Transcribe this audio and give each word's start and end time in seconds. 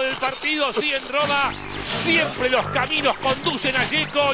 del 0.00 0.16
partido, 0.16 0.72
sí 0.72 0.90
en 0.90 1.06
Roma, 1.06 1.52
siempre 1.92 2.48
los 2.48 2.66
caminos 2.68 3.14
conducen 3.18 3.76
a 3.76 3.84
Yeco. 3.84 4.32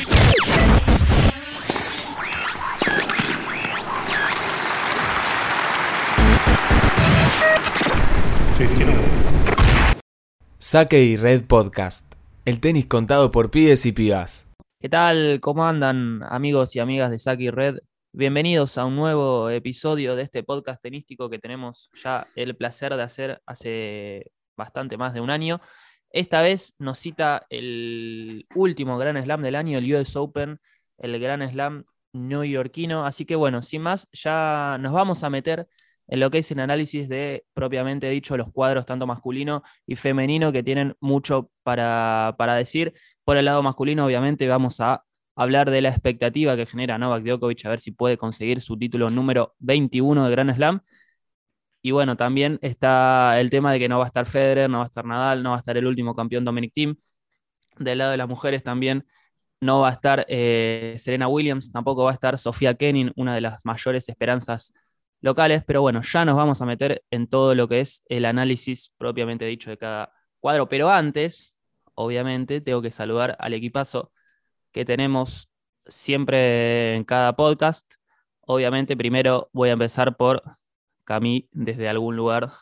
Saque 10.59 11.03
y 11.03 11.17
Red 11.17 11.47
Podcast. 11.47 12.15
El 12.45 12.61
tenis 12.61 12.87
contado 12.87 13.33
por 13.33 13.51
pibes 13.51 13.85
y 13.85 13.93
pibas. 13.93 14.49
¿Qué 14.81 14.89
tal? 14.89 15.41
¿Cómo 15.41 15.67
andan 15.67 16.23
amigos 16.29 16.77
y 16.77 16.79
amigas 16.79 17.11
de 17.11 17.19
Saque 17.19 17.45
y 17.45 17.51
Red? 17.51 17.79
Bienvenidos 18.13 18.79
a 18.79 18.85
un 18.85 18.95
nuevo 18.95 19.51
episodio 19.51 20.15
de 20.15 20.23
este 20.23 20.45
podcast 20.45 20.81
tenístico 20.81 21.29
que 21.29 21.41
tenemos 21.41 21.91
ya 22.01 22.29
el 22.37 22.57
placer 22.57 22.95
de 22.95 23.03
hacer 23.03 23.43
hace 23.45 24.31
bastante 24.59 24.99
más 24.99 25.15
de 25.15 25.23
un 25.23 25.31
año. 25.31 25.61
Esta 26.11 26.43
vez 26.43 26.75
nos 26.79 26.99
cita 26.99 27.47
el 27.49 28.47
último 28.55 28.99
Gran 28.99 29.23
Slam 29.23 29.43
del 29.43 29.55
año, 29.55 29.79
el 29.79 29.95
US 29.95 30.17
Open, 30.17 30.61
el 30.99 31.19
Gran 31.19 31.49
Slam 31.51 31.85
neoyorquino. 32.13 33.07
Así 33.07 33.25
que 33.25 33.37
bueno, 33.37 33.63
sin 33.63 33.83
más, 33.83 34.09
ya 34.13 34.77
nos 34.81 34.93
vamos 34.93 35.25
a 35.25 35.31
meter 35.31 35.69
en 36.09 36.21
lo 36.21 36.31
que 36.31 36.39
es 36.39 36.51
el 36.51 36.61
análisis 36.61 37.09
de, 37.09 37.45
propiamente 37.53 38.09
dicho, 38.09 38.37
los 38.37 38.51
cuadros 38.51 38.87
tanto 38.87 39.07
masculino 39.07 39.63
y 39.87 39.97
femenino 39.97 40.53
que 40.53 40.63
tienen 40.63 40.97
mucho 41.01 41.51
para, 41.63 42.35
decir. 42.57 42.95
Por 43.25 43.37
el 43.37 43.45
lado 43.45 43.63
masculino, 43.63 44.07
obviamente, 44.07 44.49
vamos 44.49 44.81
a 44.81 45.05
hablar 45.37 45.71
de 45.71 45.83
la 45.83 45.91
expectativa 45.91 46.57
que 46.57 46.67
genera 46.67 46.99
Novak 46.99 47.23
Djokovic 47.23 47.65
a 47.67 47.71
ver 47.71 47.81
si 47.81 47.93
puede 47.93 48.17
conseguir 48.17 48.63
su 48.63 48.77
título 48.79 49.11
número 49.11 49.55
21 49.59 50.25
de 50.25 50.31
Grand 50.31 50.55
Slam. 50.55 50.81
Y 51.89 51.91
bueno, 51.91 52.19
también 52.19 52.59
está 52.61 53.41
el 53.41 53.49
tema 53.49 53.73
de 53.73 53.79
que 53.79 53.89
no 53.89 53.97
va 53.99 54.05
a 54.05 54.09
estar 54.09 54.27
Federer, 54.27 54.69
no 54.69 54.77
va 54.81 54.85
a 54.85 54.89
estar 54.89 55.07
Nadal, 55.07 55.43
no 55.43 55.51
va 55.53 55.57
a 55.57 55.59
estar 55.61 55.75
el 55.75 55.87
último 55.87 56.15
campeón 56.15 56.45
Dominic 56.45 56.75
Thiem. 56.75 56.97
Del 57.79 57.97
lado 57.97 58.11
de 58.11 58.19
las 58.19 58.29
mujeres 58.29 58.63
también 58.63 59.07
no 59.63 59.81
va 59.81 59.89
a 59.89 59.93
estar 59.93 60.27
eh, 60.29 60.97
Serena 60.99 61.29
Williams, 61.29 61.73
tampoco 61.73 62.05
va 62.05 62.11
a 62.11 62.13
estar 62.13 62.37
Sofía 62.37 62.75
Kenin, 62.75 63.11
una 63.17 63.35
de 63.35 63.41
las 63.41 63.65
mayores 63.65 64.07
esperanzas 64.11 64.75
locales, 65.23 65.65
pero 65.67 65.81
bueno, 65.81 66.03
ya 66.03 66.27
nos 66.27 66.37
vamos 66.37 66.61
a 66.61 66.67
meter 66.67 67.03
en 67.11 67.27
todo 67.27 67.55
lo 67.55 67.69
que 67.69 67.81
es 67.81 68.03
el 68.11 68.27
análisis 68.27 68.93
propiamente 68.99 69.47
dicho 69.47 69.71
de 69.71 69.79
cada 69.79 70.13
cuadro. 70.41 70.69
Pero 70.69 70.91
antes, 70.91 71.55
obviamente, 71.95 72.61
tengo 72.61 72.83
que 72.83 72.91
saludar 72.91 73.35
al 73.41 73.55
equipazo 73.55 74.13
que 74.73 74.85
tenemos 74.85 75.49
siempre 75.87 76.97
en 76.97 77.05
cada 77.05 77.35
podcast. 77.35 77.95
Obviamente, 78.43 78.95
primero 78.95 79.49
voy 79.55 79.71
a 79.71 79.73
empezar 79.73 80.19
por 80.19 80.43
Cami 81.09 81.49
desde 81.53 81.89
algún 81.89 82.17
lugar 82.17 82.53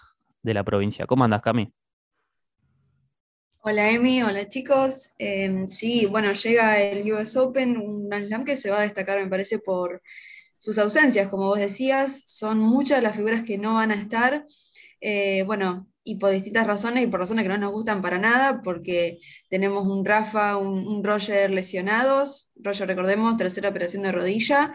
de 0.44 0.55
la 0.55 0.62
provincia. 0.62 1.05
¿Cómo 1.05 1.25
andas, 1.25 1.42
Cami? 1.42 1.72
Hola 3.58 3.91
Emi, 3.91 4.22
hola 4.22 4.48
chicos. 4.48 5.14
Em, 5.19 5.66
sí, 5.66 6.06
bueno, 6.06 6.33
llega 6.33 6.80
el 6.80 7.12
US 7.12 7.36
Open, 7.36 7.77
un 7.77 8.08
slam 8.08 8.44
que 8.44 8.55
se 8.55 8.70
va 8.70 8.78
a 8.78 8.83
destacar, 8.83 9.20
me 9.20 9.28
parece, 9.28 9.58
por 9.58 10.00
sus 10.58 10.78
ausencias, 10.78 11.27
como 11.28 11.47
vos 11.47 11.58
decías, 11.58 12.22
son 12.28 12.61
muchas 12.61 13.02
las 13.02 13.17
figuras 13.17 13.42
que 13.42 13.58
no 13.58 13.74
van 13.74 13.91
a 13.91 14.00
estar, 14.00 14.47
eh, 15.00 15.42
bueno, 15.42 15.89
y 16.05 16.14
por 16.20 16.30
distintas 16.30 16.69
razones 16.69 17.02
y 17.02 17.08
por 17.08 17.19
razones 17.19 17.42
que 17.42 17.48
no 17.48 17.58
nos 17.58 17.72
gustan 17.72 18.00
para 18.00 18.19
nada, 18.19 18.62
porque 18.62 19.19
tenemos 19.50 19.84
un 19.89 20.05
Rafa, 20.05 20.56
un, 20.56 21.02
Roger 21.02 21.50
lesionados, 21.50 22.52
Roger 22.55 22.86
recordemos, 22.86 23.36
tercera 23.36 23.70
operación 23.70 24.05
de 24.05 24.12
rodilla, 24.12 24.72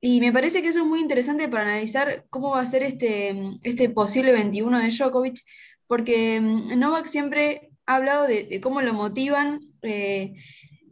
y 0.00 0.20
me 0.20 0.32
parece 0.32 0.62
que 0.62 0.68
eso 0.68 0.80
es 0.80 0.86
muy 0.86 1.00
interesante 1.00 1.48
para 1.48 1.64
analizar 1.64 2.24
cómo 2.30 2.50
va 2.50 2.60
a 2.60 2.66
ser 2.66 2.82
este, 2.82 3.34
este 3.62 3.90
posible 3.90 4.32
21 4.32 4.80
de 4.80 4.88
Djokovic, 4.88 5.40
porque 5.86 6.40
mm, 6.40 6.78
Novak 6.78 7.06
siempre 7.06 7.70
ha 7.86 7.96
hablado 7.96 8.26
de, 8.26 8.60
cómo 8.60 8.80
lo 8.82 8.94
motivan. 8.94 9.60
Eh, 9.82 10.34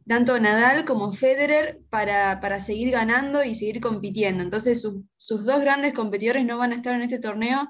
tanto 0.08 0.40
Nadal 0.40 0.84
como 0.86 1.12
Federer 1.12 1.80
para, 1.90 2.60
seguir 2.60 2.90
ganando 2.90 3.44
y 3.44 3.54
seguir 3.54 3.80
compitiendo. 3.80 4.42
Entonces 4.42 4.82
sus 5.18 5.44
dos 5.44 5.60
grandes 5.60 5.92
competidores 5.92 6.44
no 6.44 6.58
van 6.58 6.72
a 6.72 6.76
estar 6.76 6.94
en 6.94 7.02
este 7.02 7.18
torneo 7.18 7.68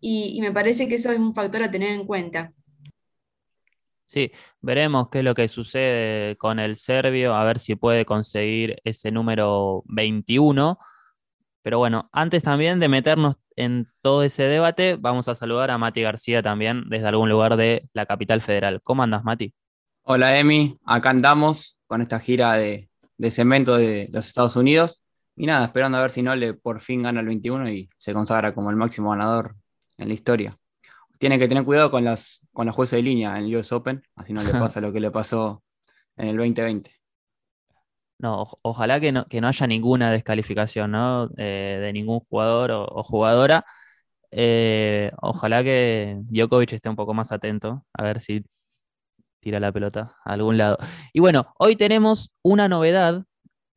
y, 0.00 0.40
me 0.42 0.52
parece 0.52 0.88
que 0.88 0.96
eso 0.96 1.10
es 1.12 1.18
un 1.18 1.34
factor 1.34 1.62
a 1.62 1.70
tener 1.70 1.90
en 1.92 2.06
cuenta. 2.06 2.52
Sí, 4.08 4.32
veremos 4.62 5.10
qué 5.10 5.18
es 5.18 5.24
lo 5.24 5.34
que 5.34 5.48
sucede 5.48 6.34
con 6.38 6.58
el 6.58 6.76
serbio, 6.76 7.34
a 7.34 7.44
ver 7.44 7.58
si 7.58 7.74
puede 7.74 8.06
conseguir 8.06 8.80
ese 8.82 9.10
número 9.10 9.82
21. 9.84 10.78
Pero 11.60 11.76
bueno, 11.76 12.08
antes 12.10 12.42
también 12.42 12.80
de 12.80 12.88
meternos 12.88 13.36
en 13.54 13.86
todo 14.00 14.22
ese 14.22 14.44
debate, 14.44 14.96
vamos 14.98 15.28
a 15.28 15.34
saludar 15.34 15.70
a 15.70 15.76
Mati 15.76 16.00
García 16.00 16.42
también 16.42 16.88
desde 16.88 17.06
algún 17.06 17.28
lugar 17.28 17.58
de 17.58 17.86
la 17.92 18.06
capital 18.06 18.40
federal. 18.40 18.80
¿Cómo 18.82 19.02
andas, 19.02 19.24
Mati? 19.24 19.52
Hola 20.04 20.38
Emi, 20.38 20.78
acá 20.86 21.10
andamos 21.10 21.76
con 21.86 22.00
esta 22.00 22.18
gira 22.18 22.54
de, 22.54 22.88
cemento 23.30 23.76
de 23.76 24.08
los 24.10 24.26
Estados 24.26 24.56
Unidos. 24.56 25.02
Y 25.36 25.44
nada, 25.44 25.66
esperando 25.66 25.98
a 25.98 26.00
ver 26.00 26.12
si 26.12 26.22
no 26.22 26.34
le 26.34 26.54
por 26.54 26.80
fin 26.80 27.02
gana 27.02 27.20
el 27.20 27.26
21 27.26 27.68
y 27.68 27.90
se 27.98 28.14
consagra 28.14 28.54
como 28.54 28.70
el 28.70 28.76
máximo 28.76 29.10
ganador 29.10 29.54
en 29.98 30.08
la 30.08 30.14
historia. 30.14 30.58
Tiene 31.18 31.38
que 31.38 31.48
tener 31.48 31.64
cuidado 31.64 31.90
con 31.90 32.04
las, 32.04 32.40
con 32.52 32.66
los 32.66 32.74
jueces 32.74 32.98
de 32.98 33.02
línea 33.02 33.36
en 33.38 33.44
el 33.44 33.56
US 33.56 33.72
Open, 33.72 34.02
así 34.16 34.32
no 34.32 34.42
le 34.42 34.52
pasa 34.52 34.80
lo 34.80 34.92
que 34.92 35.00
le 35.00 35.10
pasó 35.10 35.62
en 36.16 36.28
el 36.28 36.36
2020. 36.36 36.90
No, 38.18 38.48
ojalá 38.62 38.98
que 39.00 39.12
no, 39.12 39.24
que 39.26 39.40
no 39.40 39.46
haya 39.46 39.66
ninguna 39.66 40.10
descalificación 40.10 40.90
¿no? 40.90 41.30
Eh, 41.36 41.78
de 41.80 41.92
ningún 41.92 42.20
jugador 42.20 42.70
o, 42.72 43.02
jugadora. 43.04 43.64
Eh, 44.30 45.12
ojalá 45.22 45.62
que 45.62 46.18
Djokovic 46.24 46.72
esté 46.72 46.88
un 46.88 46.96
poco 46.96 47.14
más 47.14 47.32
atento 47.32 47.84
a 47.94 48.02
ver 48.02 48.20
si 48.20 48.44
tira 49.40 49.60
la 49.60 49.72
pelota 49.72 50.16
a 50.24 50.32
algún 50.32 50.58
lado. 50.58 50.78
Y 51.12 51.20
bueno, 51.20 51.54
hoy 51.58 51.76
tenemos 51.76 52.32
una 52.42 52.68
novedad 52.68 53.24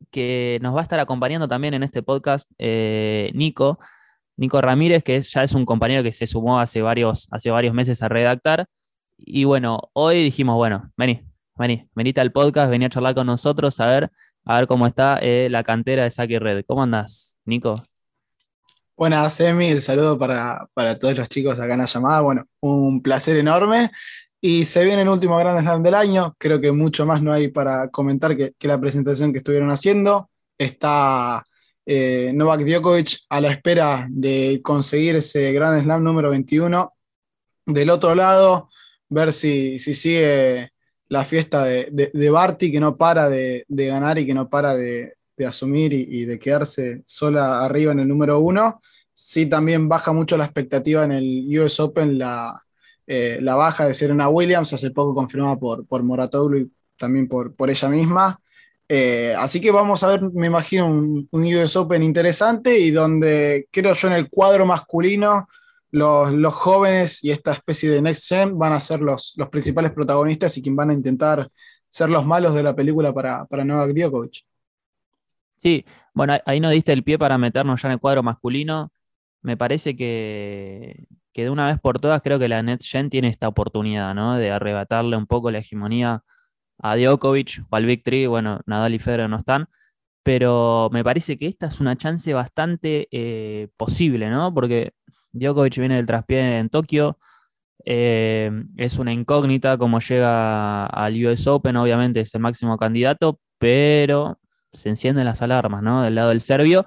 que 0.09 0.59
nos 0.61 0.75
va 0.75 0.79
a 0.79 0.83
estar 0.83 0.99
acompañando 0.99 1.47
también 1.47 1.73
en 1.75 1.83
este 1.83 2.01
podcast 2.03 2.49
eh, 2.57 3.31
Nico, 3.35 3.79
Nico 4.41 4.59
Ramírez, 4.59 5.03
que 5.03 5.21
ya 5.21 5.43
es 5.43 5.53
un 5.53 5.65
compañero 5.65 6.01
que 6.01 6.11
se 6.11 6.25
sumó 6.25 6.59
hace 6.59 6.81
varios, 6.81 7.27
hace 7.29 7.51
varios 7.51 7.75
meses 7.75 8.01
a 8.01 8.09
redactar. 8.09 8.65
Y 9.15 9.43
bueno, 9.43 9.91
hoy 9.93 10.23
dijimos, 10.23 10.55
bueno, 10.55 10.91
vení, 10.97 11.21
vení, 11.55 11.87
venite 11.93 12.21
al 12.21 12.31
podcast, 12.31 12.71
vení 12.71 12.85
a 12.85 12.89
charlar 12.89 13.13
con 13.13 13.27
nosotros, 13.27 13.79
a 13.79 13.85
ver, 13.85 14.11
a 14.43 14.57
ver 14.57 14.65
cómo 14.65 14.87
está 14.87 15.19
eh, 15.21 15.47
la 15.51 15.63
cantera 15.63 16.05
de 16.05 16.09
Saki 16.09 16.39
Red. 16.39 16.65
¿Cómo 16.65 16.81
andás, 16.81 17.37
Nico? 17.45 17.83
Buenas, 18.97 19.39
Emi, 19.39 19.67
el 19.67 19.83
saludo 19.83 20.17
para, 20.17 20.67
para, 20.73 20.97
todos 20.97 21.15
los 21.15 21.29
chicos 21.29 21.59
acá 21.59 21.75
en 21.75 21.81
la 21.81 21.85
llamada. 21.85 22.21
Bueno, 22.21 22.45
un 22.61 23.03
placer 23.03 23.37
enorme. 23.37 23.91
Y 24.41 24.65
se 24.65 24.83
viene 24.83 25.03
el 25.03 25.09
último 25.09 25.37
Grand 25.37 25.61
Slam 25.61 25.83
del 25.83 25.93
año. 25.93 26.33
Creo 26.39 26.59
que 26.59 26.71
mucho 26.71 27.05
más 27.05 27.21
no 27.21 27.31
hay 27.31 27.49
para 27.49 27.89
comentar 27.89 28.35
que, 28.35 28.55
la 28.61 28.81
presentación 28.81 29.31
que 29.33 29.37
estuvieron 29.37 29.69
haciendo. 29.69 30.31
Está 30.57 31.45
eh, 31.93 32.31
Novak 32.33 32.61
Djokovic 32.61 33.19
a 33.27 33.41
la 33.41 33.51
espera 33.51 34.07
de 34.09 34.61
conseguir 34.63 35.17
ese 35.17 35.51
Grand 35.51 35.83
Slam 35.83 36.01
número 36.01 36.29
21. 36.29 36.93
Del 37.65 37.89
otro 37.89 38.15
lado, 38.15 38.69
ver 39.09 39.33
si, 39.33 39.77
sigue 39.77 40.71
la 41.09 41.25
fiesta 41.25 41.65
de, 41.65 42.09
de, 42.13 42.29
Barty, 42.29 42.71
que 42.71 42.79
no 42.79 42.95
para 42.95 43.29
de, 43.29 43.65
ganar 43.67 44.17
y 44.19 44.25
que 44.25 44.33
no 44.33 44.49
para 44.49 44.77
de, 44.77 45.17
asumir 45.45 45.91
y, 45.91 46.07
y, 46.09 46.25
de 46.25 46.39
quedarse 46.39 47.01
sola 47.05 47.65
arriba 47.65 47.91
en 47.91 47.99
el 47.99 48.07
número 48.07 48.39
uno. 48.39 48.79
Sí, 49.11 49.47
también 49.47 49.89
baja 49.89 50.13
mucho 50.13 50.37
la 50.37 50.45
expectativa 50.45 51.03
en 51.03 51.11
el 51.11 51.59
US 51.59 51.77
Open 51.81 52.17
la, 52.17 52.63
eh, 53.05 53.39
la 53.41 53.55
baja 53.55 53.85
de 53.85 53.93
Serena 53.93 54.29
Williams, 54.29 54.71
hace 54.71 54.91
poco 54.91 55.13
confirmada 55.13 55.57
por, 55.57 55.85
por 55.85 56.03
Moratoglu 56.03 56.57
y 56.57 56.71
también 56.97 57.27
por, 57.27 57.53
por 57.53 57.69
ella 57.69 57.89
misma. 57.89 58.40
Eh, 58.93 59.33
así 59.37 59.61
que 59.61 59.71
vamos 59.71 60.03
a 60.03 60.07
ver, 60.07 60.21
me 60.33 60.47
imagino, 60.47 60.85
un, 60.85 61.29
US 61.31 61.77
Open 61.77 62.03
interesante 62.03 62.77
y 62.77 62.91
donde 62.91 63.69
creo 63.71 63.93
yo 63.93 64.09
en 64.09 64.15
el 64.15 64.29
cuadro 64.29 64.65
masculino 64.65 65.47
los, 65.91 66.53
jóvenes 66.53 67.23
y 67.23 67.31
esta 67.31 67.53
especie 67.53 67.89
de 67.89 68.01
Next 68.01 68.27
Gen 68.27 68.59
van 68.59 68.73
a 68.73 68.81
ser 68.81 68.99
los, 68.99 69.33
principales 69.49 69.91
protagonistas 69.91 70.57
y 70.57 70.61
quien 70.61 70.75
van 70.75 70.89
a 70.89 70.93
intentar 70.93 71.49
ser 71.87 72.09
los 72.09 72.25
malos 72.25 72.53
de 72.53 72.63
la 72.63 72.75
película 72.75 73.13
para, 73.13 73.45
para 73.45 73.63
Novak 73.63 73.93
Djokovic. 73.93 74.43
Sí, 75.59 75.85
bueno, 76.13 76.35
ahí 76.45 76.59
no 76.59 76.69
diste 76.69 76.91
el 76.91 77.05
pie 77.05 77.17
para 77.17 77.37
meternos 77.37 77.81
ya 77.81 77.87
en 77.87 77.93
el 77.93 77.99
cuadro 78.01 78.23
masculino. 78.23 78.91
Me 79.41 79.55
parece 79.55 79.95
que, 79.95 81.05
que 81.31 81.43
de 81.43 81.49
una 81.49 81.67
vez 81.67 81.79
por 81.79 82.01
todas 82.01 82.21
creo 82.21 82.39
que 82.39 82.49
la 82.49 82.61
NetGen 82.61 83.09
tiene 83.09 83.29
esta 83.29 83.47
oportunidad, 83.47 84.13
¿no? 84.15 84.35
De 84.35 84.51
arrebatarle 84.51 85.15
un 85.15 85.27
poco 85.27 85.49
la 85.49 85.59
hegemonía 85.59 86.25
a 86.81 86.95
Djokovic 86.95 87.63
o 87.69 87.75
al 87.75 87.85
Victory, 87.85 88.27
bueno, 88.27 88.61
Nadal 88.65 88.93
y 88.93 88.99
Federer 88.99 89.29
no 89.29 89.37
están, 89.37 89.67
pero 90.23 90.89
me 90.91 91.03
parece 91.03 91.37
que 91.37 91.47
esta 91.47 91.67
es 91.67 91.79
una 91.79 91.95
chance 91.95 92.33
bastante 92.33 93.07
eh, 93.11 93.69
posible, 93.77 94.29
¿no? 94.29 94.53
Porque 94.53 94.93
Djokovic 95.31 95.77
viene 95.77 95.95
del 95.95 96.05
traspié 96.05 96.59
en 96.59 96.69
Tokio, 96.69 97.17
eh, 97.85 98.51
es 98.77 98.99
una 98.99 99.11
incógnita 99.11 99.77
como 99.77 99.99
llega 99.99 100.85
al 100.85 101.25
US 101.25 101.47
Open, 101.47 101.77
obviamente 101.77 102.21
es 102.21 102.33
el 102.35 102.41
máximo 102.41 102.77
candidato, 102.77 103.39
pero 103.57 104.39
se 104.73 104.89
encienden 104.89 105.25
las 105.25 105.41
alarmas, 105.41 105.81
¿no? 105.83 106.03
Del 106.03 106.15
lado 106.15 106.29
del 106.29 106.41
serbio, 106.41 106.85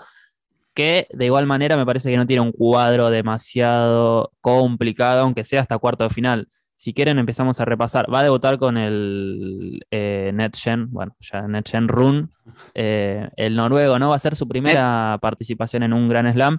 que 0.74 1.06
de 1.12 1.26
igual 1.26 1.46
manera 1.46 1.76
me 1.76 1.86
parece 1.86 2.10
que 2.10 2.16
no 2.16 2.26
tiene 2.26 2.42
un 2.42 2.52
cuadro 2.52 3.10
demasiado 3.10 4.32
complicado, 4.40 5.22
aunque 5.22 5.44
sea 5.44 5.60
hasta 5.60 5.78
cuarto 5.78 6.04
de 6.04 6.10
final. 6.10 6.48
Si 6.74 6.92
quieren, 6.92 7.18
empezamos 7.18 7.60
a 7.60 7.64
repasar. 7.64 8.12
Va 8.12 8.20
a 8.20 8.22
debutar 8.24 8.58
con 8.58 8.76
el 8.76 9.84
eh, 9.90 10.32
NetGen, 10.34 10.90
bueno, 10.90 11.16
ya 11.20 11.42
NetGen 11.42 11.88
Run, 11.88 12.30
eh, 12.74 13.28
el 13.36 13.54
noruego, 13.54 13.98
¿no? 13.98 14.10
Va 14.10 14.16
a 14.16 14.18
ser 14.18 14.34
su 14.34 14.48
primera 14.48 15.18
participación 15.22 15.84
en 15.84 15.92
un 15.92 16.08
Gran 16.08 16.32
Slam. 16.32 16.58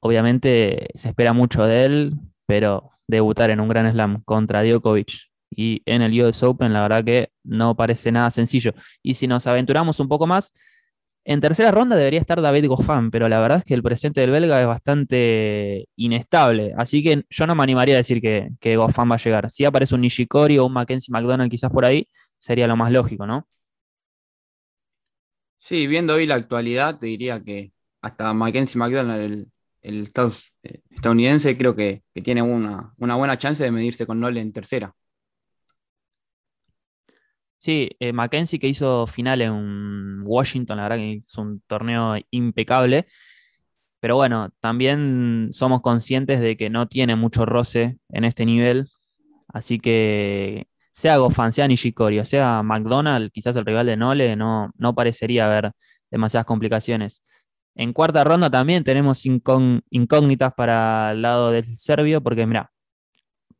Obviamente 0.00 0.88
se 0.94 1.10
espera 1.10 1.34
mucho 1.34 1.64
de 1.64 1.84
él, 1.84 2.14
pero 2.46 2.92
debutar 3.06 3.50
en 3.50 3.60
un 3.60 3.68
Gran 3.68 3.90
Slam 3.92 4.22
contra 4.24 4.62
Djokovic 4.62 5.30
y 5.50 5.82
en 5.84 6.02
el 6.02 6.18
US 6.22 6.42
Open, 6.42 6.72
la 6.72 6.82
verdad 6.82 7.04
que 7.04 7.32
no 7.42 7.76
parece 7.76 8.12
nada 8.12 8.30
sencillo. 8.30 8.72
Y 9.02 9.14
si 9.14 9.26
nos 9.26 9.46
aventuramos 9.46 10.00
un 10.00 10.08
poco 10.08 10.26
más, 10.26 10.52
en 11.24 11.40
tercera 11.40 11.70
ronda 11.70 11.96
debería 11.96 12.20
estar 12.20 12.40
David 12.40 12.66
Goffin, 12.66 13.10
pero 13.10 13.28
la 13.28 13.40
verdad 13.40 13.58
es 13.58 13.64
que 13.64 13.74
el 13.74 13.82
presente 13.82 14.20
del 14.20 14.30
belga 14.30 14.60
es 14.60 14.66
bastante 14.66 15.86
inestable. 15.96 16.72
Así 16.76 17.02
que 17.02 17.24
yo 17.28 17.46
no 17.46 17.54
me 17.54 17.62
animaría 17.62 17.94
a 17.94 17.98
decir 17.98 18.20
que, 18.20 18.50
que 18.60 18.76
Goffin 18.76 19.10
va 19.10 19.14
a 19.16 19.18
llegar. 19.18 19.50
Si 19.50 19.64
aparece 19.64 19.94
un 19.94 20.00
Nishikori 20.02 20.58
o 20.58 20.66
un 20.66 20.72
Mackenzie 20.72 21.12
McDonald 21.12 21.50
quizás 21.50 21.70
por 21.70 21.84
ahí, 21.84 22.08
sería 22.38 22.66
lo 22.66 22.76
más 22.76 22.90
lógico, 22.90 23.26
¿no? 23.26 23.46
Sí, 25.58 25.86
viendo 25.86 26.14
hoy 26.14 26.26
la 26.26 26.36
actualidad, 26.36 26.98
te 26.98 27.06
diría 27.06 27.42
que 27.44 27.72
hasta 28.00 28.32
Mackenzie 28.32 28.78
McDonald, 28.78 29.20
el, 29.22 29.52
el 29.82 30.10
eh, 30.62 30.80
estadounidense, 30.90 31.56
creo 31.56 31.76
que, 31.76 32.02
tiene 32.24 32.42
una, 32.42 32.94
una, 32.98 33.16
buena 33.16 33.38
chance 33.38 33.62
de 33.62 33.70
medirse 33.70 34.06
con 34.06 34.20
Nole 34.20 34.40
en 34.40 34.52
tercera. 34.52 34.94
Sí, 37.60 37.90
eh, 38.00 38.14
Mackenzie 38.14 38.58
que 38.58 38.68
hizo 38.68 39.06
final 39.06 39.42
en 39.42 40.22
Washington, 40.24 40.78
la 40.78 40.84
verdad 40.84 40.96
que 40.96 41.12
es 41.16 41.36
un 41.36 41.60
torneo 41.66 42.16
impecable. 42.30 43.06
Pero 44.00 44.16
bueno, 44.16 44.50
también 44.60 45.48
somos 45.52 45.82
conscientes 45.82 46.40
de 46.40 46.56
que 46.56 46.70
no 46.70 46.88
tiene 46.88 47.16
mucho 47.16 47.44
roce 47.46 47.98
en 48.08 48.24
este 48.24 48.46
nivel. 48.46 48.88
Así 49.48 49.78
que 49.78 50.68
sea 50.94 51.18
Goffin, 51.18 51.52
sea 51.52 51.68
Nishikori 51.68 52.18
o 52.20 52.24
sea 52.24 52.62
McDonald, 52.62 53.30
quizás 53.32 53.56
el 53.56 53.66
rival 53.66 53.86
de 53.86 53.96
Nole, 53.96 54.36
no, 54.36 54.70
no 54.76 54.94
parecería 54.94 55.46
haber 55.46 55.72
demasiadas 56.10 56.46
complicaciones. 56.46 57.24
En 57.74 57.92
cuarta 57.92 58.24
ronda 58.24 58.50
también 58.50 58.84
tenemos 58.84 59.24
incógnitas 59.26 60.54
para 60.54 61.12
el 61.12 61.22
lado 61.22 61.50
del 61.50 61.64
serbio, 61.64 62.22
porque 62.22 62.46
mira, 62.46 62.72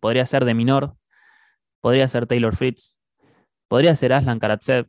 podría 0.00 0.26
ser 0.26 0.44
de 0.46 0.54
Minor, 0.54 0.96
podría 1.80 2.08
ser 2.08 2.26
Taylor 2.26 2.56
Fritz, 2.56 2.99
podría 3.70 3.94
ser 3.94 4.12
Aslan 4.12 4.40
Karatsev. 4.40 4.88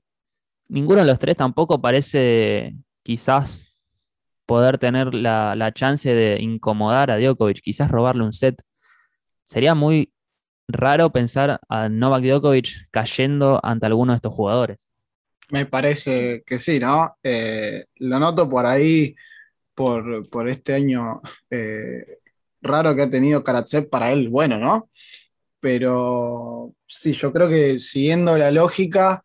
Ninguno 0.67 1.01
de 1.01 1.05
los 1.05 1.19
tres 1.19 1.37
tampoco 1.37 1.79
parece 1.79 2.73
quizás 3.03 3.61
poder 4.47 4.79
tener 4.79 5.13
la, 5.13 5.71
chance 5.73 6.11
de 6.11 6.41
incomodar 6.41 7.11
a 7.11 7.19
Djokovic, 7.19 7.61
quizás 7.61 7.91
robarle 7.91 8.23
un 8.23 8.33
set. 8.33 8.59
Sería 9.43 9.75
muy 9.75 10.11
raro 10.67 11.11
pensar 11.11 11.59
a 11.69 11.89
Novak 11.89 12.23
Djokovic 12.23 12.89
cayendo 12.89 13.59
ante 13.61 13.85
alguno 13.85 14.13
de 14.13 14.15
estos 14.15 14.33
jugadores. 14.33 14.89
Me 15.51 15.67
parece 15.67 16.41
que 16.43 16.57
sí, 16.57 16.79
¿no? 16.79 17.17
Eh, 17.21 17.85
lo 17.97 18.17
noto 18.17 18.49
por 18.49 18.65
ahí, 18.65 19.15
por, 19.75 20.49
este 20.49 20.73
año 20.73 21.21
eh, 21.51 22.17
raro 22.61 22.95
que 22.95 23.03
ha 23.03 23.09
tenido 23.11 23.43
Karatsev 23.43 23.89
para 23.89 24.11
él, 24.11 24.29
bueno, 24.29 24.57
¿no? 24.57 24.89
Pero 25.61 26.73
sí, 26.87 27.13
yo 27.13 27.31
creo 27.31 27.47
que 27.47 27.79
siguiendo 27.79 28.37
la 28.37 28.51
lógica, 28.51 29.23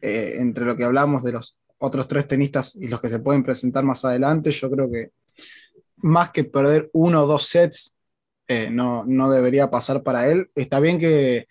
eh, 0.00 0.36
entre 0.38 0.64
lo 0.64 0.76
que 0.76 0.84
hablamos 0.84 1.22
de 1.22 1.32
los 1.32 1.58
otros 1.78 2.08
tres 2.08 2.26
tenistas 2.26 2.76
y 2.76 2.88
los 2.88 3.00
que 3.00 3.10
se 3.10 3.18
pueden 3.18 3.42
presentar 3.42 3.84
más 3.84 4.04
adelante, 4.04 4.52
yo 4.52 4.70
creo 4.70 4.90
que 4.90 5.10
más 5.96 6.30
que 6.30 6.44
perder 6.44 6.90
uno 6.92 7.24
o 7.24 7.26
dos 7.26 7.46
sets, 7.48 7.98
eh, 8.48 8.70
no, 8.70 9.04
debería 9.30 9.70
pasar 9.70 10.02
para 10.02 10.28
él. 10.28 10.48
Está 10.54 10.80
bien 10.80 10.98
que, 10.98 11.46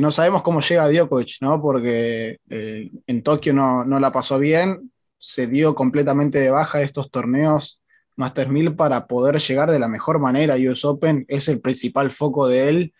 no 0.00 0.10
sabemos 0.10 0.42
cómo 0.42 0.60
llega 0.60 0.90
Djokovic, 0.90 1.38
¿no? 1.40 1.62
Porque 1.62 2.38
eh, 2.50 2.90
en 3.06 3.22
Tokio 3.22 3.54
no, 3.54 3.82
no, 3.84 3.98
la 3.98 4.12
pasó 4.12 4.38
bien, 4.38 4.92
se 5.18 5.46
dio 5.46 5.74
completamente 5.74 6.38
de 6.38 6.50
baja 6.50 6.82
estos 6.82 7.10
torneos 7.10 7.80
Master 8.16 8.48
1000 8.48 8.76
para 8.76 9.06
poder 9.06 9.38
llegar 9.38 9.70
de 9.70 9.78
la 9.78 9.88
mejor 9.88 10.18
manera 10.18 10.54
a 10.54 10.56
US 10.56 10.84
Open, 10.84 11.24
es 11.28 11.48
el 11.48 11.60
principal 11.60 12.10
foco 12.10 12.48
de 12.48 12.68
él 12.68 12.94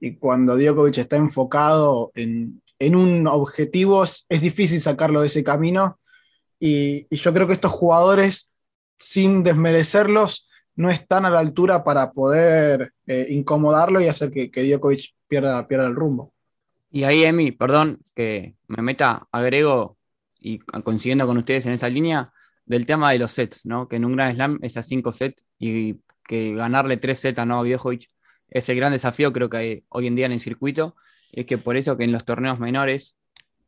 y 0.00 0.16
cuando 0.16 0.56
Djokovic 0.56 0.98
está 0.98 1.16
enfocado 1.16 2.12
en, 2.14 2.62
un 2.80 3.26
objetivo 3.26 4.04
es, 4.04 4.26
difícil 4.28 4.80
sacarlo 4.80 5.20
de 5.20 5.26
ese 5.26 5.42
camino 5.42 5.98
y, 6.60 7.06
yo 7.14 7.32
creo 7.32 7.46
que 7.46 7.52
estos 7.52 7.72
jugadores, 7.72 8.50
sin 8.98 9.42
desmerecerlos, 9.42 10.48
no 10.76 10.90
están 10.90 11.24
a 11.24 11.30
la 11.30 11.40
altura 11.40 11.82
para 11.82 12.12
poder 12.12 12.92
eh, 13.06 13.26
incomodarlo 13.30 14.00
y 14.00 14.06
hacer 14.06 14.30
que, 14.30 14.50
que 14.50 14.62
Djokovic 14.62 15.14
pierda, 15.26 15.66
pierda 15.66 15.88
el 15.88 15.96
rumbo. 15.96 16.32
Y 16.90 17.04
ahí, 17.04 17.24
Emi, 17.24 17.52
perdón 17.52 17.98
que 18.14 18.54
me 18.68 18.82
meta, 18.82 19.26
agrego 19.32 19.96
y 20.40 20.58
coincidiendo 20.58 21.26
con 21.26 21.36
ustedes 21.38 21.66
en 21.66 21.72
esa 21.72 21.88
línea, 21.88 22.32
del 22.68 22.86
tema 22.86 23.10
de 23.10 23.18
los 23.18 23.32
sets, 23.32 23.64
¿no? 23.64 23.88
Que 23.88 23.96
en 23.96 24.04
un 24.04 24.14
Grand 24.14 24.34
Slam 24.34 24.58
es 24.62 24.76
a 24.76 24.82
cinco 24.82 25.10
sets 25.10 25.44
y 25.58 25.96
que 26.22 26.54
ganarle 26.54 26.98
tres 26.98 27.18
sets 27.18 27.38
a 27.38 27.46
Novak 27.46 27.68
Djokovic 27.68 28.08
es 28.50 28.68
el 28.68 28.76
gran 28.76 28.92
desafío 28.92 29.32
creo 29.32 29.50
que 29.50 29.56
hay 29.56 29.84
hoy 29.88 30.06
en 30.06 30.14
día 30.14 30.26
en 30.26 30.32
el 30.32 30.40
circuito, 30.40 30.96
es 31.32 31.46
que 31.46 31.58
por 31.58 31.76
eso 31.76 31.96
que 31.96 32.04
en 32.04 32.12
los 32.12 32.24
torneos 32.24 32.58
menores, 32.58 33.16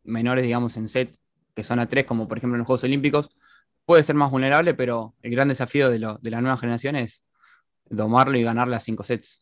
menores 0.05 0.45
digamos 0.45 0.77
en 0.77 0.89
set, 0.89 1.17
que 1.55 1.65
son 1.65 1.79
a 1.79 1.89
tres, 1.89 2.07
como 2.07 2.29
por 2.29 2.39
ejemplo 2.39 2.57
en 2.57 2.61
los 2.61 2.67
Juegos 2.67 2.85
Olímpicos, 2.85 3.37
puede 3.85 4.05
ser 4.05 4.15
más 4.15 4.31
vulnerable, 4.31 4.75
pero 4.75 5.15
el 5.23 5.33
gran 5.33 5.49
desafío 5.49 5.91
de, 5.91 5.99
la 5.99 6.41
nueva 6.41 6.57
generación 6.57 6.97
es 6.97 7.23
domarlo 7.87 8.39
y 8.39 8.43
ganarle 8.43 8.77
a 8.77 8.81
cinco 8.81 9.03
sets. 9.03 9.41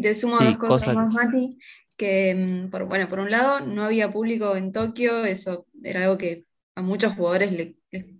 Te 0.00 0.14
sumo 0.14 0.38
dos 0.38 0.56
cosas 0.56 0.94
más, 0.94 1.10
Mati, 1.12 1.56
que 1.96 2.34
mm, 2.34 2.70
por, 2.70 2.86
bueno, 2.86 3.08
por 3.08 3.20
un 3.20 3.30
lado 3.30 3.60
no 3.60 3.84
había 3.84 4.10
público 4.10 4.56
en 4.56 4.72
Tokio, 4.72 5.24
eso 5.24 5.66
era 5.82 6.02
algo 6.02 6.18
que 6.18 6.44
a 6.74 6.82
muchos 6.82 7.14
jugadores 7.14 7.52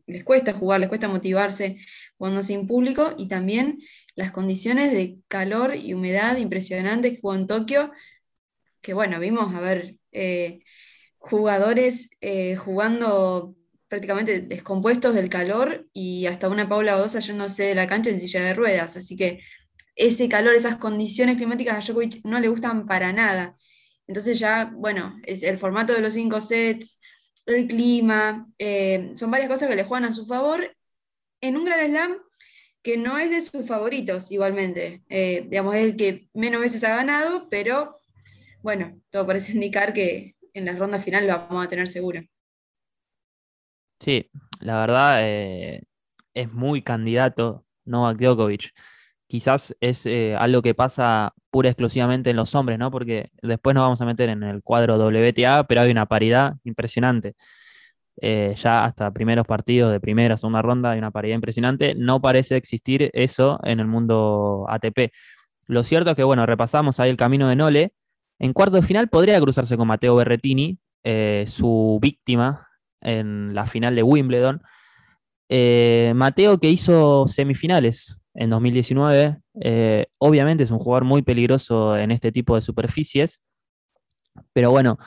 les 0.07 0.25
cuesta 0.25 0.53
jugar, 0.53 0.79
les 0.79 0.89
cuesta 0.89 1.09
motivarse 1.09 1.79
cuando 2.17 2.43
sin 2.43 2.69
público, 2.69 3.15
y 3.19 3.27
también 3.27 3.81
las 4.17 4.31
condiciones 4.31 4.93
de 4.93 5.19
calor 5.29 5.75
y 5.77 5.95
humedad 5.95 6.37
impresionantes 6.37 7.13
que 7.13 7.21
jugó 7.21 7.35
en 7.35 7.47
Tokio, 7.47 7.93
que 8.81 8.95
bueno, 8.95 9.19
vimos, 9.19 9.55
a 9.55 9.61
ver, 9.61 9.97
eh, 10.13 10.61
jugadores 11.19 12.11
eh, 12.21 12.57
jugando 12.57 13.57
prácticamente 13.89 14.41
descompuestos 14.41 15.15
del 15.15 15.29
calor 15.29 15.89
y 15.93 16.27
hasta 16.27 16.49
una 16.49 16.69
Paula 16.69 16.97
Odosa 16.97 17.21
yéndose 17.21 17.65
de 17.65 17.75
la 17.75 17.87
cancha 17.87 18.11
en 18.11 18.21
silla 18.21 18.43
de 18.43 18.55
ruedas. 18.55 18.97
Así 18.97 19.17
que 19.17 19.41
ese 19.97 20.29
calor, 20.29 20.55
esas 20.55 20.77
condiciones 20.77 21.37
climáticas 21.37 21.77
a 21.77 21.81
Djokovic 21.81 22.25
no 22.25 22.41
le 22.41 22.49
gustan 22.49 22.87
para 22.87 23.13
nada. 23.13 23.57
Entonces 24.07 24.39
ya, 24.39 24.71
bueno, 24.75 25.19
es 25.25 25.43
el 25.43 25.59
formato 25.59 25.95
de 25.95 26.01
los 26.01 26.15
cinco 26.15 26.41
sets, 26.41 26.99
el 27.47 27.69
clima, 27.69 28.47
eh, 28.59 29.13
son 29.15 29.31
varias 29.31 29.49
cosas 29.49 29.69
que 29.69 29.77
le 29.77 29.85
juegan 29.85 30.11
a 30.11 30.15
su 30.15 30.27
favor. 30.27 30.77
En 31.41 31.57
un 31.57 31.65
Gran 31.65 31.89
Slam 31.89 32.19
que 32.85 32.99
no 32.99 33.17
es 33.19 33.31
de 33.31 33.41
sus 33.41 33.67
favoritos 33.67 34.31
igualmente. 34.31 35.03
Eh, 35.09 35.47
digamos, 35.49 35.75
es 35.75 35.85
el 35.85 35.97
que 35.97 36.29
menos 36.35 36.61
veces 36.61 36.85
ha 36.85 36.97
ganado, 36.97 37.49
pero 37.51 37.99
bueno, 38.63 39.01
todo 39.11 39.27
parece 39.27 39.53
indicar 39.55 39.93
que 39.95 40.37
en 40.53 40.67
la 40.67 40.75
ronda 40.75 41.01
final 41.01 41.27
lo 41.27 41.33
vamos 41.33 41.67
a 41.67 41.69
tener 41.69 41.89
seguro. 41.89 42.23
Sí, 43.99 44.31
la 44.61 44.79
verdad 44.79 45.19
eh, 45.23 45.83
es 46.35 46.53
muy 46.53 46.83
candidato 46.83 47.65
Novak 47.87 48.19
Djokovic. 48.19 48.75
Quizás 49.27 49.75
es 49.81 50.05
eh, 50.05 50.37
algo 50.39 50.61
que 50.61 50.75
pasa 50.75 51.33
pura 51.51 51.69
y 51.69 51.71
exclusivamente 51.71 52.31
en 52.31 52.37
los 52.37 52.55
hombres, 52.55 52.79
¿no? 52.79 52.91
Porque 52.91 53.31
después 53.43 53.75
nos 53.75 53.85
vamos 53.85 54.01
a 54.03 54.05
meter 54.05 54.29
en 54.29 54.43
el 54.43 54.63
cuadro 54.63 54.99
WTA, 54.99 55.65
pero 55.67 55.81
hay 55.81 55.91
una 55.91 56.07
paridad 56.07 56.57
impresionante. 56.65 57.35
Eh, 58.21 58.55
ya 58.57 58.85
hasta 58.85 59.11
primeros 59.11 59.47
partidos 59.47 59.91
de 59.91 60.01
primera, 60.01 60.37
segunda 60.37 60.63
ronda, 60.63 60.93
hay 60.93 60.99
una 60.99 61.11
paridad 61.11 61.35
impresionante. 61.35 61.95
No 61.95 62.21
parece 62.21 62.57
existir 62.57 63.11
eso 63.13 63.59
en 63.65 63.81
el 63.81 63.87
mundo 63.87 64.67
ATP. 64.69 65.13
Lo 65.67 65.85
cierto 65.85 66.11
es 66.11 66.17
que, 66.17 66.25
bueno, 66.25 66.47
repasamos 66.47 67.01
ahí 67.01 67.11
el 67.11 67.17
camino 67.17 67.49
de 67.49 67.57
Nole. 67.57 67.93
En 68.39 68.53
cuarto 68.53 68.77
de 68.77 68.83
final 68.83 69.09
podría 69.09 69.41
cruzarse 69.41 69.77
con 69.77 69.89
Mateo 69.89 70.17
Berretini, 70.17 70.79
eh, 71.03 71.45
su 71.49 71.99
víctima 72.01 72.69
en 73.01 73.55
la 73.55 73.67
final 73.67 73.95
de 73.95 74.03
Wimbledon. 74.03 74.63
Eh, 75.49 76.13
Mateo 76.15 76.59
que 76.59 76.71
hizo 76.71 77.27
semifinales 77.29 78.23
en 78.35 78.51
2019, 78.51 79.39
obviamente 80.19 80.65
es 80.65 80.71
un 80.71 80.79
jugador 80.79 81.05
muy 81.05 81.23
peligroso 81.23 81.97
en 81.97 82.11
este 82.11 82.33
tipo 82.33 82.57
de 82.57 82.63
superficies, 82.63 83.43
pero 84.53 84.71
bueno, 84.71 84.99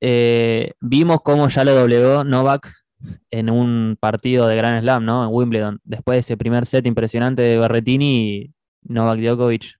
eh, 0.00 0.72
vimos 0.80 1.20
cómo 1.22 1.48
ya 1.48 1.64
lo 1.64 1.74
doblegó 1.74 2.24
Novak 2.24 2.70
en 3.30 3.50
un 3.50 3.96
partido 4.00 4.46
de 4.48 4.56
Grand 4.56 4.80
Slam, 4.80 5.04
¿no? 5.04 5.24
En 5.24 5.30
Wimbledon. 5.32 5.80
Después 5.84 6.16
de 6.16 6.20
ese 6.20 6.36
primer 6.36 6.66
set 6.66 6.86
impresionante 6.86 7.42
de 7.42 7.58
Berretini, 7.58 8.52
Novak 8.82 9.20
Djokovic 9.20 9.74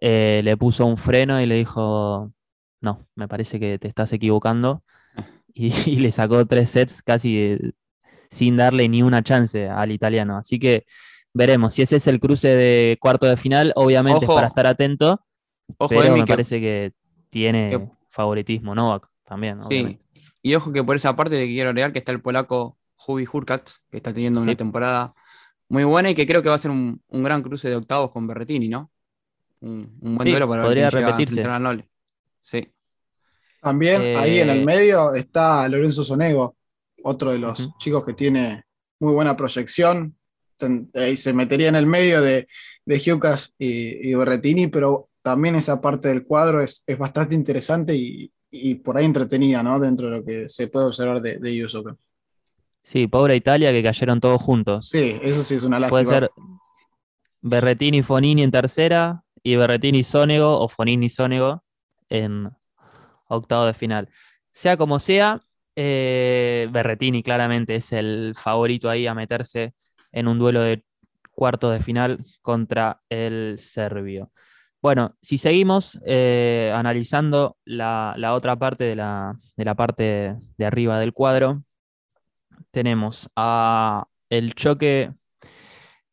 eh, 0.00 0.40
le 0.44 0.56
puso 0.56 0.86
un 0.86 0.96
freno 0.96 1.40
y 1.40 1.46
le 1.46 1.56
dijo, 1.56 2.32
no, 2.80 3.06
me 3.16 3.26
parece 3.28 3.58
que 3.58 3.78
te 3.78 3.88
estás 3.88 4.12
equivocando. 4.12 4.82
Y, 5.54 5.96
le 5.96 6.12
sacó 6.12 6.46
tres 6.46 6.70
sets 6.70 7.02
casi 7.02 7.36
eh, 7.36 7.58
sin 8.30 8.56
darle 8.56 8.88
ni 8.88 9.02
una 9.02 9.24
chance 9.24 9.68
al 9.68 9.90
italiano. 9.90 10.36
Así 10.36 10.60
que 10.60 10.84
veremos. 11.34 11.74
Si 11.74 11.82
ese 11.82 11.96
es 11.96 12.06
el 12.06 12.20
cruce 12.20 12.54
de 12.54 12.96
cuarto 13.00 13.26
de 13.26 13.36
final, 13.36 13.72
obviamente 13.74 14.24
es 14.24 14.30
para 14.30 14.46
estar 14.46 14.68
atento. 14.68 15.20
Ojo, 15.78 15.88
pero 15.88 16.02
Emi, 16.04 16.20
me 16.20 16.26
que- 16.26 16.32
parece 16.32 16.60
que 16.60 16.92
tiene 17.30 17.70
que- 17.70 17.88
favoritismo 18.10 18.72
Novak 18.76 19.08
también, 19.28 19.58
Sí, 19.64 19.66
obviamente. 19.66 20.04
y 20.42 20.54
ojo 20.54 20.72
que 20.72 20.82
por 20.82 20.96
esa 20.96 21.14
parte 21.14 21.36
te 21.36 21.46
quiero 21.46 21.68
agregar 21.70 21.92
que 21.92 21.98
está 22.00 22.12
el 22.12 22.20
polaco 22.22 22.78
Hubi 23.06 23.26
Hurkacz, 23.30 23.78
que 23.90 23.98
está 23.98 24.12
teniendo 24.12 24.40
una 24.40 24.52
Sí. 24.52 24.56
temporada 24.56 25.14
muy 25.68 25.84
buena 25.84 26.10
y 26.10 26.14
que 26.14 26.26
creo 26.26 26.42
que 26.42 26.48
va 26.48 26.54
a 26.54 26.58
ser 26.58 26.70
un, 26.70 27.02
un 27.08 27.22
gran 27.22 27.42
cruce 27.42 27.68
de 27.68 27.76
octavos 27.76 28.10
con 28.10 28.26
Berretini, 28.26 28.68
¿no? 28.68 28.90
Un, 29.60 29.98
un 30.00 30.14
buen 30.16 30.24
Sí, 30.26 30.30
duelo 30.30 30.48
para 30.48 30.62
podría 30.64 30.86
a 30.86 30.90
repetirse. 30.90 31.42
a 31.42 31.58
Nole. 31.58 31.88
Sí, 32.42 32.66
También 33.60 34.16
ahí 34.16 34.38
en 34.40 34.50
Eh, 34.50 34.52
el 34.52 34.64
medio 34.64 35.14
está 35.14 35.68
Lorenzo 35.68 36.02
Sonego, 36.04 36.56
otro 37.02 37.32
de 37.32 37.38
los 37.38 37.76
chicos 37.78 38.04
que 38.04 38.14
tiene 38.14 38.64
muy 39.00 39.12
buena 39.12 39.36
proyección. 39.36 40.16
Ten- 40.56 40.90
ahí 40.94 41.16
se 41.16 41.32
metería 41.32 41.68
en 41.68 41.76
el 41.76 41.86
medio 41.86 42.22
de, 42.22 42.48
de 42.86 42.98
Giucas 42.98 43.54
y, 43.58 44.08
y 44.10 44.14
Berretini, 44.14 44.68
pero 44.68 45.08
también 45.22 45.56
esa 45.56 45.80
parte 45.80 46.08
del 46.08 46.24
cuadro 46.24 46.60
es, 46.62 46.82
es 46.86 46.96
bastante 46.96 47.34
interesante 47.34 47.94
y, 47.94 48.32
y 48.50 48.76
por 48.76 48.96
ahí 48.96 49.04
entretenida, 49.04 49.62
¿no? 49.62 49.78
Dentro 49.78 50.10
de 50.10 50.18
lo 50.18 50.24
que 50.24 50.48
se 50.48 50.68
puede 50.68 50.86
observar 50.86 51.20
de, 51.20 51.38
de 51.38 51.64
US 51.64 51.74
Open. 51.74 51.96
Sí, 52.82 53.06
pobre 53.06 53.36
Italia 53.36 53.70
que 53.70 53.82
cayeron 53.82 54.20
todos 54.20 54.40
juntos. 54.40 54.88
Sí, 54.88 55.18
eso 55.22 55.42
sí 55.42 55.56
es 55.56 55.64
una 55.64 55.78
lástima. 55.78 55.90
Puede 55.90 56.06
ser 56.06 56.30
Berretini 57.42 58.02
Fonini 58.02 58.42
en 58.42 58.50
tercera 58.50 59.22
y 59.42 59.56
Berretini 59.56 60.02
Sonego 60.02 60.58
o 60.58 60.68
Fonini 60.68 61.08
Sonego 61.08 61.64
en 62.08 62.50
octavo 63.28 63.66
de 63.66 63.74
final. 63.74 64.08
Sea 64.50 64.76
como 64.76 64.98
sea, 64.98 65.40
eh, 65.76 66.68
Berretini 66.70 67.22
claramente 67.22 67.74
es 67.76 67.92
el 67.92 68.34
favorito 68.36 68.90
ahí 68.90 69.06
a 69.06 69.14
meterse 69.14 69.74
en 70.10 70.26
un 70.26 70.38
duelo 70.38 70.62
de 70.62 70.82
cuartos 71.30 71.72
de 71.72 71.80
final 71.80 72.24
contra 72.42 73.02
el 73.08 73.58
serbio. 73.58 74.32
Bueno, 74.80 75.16
si 75.20 75.38
seguimos 75.38 75.98
eh, 76.06 76.72
analizando 76.74 77.56
la, 77.64 78.14
otra 78.32 78.56
parte 78.56 78.84
de 78.84 78.94
la, 78.94 79.36
de 79.56 79.64
la 79.64 79.74
parte 79.74 80.36
de 80.56 80.64
arriba 80.64 81.00
del 81.00 81.12
cuadro, 81.12 81.64
tenemos 82.70 83.28
a 83.34 84.06
el 84.30 84.54
choque 84.54 85.12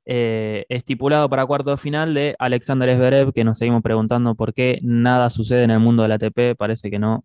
eh, 0.06 0.66
estipulado 0.70 1.30
para 1.30 1.46
cuarto 1.46 1.72
de 1.72 1.78
final 1.78 2.16
de 2.16 2.36
Alexander 2.40 2.98
Zverev, 2.98 3.34
que 3.34 3.44
nos 3.44 3.60
seguimos 3.60 3.84
preguntando 3.84 4.34
por 4.34 4.54
qué 4.56 4.80
nada 4.82 5.30
sucede 5.30 5.64
en 5.64 5.72
el 5.72 5.80
mundo 5.80 6.02
del 6.04 6.14
ATP, 6.14 6.56
parece 6.58 6.90
que 6.90 6.98
no, 6.98 7.24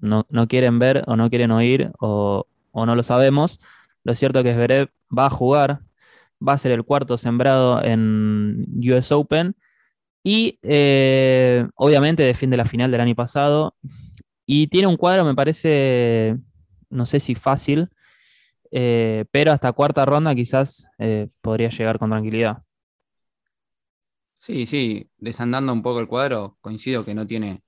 no, 0.00 0.26
no 0.30 0.48
quieren 0.48 0.78
ver 0.78 1.04
o 1.06 1.16
no 1.16 1.28
quieren 1.28 1.50
oír 1.50 1.90
o, 2.00 2.46
o 2.70 2.86
no 2.86 2.94
lo 2.96 3.02
sabemos. 3.02 3.60
Lo 4.04 4.14
cierto 4.14 4.38
es 4.38 4.44
que 4.46 4.54
Zverev 4.54 4.88
va 5.16 5.26
a 5.26 5.30
jugar, 5.30 5.80
va 6.46 6.54
a 6.54 6.58
ser 6.58 6.72
el 6.72 6.84
cuarto 6.84 7.18
sembrado 7.18 7.82
en 7.84 8.66
US 8.90 9.12
Open 9.12 9.54
y 10.22 10.58
eh, 10.62 11.66
obviamente 11.74 12.22
defiende 12.22 12.56
la 12.56 12.64
final 12.64 12.90
del 12.90 13.00
año 13.00 13.14
pasado 13.14 13.74
y 14.46 14.68
tiene 14.68 14.86
un 14.86 14.96
cuadro, 14.96 15.24
me 15.24 15.34
parece, 15.34 16.36
no 16.90 17.06
sé 17.06 17.20
si 17.20 17.34
fácil, 17.34 17.88
eh, 18.70 19.24
pero 19.30 19.52
hasta 19.52 19.72
cuarta 19.72 20.04
ronda 20.04 20.34
quizás 20.34 20.86
eh, 20.98 21.28
podría 21.40 21.68
llegar 21.68 21.98
con 21.98 22.10
tranquilidad. 22.10 22.62
sí, 24.36 24.66
sí, 24.66 25.10
desandando 25.18 25.72
un 25.72 25.82
poco 25.82 26.00
el 26.00 26.08
cuadro, 26.08 26.56
coincido 26.60 27.04
que 27.04 27.14
no 27.14 27.26
tiene 27.26 27.62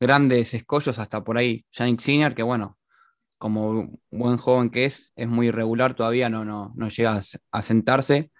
grandes 0.00 0.54
escollos 0.54 0.98
hasta 0.98 1.22
por 1.22 1.38
ahí. 1.38 1.64
Yannick 1.72 2.00
Sinner, 2.00 2.34
que 2.34 2.42
bueno, 2.42 2.78
como 3.38 3.90
buen 4.10 4.36
joven 4.36 4.70
que 4.70 4.86
es, 4.86 5.12
es 5.16 5.28
muy 5.28 5.48
irregular 5.48 5.94
todavía, 5.94 6.28
no, 6.28 6.44
no, 6.44 6.72
no 6.76 6.88
llega 6.88 7.20
a, 7.52 7.62
sentarse 7.62 8.30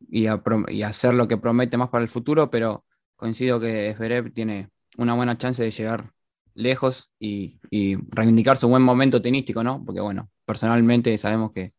y 0.00 0.26
a, 0.26 0.42
y 0.68 0.82
a 0.82 0.88
hacer 0.88 1.14
lo 1.14 1.28
que 1.28 1.36
promete 1.38 1.76
más 1.76 1.90
para 1.90 2.02
el 2.02 2.08
futuro, 2.08 2.50
pero 2.50 2.84
coincido 3.22 3.60
que 3.60 3.94
Zverev 3.96 4.32
tiene 4.32 4.68
una 4.98 5.14
buena 5.14 5.38
chance 5.38 5.62
de 5.62 5.70
llegar 5.70 6.10
lejos 6.54 7.12
y, 7.20 7.60
y 7.70 7.96
reivindicar 8.10 8.56
su 8.56 8.68
buen 8.68 8.82
momento 8.82 9.22
tenístico, 9.22 9.62
¿no? 9.62 9.80
Porque 9.84 10.00
bueno, 10.00 10.28
personalmente 10.44 11.16
sabemos 11.18 11.52
que 11.52 11.72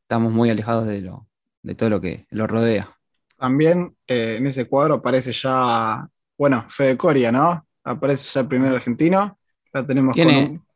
estamos 0.00 0.32
muy 0.32 0.48
alejados 0.48 0.86
de, 0.86 1.02
lo, 1.02 1.28
de 1.62 1.74
todo 1.74 1.90
lo 1.90 2.00
que 2.00 2.26
lo 2.30 2.46
rodea. 2.46 2.96
También 3.36 3.94
eh, 4.06 4.36
en 4.38 4.46
ese 4.46 4.66
cuadro 4.66 4.94
aparece 4.94 5.32
ya, 5.32 6.08
bueno, 6.38 6.64
Fede 6.70 6.96
Coria, 6.96 7.30
¿no? 7.30 7.66
Aparece 7.84 8.26
ya 8.32 8.40
el 8.40 8.48
primer 8.48 8.72
argentino. 8.72 9.38
Ya 9.74 9.86
tenemos 9.86 10.16
con 10.16 10.24
Tiene- 10.24 10.46
un, 10.48 10.66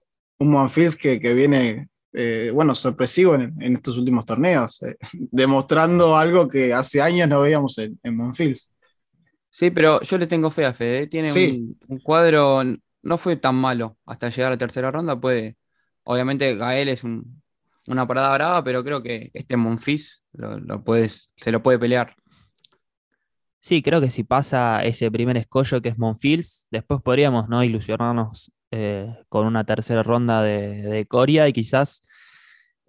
un 0.40 0.50
Monfils 0.50 0.96
que, 0.96 1.18
que 1.18 1.32
viene, 1.32 1.88
eh, 2.12 2.50
bueno, 2.52 2.74
sorpresivo 2.74 3.36
en, 3.36 3.54
en 3.62 3.76
estos 3.76 3.96
últimos 3.96 4.26
torneos, 4.26 4.82
eh, 4.82 4.96
demostrando 5.32 6.14
algo 6.14 6.46
que 6.46 6.74
hace 6.74 7.00
años 7.00 7.26
no 7.26 7.40
veíamos 7.40 7.78
en, 7.78 7.98
en 8.02 8.16
Monfils. 8.16 8.70
Sí, 9.50 9.70
pero 9.70 10.00
yo 10.02 10.18
le 10.18 10.26
tengo 10.26 10.50
fe 10.50 10.64
a 10.64 10.72
Fede. 10.72 11.02
¿eh? 11.02 11.06
Tiene 11.06 11.28
Sí. 11.30 11.50
un, 11.50 11.78
un 11.88 11.98
cuadro, 12.00 12.62
no 13.02 13.18
fue 13.18 13.36
tan 13.36 13.56
malo 13.56 13.98
hasta 14.06 14.28
llegar 14.28 14.48
a 14.48 14.54
la 14.54 14.58
tercera 14.58 14.90
ronda. 14.90 15.20
Puede, 15.20 15.56
obviamente 16.04 16.54
Gael 16.56 16.88
es 16.88 17.04
un- 17.04 17.42
una 17.86 18.06
parada 18.06 18.32
brava, 18.34 18.62
pero 18.64 18.84
creo 18.84 19.02
que 19.02 19.30
este 19.34 19.56
Monfils 19.56 20.24
lo, 20.32 20.58
lo 20.60 20.84
puedes, 20.84 21.30
se 21.36 21.50
lo 21.50 21.62
puede 21.62 21.78
pelear. 21.78 22.14
Sí, 23.62 23.82
creo 23.82 24.00
que 24.00 24.10
si 24.10 24.24
pasa 24.24 24.82
ese 24.84 25.10
primer 25.10 25.36
escollo 25.36 25.82
que 25.82 25.90
es 25.90 25.98
Monfils, 25.98 26.66
después 26.70 27.02
podríamos 27.02 27.48
no 27.48 27.62
ilusionarnos 27.62 28.50
eh, 28.70 29.14
con 29.28 29.46
una 29.46 29.64
tercera 29.64 30.02
ronda 30.02 30.42
de, 30.42 30.80
de 30.82 31.06
Coria 31.06 31.46
y 31.46 31.52
quizás 31.52 32.02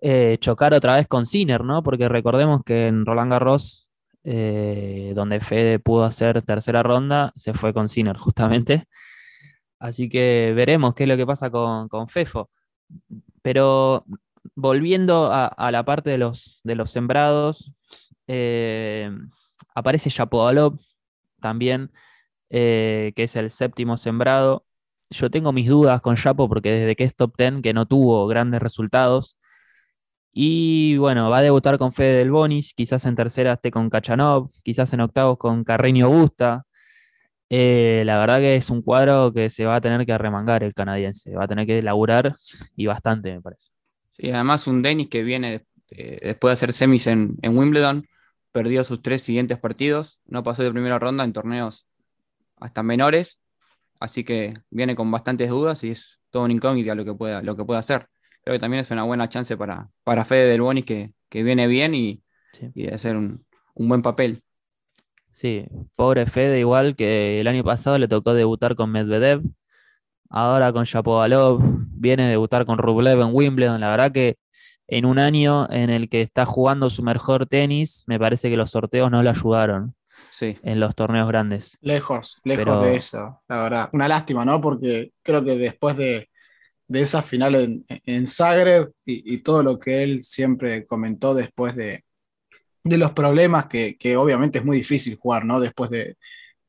eh, 0.02 0.38
chocar 0.40 0.74
otra 0.74 0.96
vez 0.96 1.08
con 1.08 1.26
Sinner, 1.26 1.64
¿no? 1.64 1.84
Porque 1.84 2.08
recordemos 2.08 2.62
que 2.64 2.88
en 2.88 3.06
Roland 3.06 3.32
Garros, 3.32 3.90
eh, 4.24 5.14
donde 5.16 5.40
Fede 5.40 5.80
pudo 5.80 6.04
hacer 6.04 6.42
tercera 6.44 6.84
ronda, 6.84 7.34
se 7.36 7.54
fue 7.54 7.74
con 7.74 7.90
Sinner 7.90 8.18
justamente. 8.18 8.86
Así 9.80 10.10
que 10.10 10.54
veremos 10.56 10.94
qué 10.94 11.04
es 11.04 11.10
lo 11.10 11.18
que 11.18 11.26
pasa 11.26 11.50
con, 11.50 11.88
con 11.90 12.08
Fefo. 12.08 12.50
Pero 13.42 14.06
volviendo 14.56 15.32
a, 15.32 15.72
la 15.72 15.84
parte 15.84 16.12
de 16.12 16.18
los, 16.18 16.60
de 16.64 16.76
los 16.76 16.92
sembrados, 16.92 17.74
eh, 18.28 19.10
aparece 19.74 20.10
Shapovalov 20.10 20.80
también, 21.40 21.92
eh, 22.50 23.14
que 23.16 23.24
es 23.24 23.36
el 23.36 23.50
séptimo 23.50 23.98
sembrado. 23.98 24.66
Yo 25.10 25.30
tengo 25.30 25.52
mis 25.52 25.68
dudas 25.68 26.02
con 26.02 26.16
Chapo 26.16 26.48
porque 26.48 26.72
desde 26.72 26.96
que 26.96 27.04
es 27.04 27.16
top 27.16 27.36
10, 27.38 27.62
que 27.62 27.74
no 27.74 27.86
tuvo 27.86 28.28
grandes 28.28 28.62
resultados. 28.62 29.38
Y 30.34 30.98
bueno, 30.98 31.30
va 31.30 31.40
a 31.40 31.42
debutar 31.42 31.78
con 31.78 31.92
Fede 31.92 32.18
Del 32.20 32.32
Bonis, 32.32 32.74
quizás 32.74 33.06
en 33.06 33.16
tercera 33.16 33.54
esté 33.54 33.70
con 33.70 33.90
Kachanov, 33.90 34.50
quizás 34.64 34.94
en 34.94 35.02
octavos 35.02 35.38
con 35.38 35.64
Carreño 35.64 36.10
Busta. 36.10 36.66
Eh, 37.50 38.04
la 38.06 38.18
verdad 38.18 38.40
que 38.40 38.56
es 38.56 38.70
un 38.70 38.82
cuadro 38.82 39.34
que 39.34 39.50
se 39.50 39.66
va 39.66 39.76
a 39.76 39.82
tener 39.82 40.06
que 40.06 40.14
arremangar 40.14 40.64
el 40.64 40.74
canadiense, 40.74 41.36
va 41.36 41.44
a 41.44 41.48
tener 41.50 41.68
que 41.68 41.82
laburar 41.82 42.38
y 42.78 42.86
bastante, 42.86 43.34
me 43.34 43.42
parece. 43.42 43.72
Sí, 44.14 44.32
además 44.32 44.68
un 44.68 44.82
Dennis 44.82 45.10
que 45.10 45.22
viene 45.22 45.66
eh, 45.90 46.20
después 46.24 46.52
de 46.52 46.54
hacer 46.54 46.72
semis 46.72 47.08
en, 47.08 47.36
en 47.42 47.58
Wimbledon, 47.58 48.08
perdió 48.54 48.86
sus 48.86 49.02
tres 49.02 49.22
siguientes 49.22 49.58
partidos, 49.60 50.22
no 50.26 50.44
pasó 50.44 50.64
de 50.64 50.72
primera 50.72 50.98
ronda 50.98 51.26
en 51.26 51.34
torneos 51.34 51.88
hasta 52.58 52.84
menores, 52.84 53.42
así 54.00 54.24
que 54.24 54.54
viene 54.70 54.96
con 54.96 55.12
bastantes 55.12 55.50
dudas 55.50 55.84
y 55.84 55.90
es 55.90 56.22
todo 56.30 56.44
un 56.44 56.52
incógnita 56.52 56.96
lo 56.96 57.04
que 57.04 57.14
pueda, 57.14 57.42
lo 57.42 57.58
que 57.58 57.66
pueda 57.66 57.82
hacer. 57.82 58.08
Creo 58.44 58.56
que 58.56 58.60
también 58.60 58.82
es 58.82 58.92
una 58.92 59.04
buena 59.04 59.30
chance 59.30 59.56
para, 59.58 59.90
para 60.04 60.26
Fede 60.26 60.50
Del 60.50 60.62
Bonis 60.62 60.86
que, 60.86 61.14
que 61.30 61.44
viene 61.44 61.68
bien 61.68 61.94
y, 61.96 62.24
Sí. 62.54 62.70
y 62.76 62.84
de 62.88 62.94
hacer 62.96 63.16
un, 63.16 63.46
un 63.76 63.88
buen 63.88 64.02
papel. 64.02 64.42
Sí, 65.32 65.66
pobre 65.96 66.26
Fede, 66.26 66.60
igual 66.60 66.96
que 66.96 67.40
el 67.40 67.48
año 67.48 67.64
pasado 67.64 67.98
le 67.98 68.08
tocó 68.08 68.34
debutar 68.34 68.76
con 68.76 68.92
Medvedev, 68.92 69.42
ahora 70.30 70.74
con 70.74 70.84
Shapovalov, 70.84 71.62
viene 71.94 72.24
a 72.24 72.30
debutar 72.30 72.66
con 72.66 72.78
Rublev 72.78 73.20
en 73.22 73.30
Wimbledon. 73.34 73.80
La 73.82 73.90
verdad 73.90 74.12
que 74.12 74.38
en 74.88 75.06
un 75.06 75.20
año 75.20 75.68
en 75.72 75.90
el 75.90 76.10
que 76.10 76.22
está 76.22 76.46
jugando 76.46 76.90
su 76.90 77.04
mejor 77.04 77.46
tenis, 77.48 78.04
me 78.08 78.20
parece 78.20 78.50
que 78.50 78.58
los 78.58 78.72
sorteos 78.72 79.10
no 79.10 79.24
le 79.24 79.30
ayudaron 79.30 79.96
Sí, 80.32 80.58
en 80.64 80.80
los 80.80 80.96
torneos 80.96 81.28
grandes. 81.28 81.78
Lejos, 81.82 82.40
lejos 82.44 82.66
Pero- 82.66 82.82
de 82.82 82.96
eso, 82.96 83.42
la 83.48 83.64
verdad. 83.64 83.90
Una 83.94 84.08
lástima, 84.10 84.44
¿no? 84.46 84.60
Porque 84.60 85.14
creo 85.24 85.44
que 85.44 85.56
después 85.56 85.96
de, 85.98 86.30
de 86.92 87.02
esa 87.02 87.22
final 87.22 87.84
en, 88.06 88.28
Zagreb 88.28 88.92
y, 89.06 89.38
todo 89.40 89.64
lo 89.64 89.80
que 89.80 90.04
él 90.04 90.24
siempre 90.24 90.86
comentó 90.86 91.34
después 91.34 91.74
de, 91.76 92.04
de 92.84 92.98
los 92.98 93.14
problemas, 93.14 93.68
que, 93.68 93.96
que 93.98 94.18
obviamente 94.18 94.60
es 94.60 94.66
muy 94.66 94.78
difícil 94.78 95.16
jugar, 95.16 95.46
¿no? 95.46 95.62
Después 95.62 95.90
de, 95.90 96.18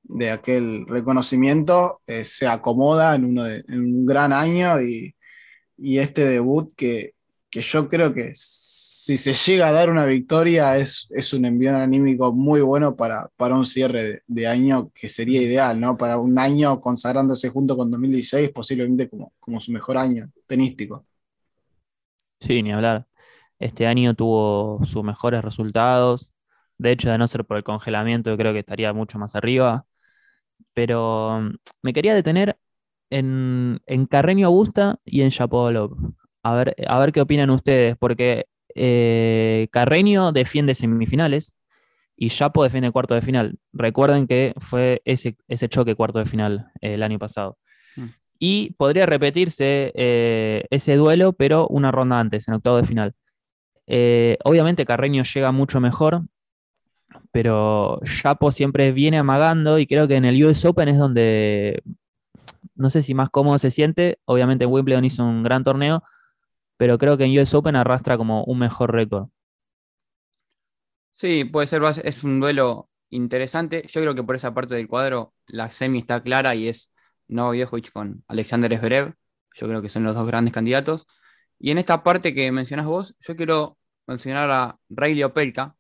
de 0.05 0.31
aquel 0.31 0.87
reconocimiento, 0.87 2.03
eh, 2.07 2.25
se 2.25 2.47
acomoda 2.47 3.17
en, 3.17 3.25
uno 3.25 3.43
de- 3.45 3.65
en 3.67 3.81
un 3.81 4.07
gran 4.07 4.33
año 4.33 4.81
y, 4.81 5.17
y 5.77 5.99
este 5.99 6.25
debut 6.25 6.73
que, 6.77 7.15
que 7.51 7.61
yo 7.63 7.89
creo 7.89 8.15
que 8.15 8.33
si 9.03 9.19
se 9.19 9.33
llega 9.35 9.69
a 9.69 9.73
dar 9.73 9.91
una 9.91 10.05
victoria 10.07 10.77
es, 10.79 11.09
es 11.11 11.33
un 11.33 11.45
envío 11.45 11.77
anímico 11.77 12.33
muy 12.33 12.61
bueno 12.61 12.95
para, 12.95 13.29
para 13.37 13.57
un 13.57 13.67
cierre 13.67 14.03
de, 14.05 14.23
de 14.29 14.47
año 14.47 14.93
que 14.95 15.09
sería 15.09 15.43
ideal, 15.43 15.81
¿no? 15.81 15.97
Para 15.97 16.19
un 16.19 16.39
año 16.39 16.81
consagrándose 16.81 17.49
junto 17.49 17.77
con 17.77 17.91
2016, 17.91 18.51
posiblemente 18.51 19.11
como, 19.11 19.33
como 19.41 19.59
su 19.61 19.73
mejor 19.73 19.99
año 19.99 20.31
tenístico. 20.47 21.05
Sí, 22.41 22.63
ni 22.63 22.73
hablar. 22.73 23.07
Este 23.59 23.87
año 23.87 24.15
tuvo 24.15 24.81
sus 24.85 25.05
mejores 25.05 25.43
resultados. 25.45 26.31
De 26.79 26.93
hecho, 26.93 27.11
de 27.11 27.19
no 27.19 27.27
ser 27.29 27.45
por 27.45 27.57
el 27.59 27.65
congelamiento, 27.65 28.37
creo 28.37 28.53
que 28.53 28.61
estaría 28.61 28.93
mucho 28.93 29.19
más 29.19 29.37
arriba. 29.37 29.87
pero 30.75 31.41
mm, 31.43 31.57
me 31.83 31.93
quería 31.93 32.15
detener 32.15 32.59
en, 33.11 33.81
en 33.87 34.07
Carreño 34.07 34.47
Augusta 34.49 35.01
y 35.05 35.23
en 35.23 35.31
Shapovalov. 35.31 35.97
A 36.43 36.55
ver, 36.55 36.77
a 36.89 37.01
ver 37.01 37.13
qué 37.13 37.21
opinan 37.23 37.51
ustedes, 37.51 37.97
porque 37.99 38.47
eh, 38.75 39.69
Carreño 39.71 40.33
defiende 40.33 40.75
semifinales 40.75 41.57
y 42.17 42.29
Chapo 42.29 42.63
defiende 42.63 42.91
cuarto 42.91 43.15
de 43.15 43.23
final. 43.23 43.59
Recuerden 43.73 44.27
que 44.27 44.55
fue 44.59 45.03
ese, 45.05 45.37
ese 45.49 45.69
choque 45.69 45.95
cuarto 45.95 46.19
de 46.19 46.27
final 46.27 46.71
eh, 46.81 46.95
el 46.95 47.03
año 47.03 47.19
pasado. 47.19 47.59
Mm. 47.97 48.07
Y 48.39 48.73
podría 48.73 49.07
repetirse 49.07 49.93
eh, 49.95 50.65
ese 50.71 50.97
duelo, 50.97 51.33
pero 51.33 51.67
una 51.69 51.91
ronda 51.91 52.19
antes, 52.19 52.49
en 52.49 52.55
octavo 52.55 52.77
de 52.77 52.85
final. 52.85 53.15
Obviamente 54.45 54.87
Carreño 54.87 55.23
llega 55.23 55.53
mucho 55.53 55.79
mejor, 55.79 56.23
pero 57.31 58.01
Chapo 58.05 58.51
siempre 58.51 58.93
viene 58.93 59.19
amagando 59.19 59.79
y 59.79 59.87
creo 59.87 60.09
que 60.09 60.17
en 60.17 60.25
el 60.25 60.43
US 60.45 60.65
Open 60.65 60.89
es 60.89 60.99
donde 60.99 61.83
no 62.75 62.91
sé 62.91 63.03
si 63.03 63.15
más 63.15 63.31
cómodo 63.31 63.59
se 63.59 63.71
siente. 63.71 64.19
Obviamente 64.25 64.65
en 64.65 64.73
Wimbledon 64.73 65.05
hizo 65.05 65.25
un 65.25 65.43
gran 65.43 65.63
torneo, 65.63 66.03
pero 66.83 66.99
creo 66.99 67.17
que 67.17 67.23
en 67.23 67.39
US 67.39 67.55
Open 67.55 67.77
arrastra 67.77 68.17
como 68.17 68.43
un 68.43 68.59
mejor 68.59 68.91
récord. 68.91 69.29
Sí, 71.13 71.45
puede 71.45 71.69
ser, 71.69 71.81
es 72.03 72.25
un 72.25 72.41
duelo 72.41 72.91
interesante. 73.09 73.85
Yo 73.87 74.01
creo 74.01 74.17
que 74.17 74.25
por 74.25 74.35
esa 74.35 74.53
parte 74.53 74.75
del 74.75 74.89
cuadro 74.89 75.33
la 75.47 75.71
semi 75.71 76.01
está 76.01 76.21
clara 76.25 76.57
y 76.57 76.67
es 76.67 76.91
Novak 77.29 77.57
Djokovic 77.57 77.93
con 77.93 78.25
Alexander 78.27 78.77
Zverev. 78.77 79.15
Yo 79.55 79.69
creo 79.69 79.81
que 79.81 79.89
son 79.89 80.03
los 80.03 80.17
dos 80.17 80.27
grandes 80.27 80.53
candidatos. 80.53 81.07
Y 81.57 81.71
en 81.71 81.79
esta 81.79 82.03
parte 82.03 82.35
que 82.35 82.51
mencionás 82.51 82.87
vos, 82.87 83.15
yo 83.21 83.37
quiero 83.37 83.79
mencionar 84.09 84.51
a 84.51 84.77
Riley 84.89 85.23
Opelka, 85.23 85.77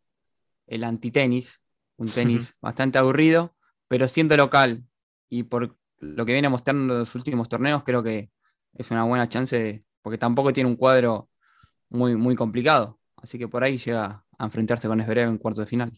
el 0.68 0.84
antitenis, 0.84 1.62
un 1.96 2.12
tenis 2.12 2.54
bastante 2.60 2.98
aburrido, 2.98 3.56
pero 3.88 4.06
siendo 4.06 4.36
local 4.36 4.84
y 5.28 5.42
por 5.42 5.76
lo 5.98 6.24
que 6.24 6.32
viene 6.32 6.48
mostrando 6.48 6.94
en 6.94 7.00
los 7.00 7.16
últimos 7.16 7.48
torneos, 7.48 7.82
creo 7.82 8.04
que 8.04 8.30
es 8.72 8.88
una 8.92 9.02
buena 9.02 9.28
chance, 9.28 9.84
porque 10.02 10.18
tampoco 10.18 10.52
tiene 10.52 10.68
un 10.68 10.76
cuadro 10.76 11.28
muy, 11.88 12.16
muy 12.16 12.34
complicado. 12.34 12.98
Así 13.16 13.38
que 13.38 13.48
por 13.48 13.62
ahí 13.62 13.78
llega 13.78 14.24
a 14.38 14.44
enfrentarse 14.44 14.88
con 14.88 15.00
Zverev 15.00 15.28
en 15.28 15.38
cuarto 15.38 15.60
de 15.60 15.66
final. 15.66 15.92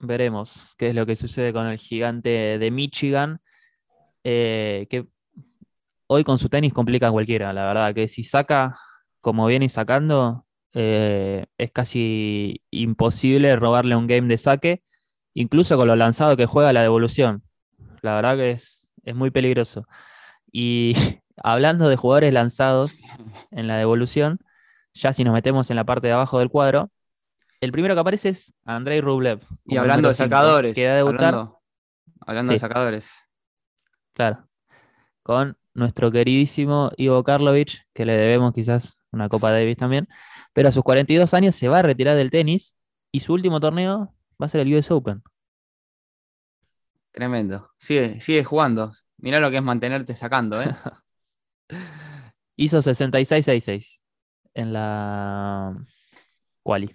Veremos 0.00 0.66
qué 0.76 0.88
es 0.88 0.94
lo 0.94 1.06
que 1.06 1.16
sucede 1.16 1.52
con 1.52 1.66
el 1.66 1.78
gigante 1.78 2.58
de 2.58 2.70
Michigan, 2.70 3.40
eh, 4.24 4.86
que 4.90 5.06
hoy 6.08 6.24
con 6.24 6.38
su 6.38 6.48
tenis 6.48 6.72
complica 6.72 7.08
a 7.08 7.12
cualquiera, 7.12 7.52
la 7.52 7.66
verdad, 7.66 7.94
que 7.94 8.08
si 8.08 8.22
saca 8.22 8.78
como 9.20 9.46
viene 9.46 9.68
sacando, 9.68 10.44
eh, 10.74 11.46
es 11.56 11.70
casi 11.70 12.60
imposible 12.70 13.56
robarle 13.56 13.96
un 13.96 14.06
game 14.06 14.28
de 14.28 14.36
saque, 14.36 14.82
incluso 15.32 15.76
con 15.76 15.88
lo 15.88 15.96
lanzado 15.96 16.36
que 16.36 16.46
juega 16.46 16.72
la 16.72 16.82
devolución. 16.82 17.42
La 18.02 18.16
verdad 18.16 18.36
que 18.36 18.50
es, 18.50 18.90
es 19.02 19.14
muy 19.14 19.30
peligroso. 19.30 19.86
Y 20.52 20.94
hablando 21.42 21.88
de 21.88 21.96
jugadores 21.96 22.32
lanzados 22.32 23.00
en 23.50 23.66
la 23.66 23.76
devolución, 23.76 24.38
ya 24.92 25.12
si 25.12 25.24
nos 25.24 25.34
metemos 25.34 25.70
en 25.70 25.76
la 25.76 25.84
parte 25.84 26.06
de 26.06 26.12
abajo 26.12 26.38
del 26.38 26.50
cuadro, 26.50 26.90
el 27.60 27.72
primero 27.72 27.94
que 27.94 28.00
aparece 28.00 28.28
es 28.30 28.54
Andrei 28.64 29.00
Rublev. 29.00 29.40
Y 29.64 29.76
hablando 29.76 30.08
de 30.08 30.14
sacadores. 30.14 30.74
Que 30.74 30.88
debutar, 30.88 31.34
Hablando, 31.34 31.60
hablando 32.20 32.52
de 32.52 32.58
sacadores. 32.58 33.12
claro, 34.12 34.48
con 35.22 35.56
nuestro 35.72 36.12
queridísimo 36.12 36.92
Ivo 36.96 37.24
Karlovic, 37.24 37.86
que 37.92 38.04
le 38.04 38.12
debemos 38.16 38.52
quizás 38.52 39.04
una 39.10 39.28
Copa 39.28 39.50
Davis 39.50 39.76
también, 39.76 40.06
pero 40.52 40.68
a 40.68 40.72
sus 40.72 40.84
42 40.84 41.34
años 41.34 41.54
se 41.56 41.68
va 41.68 41.80
a 41.80 41.82
retirar 41.82 42.16
del 42.16 42.30
tenis 42.30 42.76
y 43.10 43.20
su 43.20 43.32
último 43.32 43.58
torneo 43.58 44.14
va 44.40 44.46
a 44.46 44.48
ser 44.48 44.60
el 44.60 44.74
US 44.74 44.90
Open. 44.90 45.22
Tremendo. 47.10 47.70
Sigue, 47.78 48.20
sigue 48.20 48.44
jugando. 48.44 48.90
Mirá 49.18 49.40
lo 49.40 49.50
que 49.50 49.58
es 49.58 49.62
mantenerte 49.62 50.14
sacando, 50.16 50.60
¿eh? 50.62 50.66
Hizo 52.56 52.78
66-66 52.78 54.02
en 54.54 54.72
la 54.72 55.76
quali. 56.62 56.90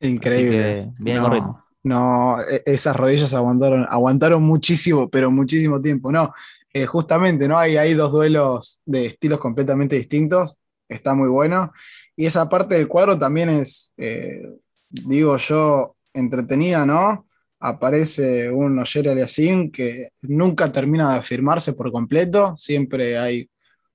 Increíble. 0.00 0.92
Viene 0.98 1.20
no, 1.20 1.30
ritmo. 1.30 1.64
No, 1.82 2.40
e- 2.40 2.62
esas 2.66 2.96
rodillas 2.96 3.34
aguantaron, 3.34 3.86
aguantaron 3.88 4.42
muchísimo, 4.42 5.08
pero 5.08 5.30
muchísimo 5.30 5.80
tiempo. 5.80 6.12
No, 6.12 6.32
eh, 6.72 6.86
justamente, 6.86 7.48
¿no? 7.48 7.58
Hay, 7.58 7.76
hay 7.76 7.94
dos 7.94 8.12
duelos 8.12 8.82
de 8.86 9.06
estilos 9.06 9.38
completamente 9.38 9.96
distintos. 9.96 10.58
Está 10.88 11.14
muy 11.14 11.28
bueno. 11.28 11.72
Y 12.16 12.26
esa 12.26 12.48
parte 12.48 12.74
del 12.76 12.88
cuadro 12.88 13.18
también 13.18 13.48
es, 13.50 13.92
eh, 13.96 14.42
digo 14.88 15.36
yo, 15.36 15.96
entretenida, 16.12 16.86
¿no? 16.86 17.26
Aparece 17.60 18.50
un 18.50 18.78
Oyer 18.78 19.08
Aliassime 19.08 19.70
que 19.70 20.10
nunca 20.22 20.72
termina 20.72 21.12
de 21.12 21.18
afirmarse 21.18 21.72
por 21.72 21.92
completo. 21.92 22.56
Siempre 22.56 23.18
hay 23.18 23.50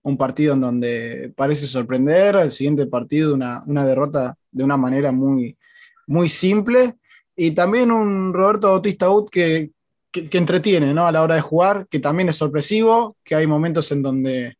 un 0.05 0.17
partido 0.17 0.53
en 0.53 0.61
donde 0.61 1.33
parece 1.35 1.65
sorprender, 1.65 2.35
el 2.35 2.51
siguiente 2.51 2.85
partido 2.85 3.33
una, 3.33 3.63
una 3.65 3.85
derrota 3.85 4.37
de 4.51 4.63
una 4.63 4.77
manera 4.77 5.11
muy, 5.11 5.57
muy 6.05 6.29
simple. 6.29 6.95
Y 7.35 7.51
también 7.51 7.91
un 7.91 8.31
Roberto 8.31 8.67
Bautista 8.67 9.09
Ut 9.09 9.31
que, 9.31 9.71
que, 10.11 10.29
que 10.29 10.37
entretiene 10.37 10.93
¿no? 10.93 11.07
a 11.07 11.11
la 11.11 11.23
hora 11.23 11.35
de 11.35 11.41
jugar, 11.41 11.87
que 11.89 11.99
también 11.99 12.29
es 12.29 12.35
sorpresivo, 12.35 13.17
que 13.23 13.33
hay 13.33 13.47
momentos 13.47 13.91
en 13.91 14.03
donde, 14.03 14.57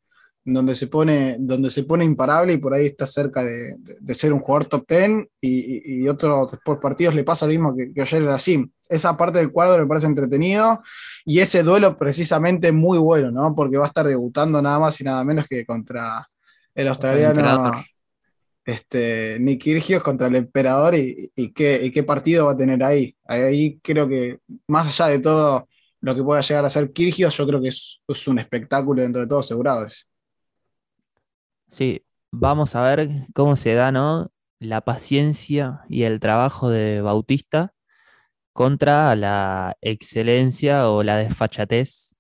donde, 0.48 0.76
se, 0.76 0.88
pone, 0.88 1.38
donde 1.40 1.70
se 1.72 1.84
pone 1.84 2.06
imparable 2.06 2.54
y 2.54 2.58
por 2.58 2.74
ahí 2.74 2.86
está 2.86 3.08
cerca 3.08 3.44
de, 3.44 3.76
de- 3.80 3.98
de 4.00 4.14
ser 4.14 4.32
un 4.32 4.40
jugador 4.40 4.68
top 4.68 4.86
10 4.88 5.10
y, 5.42 5.50
y- 5.50 6.04
y 6.04 6.08
otros 6.08 6.52
después 6.52 6.78
partidos 6.80 7.16
le 7.16 7.24
pasa 7.24 7.46
lo 7.48 7.52
mismo 7.52 7.76
que, 7.76 7.92
que 7.92 8.02
ayer 8.02 8.22
era 8.22 8.38
Sim. 8.40 8.70
Esa 8.88 9.18
parte 9.18 9.40
del 9.40 9.52
cuadro 9.52 9.82
me 9.82 9.88
parece 9.90 10.06
entretenido 10.06 10.82
y 11.26 11.40
ese 11.40 11.64
duelo 11.64 11.98
precisamente 11.98 12.72
muy 12.72 13.00
bueno, 13.00 13.32
¿no? 13.32 13.56
porque 13.56 13.78
va 13.78 13.86
a 13.86 13.88
estar 13.88 14.06
debutando 14.08 14.62
nada 14.62 14.78
más 14.80 15.02
y 15.02 15.04
nada 15.04 15.24
menos 15.24 15.48
que 15.48 15.66
contra 15.66 16.28
el 16.76 16.88
australiano 16.90 17.40
emperador. 17.40 17.76
este, 18.66 19.38
Nick 19.40 19.62
Kyrgios 19.64 20.04
contra 20.04 20.28
el 20.28 20.36
emperador 20.36 20.96
y, 20.96 21.32
y 21.36 21.52
qué, 21.54 21.86
y 21.86 21.92
qué 21.92 22.04
partido 22.04 22.46
va 22.46 22.52
a 22.54 22.58
tener 22.58 22.84
ahí. 22.84 23.16
Ahí 23.26 23.80
creo 23.82 24.08
que, 24.08 24.40
más 24.68 24.88
allá 24.88 25.12
de 25.12 25.20
todo 25.20 25.68
lo 26.02 26.16
que 26.16 26.24
pueda 26.24 26.42
llegar 26.42 26.66
a 26.66 26.70
ser 26.70 26.92
Kyrgios, 26.92 27.36
yo 27.38 27.48
creo 27.48 27.62
que 27.62 27.70
es, 27.70 28.02
es 28.08 28.28
un 28.28 28.40
espectáculo 28.40 29.02
dentro 29.02 29.22
de 29.22 29.28
todo 29.28 29.40
asegurado. 29.40 29.86
ese. 29.86 30.04
Sí, 31.68 32.04
vamos 32.32 32.76
a 32.76 32.84
ver 32.84 33.10
cómo 33.34 33.56
se 33.56 33.74
da, 33.74 33.92
¿no? 33.92 34.32
La 34.60 34.82
paciencia 34.82 35.82
y 35.90 36.04
el 36.04 36.20
trabajo 36.20 36.70
de 36.70 37.02
Bautista 37.02 37.74
contra 38.54 39.16
la 39.16 39.78
excelencia 39.82 40.90
o 40.90 41.04
la 41.04 41.18
desfachatez 41.18 42.16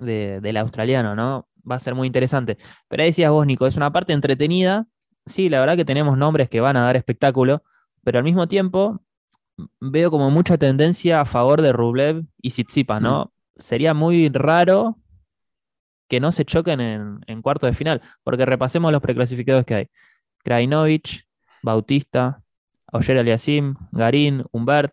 de- 0.00 0.40
del 0.40 0.56
australiano, 0.58 1.14
¿no? 1.16 1.48
Va 1.70 1.76
a 1.76 1.80
ser 1.80 1.94
muy 1.94 2.06
interesante. 2.08 2.58
Pero 2.88 3.02
ahí 3.02 3.10
decías 3.10 3.30
vos, 3.30 3.46
Nico, 3.46 3.66
es 3.66 3.76
una 3.76 3.92
parte 3.92 4.12
entretenida. 4.12 4.86
Sí, 5.26 5.48
la 5.48 5.60
verdad 5.60 5.76
que 5.76 5.84
tenemos 5.84 6.18
nombres 6.18 6.48
que 6.50 6.60
van 6.60 6.76
a 6.76 6.82
dar 6.84 6.96
espectáculo, 6.96 7.62
pero 8.04 8.18
al 8.18 8.24
mismo 8.24 8.48
tiempo 8.48 9.02
veo 9.80 10.10
como 10.10 10.30
mucha 10.30 10.58
tendencia 10.58 11.20
a 11.20 11.24
favor 11.24 11.62
de 11.62 11.72
Rublev 11.72 12.24
y 12.42 12.50
Tsitsipas, 12.50 13.00
¿no? 13.02 13.32
Sería 13.56 13.94
muy 13.94 14.28
raro 14.30 14.98
que 16.08 16.20
no 16.20 16.32
se 16.32 16.44
choquen 16.44 16.80
en, 16.80 17.20
en 17.26 17.42
cuarto 17.42 17.66
de 17.66 17.74
final, 17.74 18.02
porque 18.22 18.46
repasemos 18.46 18.92
los 18.92 19.00
preclasificados 19.00 19.64
que 19.64 19.74
hay. 19.74 19.90
Krajinovic, 20.42 21.26
Bautista, 21.62 22.42
Auger 22.92 23.18
Aliasim, 23.18 23.74
Garín, 23.90 24.44
Humbert, 24.52 24.92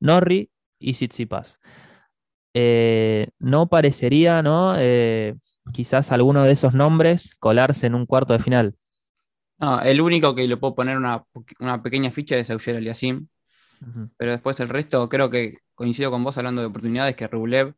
Norri 0.00 0.50
y 0.78 0.92
Tsitsipas. 0.92 1.60
Eh, 2.54 3.28
no 3.38 3.68
parecería, 3.68 4.42
¿no? 4.42 4.74
Eh, 4.78 5.36
quizás 5.72 6.10
alguno 6.10 6.42
de 6.42 6.52
esos 6.52 6.74
nombres 6.74 7.34
colarse 7.38 7.86
en 7.86 7.94
un 7.94 8.06
cuarto 8.06 8.32
de 8.32 8.38
final. 8.38 8.74
No, 9.58 9.80
el 9.80 10.00
único 10.00 10.34
que 10.34 10.48
le 10.48 10.56
puedo 10.56 10.74
poner 10.74 10.96
una, 10.96 11.24
una 11.60 11.82
pequeña 11.82 12.10
ficha 12.10 12.36
es 12.36 12.50
Auger 12.50 12.76
Aliasim, 12.76 13.28
pero 14.16 14.32
después 14.32 14.58
el 14.60 14.68
resto 14.68 15.08
creo 15.08 15.30
que 15.30 15.58
coincido 15.74 16.10
con 16.10 16.24
vos 16.24 16.36
hablando 16.38 16.62
de 16.62 16.68
oportunidades 16.68 17.14
que 17.14 17.28
Rublev 17.28 17.74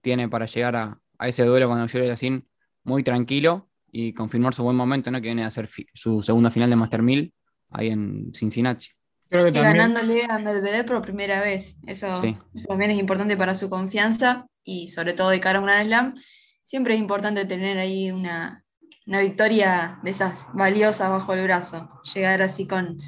tiene 0.00 0.28
para 0.28 0.46
llegar 0.46 0.76
a, 0.76 1.00
a 1.18 1.28
ese 1.28 1.44
duelo 1.44 1.68
con 1.68 1.78
Auger 1.78 2.02
Aliasim 2.02 2.42
muy 2.84 3.02
tranquilo 3.02 3.68
y 3.90 4.12
confirmar 4.12 4.54
su 4.54 4.62
buen 4.62 4.76
momento, 4.76 5.10
¿no? 5.10 5.20
Que 5.20 5.28
viene 5.28 5.44
a 5.44 5.48
hacer 5.48 5.66
fi- 5.66 5.86
su 5.94 6.22
segunda 6.22 6.50
final 6.50 6.70
de 6.70 6.76
Master 6.76 7.02
1000 7.02 7.32
ahí 7.70 7.88
en 7.88 8.32
Cincinnati. 8.34 8.86
Creo 9.30 9.44
que 9.44 9.50
Y 9.50 9.52
también, 9.54 9.76
ganándole 9.76 10.24
a 10.24 10.38
Medvedev 10.38 10.86
por 10.86 11.02
primera 11.02 11.40
vez. 11.42 11.76
Eso, 11.86 12.16
Sí. 12.16 12.36
eso 12.54 12.66
también 12.68 12.90
es 12.92 12.98
importante 12.98 13.36
para 13.36 13.54
su 13.54 13.68
confianza 13.68 14.46
y 14.64 14.88
sobre 14.88 15.12
todo 15.12 15.28
de 15.30 15.40
cara 15.40 15.58
a 15.58 15.60
un 15.60 15.66
Grand 15.66 15.86
Slam. 15.86 16.14
Siempre 16.62 16.94
es 16.94 17.00
importante 17.00 17.44
tener 17.44 17.78
ahí 17.78 18.10
una, 18.10 18.64
una 19.06 19.20
victoria 19.20 19.98
de 20.02 20.10
esas 20.10 20.46
valiosas 20.54 21.10
bajo 21.10 21.32
el 21.34 21.44
brazo. 21.44 21.90
Llegar 22.14 22.40
así 22.42 22.66
con, 22.66 22.98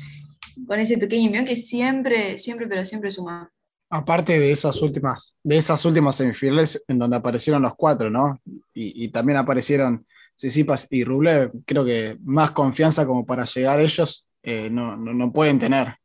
con 0.67 0.79
ese 0.81 0.99
pequeño 0.99 1.27
envión 1.27 1.45
que 1.47 1.57
siempre, 1.57 2.39
siempre, 2.39 2.67
pero 2.67 2.85
siempre 2.85 3.11
suma. 3.11 3.51
Aparte 3.91 4.39
de 4.39 4.53
esas 4.53 4.81
últimas, 4.83 5.35
de 5.43 5.57
esas 5.57 5.85
últimas 5.85 6.17
semifinales 6.17 6.83
en 6.89 6.99
donde 6.99 7.17
aparecieron 7.17 7.63
los 7.63 7.75
cuatro, 7.77 8.09
¿no? 8.11 8.41
Y, 8.73 9.05
y 9.05 9.09
también 9.09 9.39
aparecieron 9.39 10.07
Tsitsipas 10.37 10.87
y 10.91 11.05
Rublev, 11.05 11.53
creo 11.67 11.85
que 11.85 12.17
más 12.25 12.53
confianza 12.53 13.05
como 13.07 13.27
para 13.27 13.45
llegar 13.45 13.81
ellos 13.81 14.27
eh, 14.43 14.71
no, 14.71 14.97
no, 14.97 15.13
no 15.13 15.33
pueden 15.33 15.59
tener. 15.59 15.97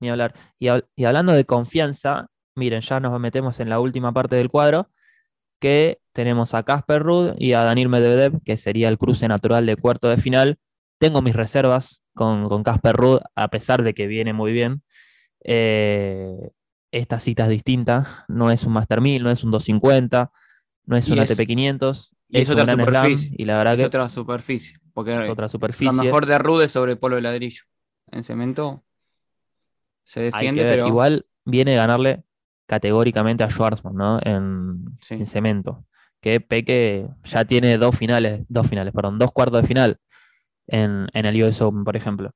Ni 0.00 0.10
hablar. 0.10 0.34
Y, 0.58 0.66
hab- 0.66 0.86
y 0.96 1.04
hablando 1.04 1.32
de 1.32 1.44
confianza, 1.44 2.26
miren, 2.56 2.80
ya 2.82 3.00
nos 3.00 3.18
metemos 3.20 3.60
en 3.60 3.68
la 3.70 3.80
última 3.80 4.12
parte 4.12 4.36
del 4.36 4.50
cuadro, 4.50 4.90
que 5.60 6.00
tenemos 6.12 6.54
a 6.54 6.64
Casper 6.64 7.02
Ruud 7.02 7.34
y 7.38 7.52
a 7.52 7.62
Daniel 7.62 7.88
Medvedev, 7.88 8.42
que 8.44 8.56
sería 8.56 8.88
el 8.88 8.98
cruce 8.98 9.28
natural 9.28 9.64
de 9.64 9.76
cuarto 9.76 10.08
de 10.08 10.16
final. 10.18 10.58
Tengo 10.98 11.22
mis 11.22 11.36
reservas 11.36 12.04
con 12.14 12.62
Casper 12.64 12.96
Ruud, 12.96 13.20
a 13.36 13.48
pesar 13.48 13.82
de 13.82 13.94
que 13.94 14.08
viene 14.08 14.32
muy 14.32 14.52
bien. 14.52 14.82
Eh, 15.44 16.50
esta 16.90 17.18
cita 17.18 17.44
es 17.44 17.50
distinta, 17.50 18.24
no 18.28 18.50
es 18.50 18.64
un 18.64 18.74
Master 18.74 19.00
1000, 19.00 19.22
no 19.22 19.30
es 19.30 19.42
un 19.44 19.50
250, 19.50 20.30
no 20.84 20.96
es 20.96 21.08
un 21.08 21.18
ATP 21.18 21.46
500, 21.46 22.14
es, 22.30 22.50
otra 22.50 22.66
superficie. 22.66 23.34
y 23.36 23.44
la 23.44 23.56
verdad 23.56 23.74
es 23.74 23.80
que 23.80 23.86
otra 23.86 24.08
superficie, 24.08 24.78
porque 24.92 25.14
es 25.14 25.30
otra 25.30 25.48
superficie. 25.48 25.96
lo 25.96 26.02
mejor 26.02 26.26
de 26.26 26.38
Rude 26.38 26.66
es 26.66 26.72
sobre 26.72 26.96
polvo 26.96 27.16
de 27.16 27.22
ladrillo. 27.22 27.62
En 28.10 28.24
cemento 28.24 28.84
se 30.04 30.20
defiende, 30.20 30.62
pero 30.64 30.86
igual 30.86 31.26
viene 31.44 31.74
a 31.74 31.86
ganarle 31.86 32.24
categóricamente 32.66 33.42
a 33.42 33.50
Schwarzman, 33.50 33.94
¿no? 33.94 34.20
En, 34.22 34.98
cemento. 35.26 35.84
Que 36.20 36.40
Peque 36.40 37.08
ya 37.24 37.44
tiene 37.44 37.78
dos 37.78 37.96
finales, 37.96 38.44
dos 38.48 38.68
finales, 38.68 38.92
perdón, 38.92 39.18
dos 39.18 39.32
cuartos 39.32 39.62
de 39.62 39.68
final 39.68 39.98
en, 40.66 41.08
en 41.12 41.26
el 41.26 41.42
US 41.42 41.60
Open, 41.62 41.84
por 41.84 41.96
ejemplo. 41.96 42.34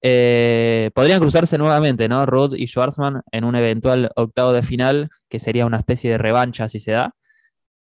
Eh, 0.00 0.90
podrían 0.94 1.20
cruzarse 1.20 1.58
nuevamente, 1.58 2.08
¿no? 2.08 2.24
Rudd 2.26 2.54
y 2.54 2.66
Schwarzman 2.66 3.22
en 3.32 3.44
un 3.44 3.56
eventual 3.56 4.10
octavo 4.16 4.52
de 4.52 4.62
final, 4.62 5.10
que 5.28 5.38
sería 5.38 5.66
una 5.66 5.78
especie 5.78 6.12
de 6.12 6.18
revancha 6.18 6.68
si 6.68 6.80
se 6.80 6.92
da. 6.92 7.14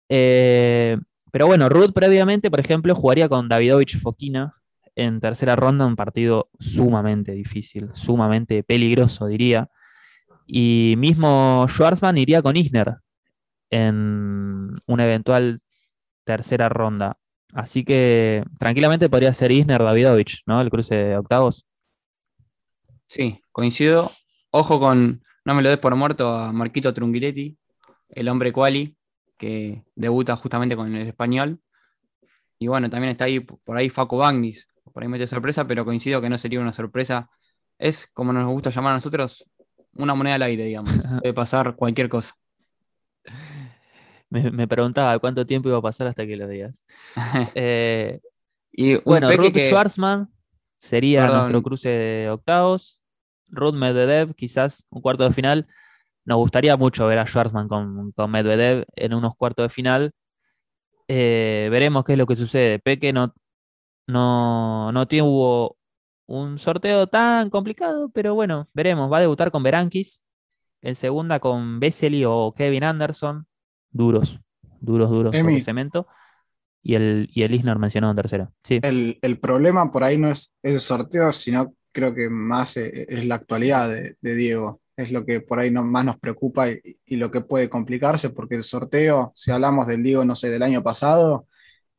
Eh, 0.09 0.97
pero 1.31 1.47
bueno, 1.47 1.69
Rudd 1.69 1.93
previamente, 1.93 2.51
por 2.51 2.59
ejemplo, 2.59 2.93
jugaría 2.95 3.29
con 3.29 3.49
Davidovich 3.49 3.99
Fokina 3.99 4.55
en 4.95 5.19
tercera 5.19 5.55
ronda, 5.55 5.85
un 5.85 5.95
partido 5.95 6.49
sumamente 6.59 7.31
difícil, 7.31 7.89
sumamente 7.93 8.63
peligroso, 8.63 9.27
diría. 9.27 9.69
Y 10.45 10.95
mismo 10.97 11.65
Schwarzman 11.67 12.17
iría 12.17 12.41
con 12.41 12.57
Isner 12.57 12.97
en 13.71 14.79
una 14.85 15.05
eventual 15.05 15.61
tercera 16.25 16.69
ronda. 16.69 17.17
Así 17.53 17.83
que 17.83 18.43
tranquilamente 18.59 19.09
podría 19.09 19.33
ser 19.33 19.51
Isner 19.51 19.81
Davidovich, 19.81 20.43
¿no? 20.45 20.61
El 20.61 20.69
cruce 20.69 20.95
de 20.95 21.17
octavos. 21.17 21.65
Sí, 23.13 23.39
coincido. 23.51 24.11
Ojo 24.49 24.79
con, 24.79 25.21
no 25.45 25.53
me 25.53 25.61
lo 25.61 25.69
des 25.69 25.77
por 25.77 25.95
muerto, 25.95 26.35
a 26.35 26.51
Marquito 26.51 26.95
Trunguiletti, 26.95 27.55
el 28.09 28.27
hombre 28.27 28.51
quali, 28.51 28.97
que 29.37 29.83
debuta 29.93 30.35
justamente 30.35 30.75
con 30.75 30.95
el 30.95 31.07
español. 31.07 31.61
Y 32.57 32.65
bueno, 32.65 32.89
también 32.89 33.11
está 33.11 33.25
ahí 33.25 33.39
por 33.39 33.77
ahí 33.77 33.89
Faco 33.89 34.17
Bagnis, 34.17 34.67
por 34.91 35.03
ahí 35.03 35.09
mete 35.09 35.27
sorpresa, 35.27 35.67
pero 35.67 35.85
coincido 35.85 36.21
que 36.21 36.29
no 36.29 36.39
sería 36.39 36.59
una 36.59 36.73
sorpresa. 36.73 37.29
Es, 37.77 38.07
como 38.13 38.33
nos 38.33 38.47
gusta 38.47 38.71
llamar 38.71 38.93
a 38.93 38.95
nosotros, 38.95 39.47
una 39.93 40.15
moneda 40.15 40.33
al 40.33 40.41
aire, 40.41 40.65
digamos. 40.65 40.93
Puede 41.21 41.35
pasar 41.35 41.75
cualquier 41.75 42.09
cosa. 42.09 42.33
Me, 44.31 44.67
preguntaba 44.67 45.19
cuánto 45.19 45.45
tiempo 45.45 45.69
iba 45.69 45.77
a 45.77 45.83
pasar 45.83 46.07
hasta 46.07 46.25
que 46.25 46.35
lo 46.35 46.47
digas. 46.47 46.83
Eh, 47.53 48.21
y 48.71 48.95
bueno, 49.03 49.29
Ruth 49.29 49.55
Schwarzman 49.55 50.33
sería 50.79 51.27
nuestro 51.27 51.61
cruce 51.61 51.89
de 51.89 52.29
octavos. 52.31 53.02
Ruth 53.53 53.75
Medvedev, 53.75 54.33
quizás 54.35 54.85
un 54.89 55.01
cuarto 55.01 55.23
de 55.23 55.31
final. 55.31 55.67
Nos 56.25 56.37
gustaría 56.37 56.77
mucho 56.77 57.05
ver 57.07 57.19
a 57.19 57.25
Schwarzman 57.25 57.67
con, 57.67 58.13
Medvedev 58.29 58.85
en 58.95 59.13
unos 59.13 59.35
cuartos 59.35 59.65
de 59.65 59.69
final. 59.69 60.11
Eh, 61.07 61.67
veremos 61.71 62.03
qué 62.03 62.13
es 62.13 62.17
lo 62.17 62.25
que 62.25 62.35
sucede. 62.35 62.79
Peque 62.79 63.13
no, 63.13 63.33
no, 64.07 64.91
no 64.91 65.07
tuvo 65.07 65.77
un 66.25 66.57
sorteo 66.57 67.07
tan 67.07 67.49
complicado, 67.49 68.09
pero 68.09 68.33
bueno, 68.35 68.69
veremos. 68.73 69.11
Va 69.11 69.17
a 69.17 69.21
debutar 69.21 69.51
con 69.51 69.63
Berankis. 69.63 70.25
En 70.81 70.95
segunda 70.95 71.39
con 71.39 71.79
Vesely 71.79 72.25
o 72.25 72.53
Kevin 72.55 72.83
Anderson. 72.83 73.45
Duros, 73.91 74.39
duros, 74.81 75.09
duros 75.09 75.35
sobre 75.35 75.61
cemento. 75.61 76.07
Y 76.81 76.95
el, 76.95 77.29
y 77.33 77.43
el 77.43 77.53
Isner 77.53 77.79
mencionado 77.79 78.11
en 78.11 78.17
tercera. 78.17 78.51
Sí. 78.63 78.79
El, 78.83 79.17
el, 79.21 79.39
problema 79.39 79.89
por 79.89 80.03
ahí 80.03 80.17
no 80.17 80.27
es 80.27 80.53
el 80.61 80.81
sorteo, 80.81 81.31
sino 81.31 81.73
creo 81.93 82.13
que 82.13 82.29
más 82.29 82.77
eh, 82.77 83.05
es 83.09 83.25
la 83.25 83.35
actualidad 83.35 83.89
de, 83.89 84.35
Diego. 84.35 84.81
Es 84.97 85.11
lo 85.11 85.25
que 85.25 85.41
por 85.41 85.59
ahí 85.59 85.71
no, 85.71 85.83
más 85.85 86.05
nos 86.05 86.19
preocupa 86.19 86.69
y, 86.69 87.15
lo 87.17 87.31
que 87.31 87.41
puede 87.41 87.69
complicarse, 87.69 88.29
porque 88.31 88.55
el 88.55 88.63
sorteo, 88.63 89.31
si 89.35 89.51
hablamos 89.51 89.87
del 89.87 90.03
Diego, 90.03 90.25
no 90.25 90.35
sé, 90.35 90.49
del 90.49 90.63
año 90.63 90.83
pasado, 90.83 91.47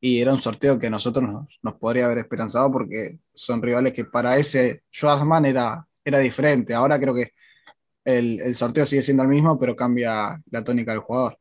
y 0.01 0.21
era 0.21 0.33
un 0.33 0.41
sorteo 0.41 0.79
que 0.79 0.89
a 0.89 0.91
nosotros 0.91 1.29
nos, 1.63 1.75
podría 1.77 2.07
haber 2.07 2.19
esperanzado 2.19 2.71
porque 2.71 3.19
son 3.33 3.63
rivales 3.63 3.93
que 3.95 4.05
para 4.05 4.37
ese 4.37 4.83
Schwarzman 4.93 5.47
era, 5.47 5.87
era 6.05 6.19
diferente. 6.19 6.75
Ahora 6.75 7.01
creo 7.01 7.15
que 7.15 7.33
el, 8.05 8.41
el 8.41 8.55
sorteo 8.55 8.87
sigue 8.87 9.03
siendo 9.03 9.23
el 9.23 9.31
mismo, 9.31 9.59
pero 9.59 9.75
cambia 9.75 10.43
la 10.51 10.65
tónica 10.65 10.93
del 10.93 11.01
jugador. 11.01 11.39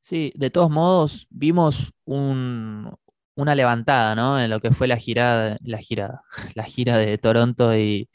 Sí, 0.00 0.32
de 0.36 0.50
todos 0.50 0.70
modos, 0.70 1.26
vimos 1.30 1.92
un, 2.04 2.92
una 3.34 3.54
levantada, 3.54 4.14
¿no? 4.14 4.40
En 4.40 4.50
lo 4.50 4.60
que 4.60 4.72
fue 4.72 4.86
la 4.88 4.96
girada, 4.96 5.58
la 5.62 5.78
girada, 5.78 6.22
la 6.54 6.64
gira 6.64 6.96
de 6.98 7.18
Toronto 7.18 7.76
y, 7.76 8.08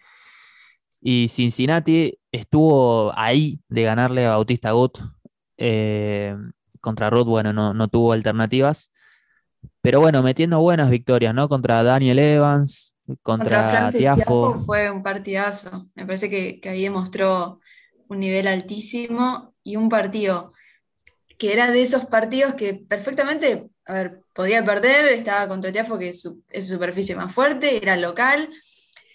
y 1.02 1.30
Cincinnati 1.30 2.20
estuvo 2.32 3.12
ahí 3.18 3.60
de 3.70 3.84
ganarle 3.84 4.26
a 4.26 4.32
Bautista 4.32 4.72
Gut. 4.72 5.00
Eh, 5.58 6.36
contra 6.80 7.10
Ruth, 7.10 7.26
bueno, 7.26 7.52
no, 7.52 7.88
tuvo 7.90 8.14
alternativas. 8.14 8.94
Pero 9.82 10.00
bueno, 10.00 10.22
metiendo 10.24 10.62
buenas 10.62 10.90
victorias, 10.90 11.34
¿no? 11.34 11.50
Contra 11.50 11.84
Daniel 11.84 12.20
Evans, 12.20 12.96
contra, 13.24 13.82
contra 13.82 13.92
Tiafo. 13.92 14.60
Fue 14.60 14.90
un 14.92 15.04
partidazo. 15.04 15.86
Me 15.96 16.06
parece 16.06 16.30
que, 16.30 16.62
que 16.62 16.70
ahí 16.70 16.84
demostró 16.84 17.60
un 18.08 18.20
nivel 18.20 18.48
altísimo 18.48 19.54
y 19.64 19.76
un 19.76 19.90
partido 19.90 20.54
que 21.38 21.54
era 21.54 21.72
de 21.72 21.82
esos 21.82 22.06
partidos 22.06 22.56
que 22.56 22.74
perfectamente, 22.74 23.70
a 23.88 23.94
ver, 23.94 24.22
podía 24.34 24.64
perder, 24.66 25.06
estaba 25.06 25.48
contra 25.48 25.72
Tiafo, 25.72 25.98
que 25.98 26.10
es 26.10 26.22
su, 26.22 26.44
superficie 26.62 27.16
más 27.16 27.34
fuerte, 27.34 27.78
era 27.78 27.96
local. 27.96 28.50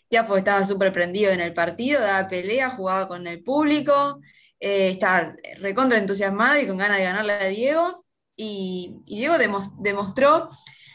Tiafo 0.09 0.37
estaba 0.37 0.65
súper 0.65 0.93
prendido 0.93 1.31
en 1.31 1.41
el 1.41 1.53
partido, 1.53 2.01
daba 2.01 2.29
pelea, 2.29 2.71
jugaba 2.71 3.07
con 3.07 3.27
el 3.27 3.43
público, 3.43 4.21
eh, 4.61 4.91
estaba 4.91 5.35
recontra 5.59 5.99
entusiasmado 5.99 6.61
y 6.61 6.67
con 6.67 6.79
ganas 6.79 6.99
de 6.99 7.05
ganarle 7.05 7.33
a 7.35 7.49
Diego. 7.49 8.05
Y, 8.35 8.97
Diego 9.05 9.37
demostró 9.79 10.49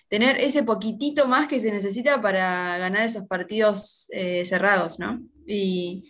tener 0.09 0.39
ese 0.39 0.63
poquitito 0.63 1.27
más 1.27 1.47
que 1.47 1.59
se 1.59 1.71
necesita 1.71 2.21
para 2.21 2.77
ganar 2.79 3.03
esos 3.03 3.27
partidos 3.27 4.07
eh, 4.11 4.43
cerrados, 4.45 4.99
¿no? 4.99 5.21
Y 5.45 6.03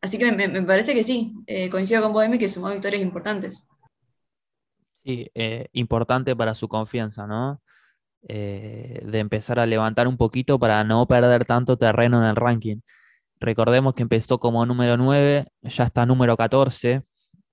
así 0.00 0.18
que 0.18 0.30
me, 0.30 0.62
parece 0.62 0.94
que 0.94 1.02
sí, 1.02 1.34
eh, 1.46 1.68
coincido 1.68 2.02
con 2.02 2.12
Bohemi 2.12 2.38
que 2.38 2.48
sumó 2.48 2.70
victorias 2.70 3.02
importantes. 3.02 3.67
Sí, 5.08 5.30
eh, 5.34 5.68
importante 5.72 6.36
para 6.36 6.54
su 6.54 6.68
confianza, 6.68 7.26
¿no? 7.26 7.62
Eh, 8.28 9.00
de 9.06 9.18
empezar 9.20 9.58
a 9.58 9.64
levantar 9.64 10.06
un 10.06 10.18
poquito 10.18 10.58
para 10.58 10.84
no 10.84 11.08
perder 11.08 11.46
tanto 11.46 11.78
terreno 11.78 12.18
en 12.18 12.28
el 12.28 12.36
ranking. 12.36 12.80
Recordemos 13.40 13.94
que 13.94 14.02
empezó 14.02 14.38
como 14.38 14.66
número 14.66 14.98
9, 14.98 15.46
ya 15.62 15.84
está 15.84 16.04
número 16.04 16.36
14, 16.36 17.04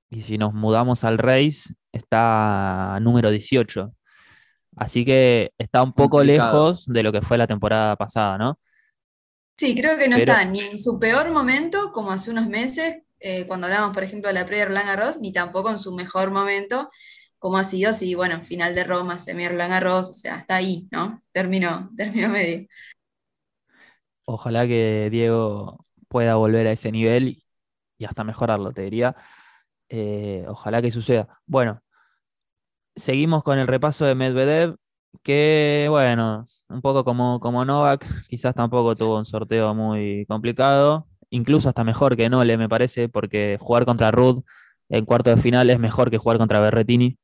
y 0.10 0.20
si 0.20 0.38
nos 0.38 0.54
mudamos 0.54 1.06
al 1.06 1.18
Race, 1.18 1.74
está 1.94 3.00
número 3.02 3.30
18. 3.30 3.90
Así 4.76 5.06
que 5.06 5.54
está 5.58 5.82
un 5.82 5.94
poco 5.94 6.26
lejos 6.26 6.86
de 6.88 7.04
lo 7.04 7.14
que 7.14 7.22
fue 7.22 7.38
la 7.38 7.48
temporada 7.48 7.96
pasada, 7.96 8.38
¿no? 8.38 8.60
Sí, 9.56 9.80
creo 9.80 9.98
que 9.98 10.10
no 10.10 10.18
está 10.18 10.44
ni 10.44 10.60
en 10.60 10.78
su 10.78 11.00
peor 11.00 11.32
momento, 11.32 11.94
como 11.94 12.12
hace 12.12 12.32
unos 12.32 12.48
meses, 12.48 12.98
eh, 13.22 13.48
cuando 13.48 13.68
hablábamos, 13.68 13.94
por 13.94 14.04
ejemplo, 14.04 14.28
de 14.28 14.34
la 14.34 14.46
previa 14.46 14.66
Roland 14.66 14.88
Garros, 14.88 15.20
ni 15.22 15.32
tampoco 15.32 15.72
en 15.72 15.80
su 15.80 15.96
mejor 15.96 16.32
momento, 16.32 16.90
como 17.40 17.58
ha 17.58 17.64
sido, 17.64 17.94
sí, 17.94 18.16
bueno, 18.16 18.44
final 18.44 18.76
de 18.76 18.84
Roma, 18.84 19.18
semi 19.18 19.48
Roland 19.48 19.72
Garros, 19.72 20.10
o 20.10 20.14
sea, 20.14 20.36
hasta 20.36 20.56
ahí, 20.56 20.88
¿no? 20.92 21.22
Terminó, 21.32 21.92
terminó 21.98 22.30
medio. 22.30 22.68
Ojalá 24.26 24.68
que 24.68 25.10
Diego 25.12 25.86
pueda 26.08 26.36
volver 26.36 26.68
a 26.68 26.72
ese 26.72 26.92
nivel 26.92 27.44
y 27.98 28.06
hasta 28.06 28.24
mejorarlo, 28.24 28.72
te 28.74 28.84
diría. 28.84 29.16
Eh, 29.90 30.46
ojalá 30.48 30.82
que 30.82 30.92
suceda. 30.92 31.42
Bueno, 31.46 31.82
seguimos 32.96 33.44
con 33.44 33.60
el 33.60 33.68
repaso 33.68 34.06
de 34.06 34.16
Medvedev, 34.16 34.76
que 35.24 35.88
bueno, 35.90 36.48
un 36.70 36.82
poco 36.82 37.04
como, 37.04 37.40
como 37.40 37.66
Novak, 37.66 38.06
quizás 38.28 38.56
tampoco 38.56 38.96
tuvo 38.96 39.18
un 39.18 39.26
sorteo 39.26 39.74
muy 39.76 40.26
complicado, 40.28 41.08
incluso 41.30 41.70
hasta 41.70 41.84
mejor 41.84 42.16
que 42.16 42.30
Nole, 42.30 42.58
me 42.58 42.70
parece, 42.70 43.10
porque 43.10 43.58
jugar 43.60 43.86
contra 43.86 44.12
Rudd 44.12 44.44
en 44.90 45.06
cuarto 45.06 45.30
de 45.30 45.38
final 45.38 45.70
es 45.70 45.80
mejor 45.80 46.12
que 46.12 46.18
jugar 46.18 46.38
contra 46.38 46.60
Berretini 46.60 47.18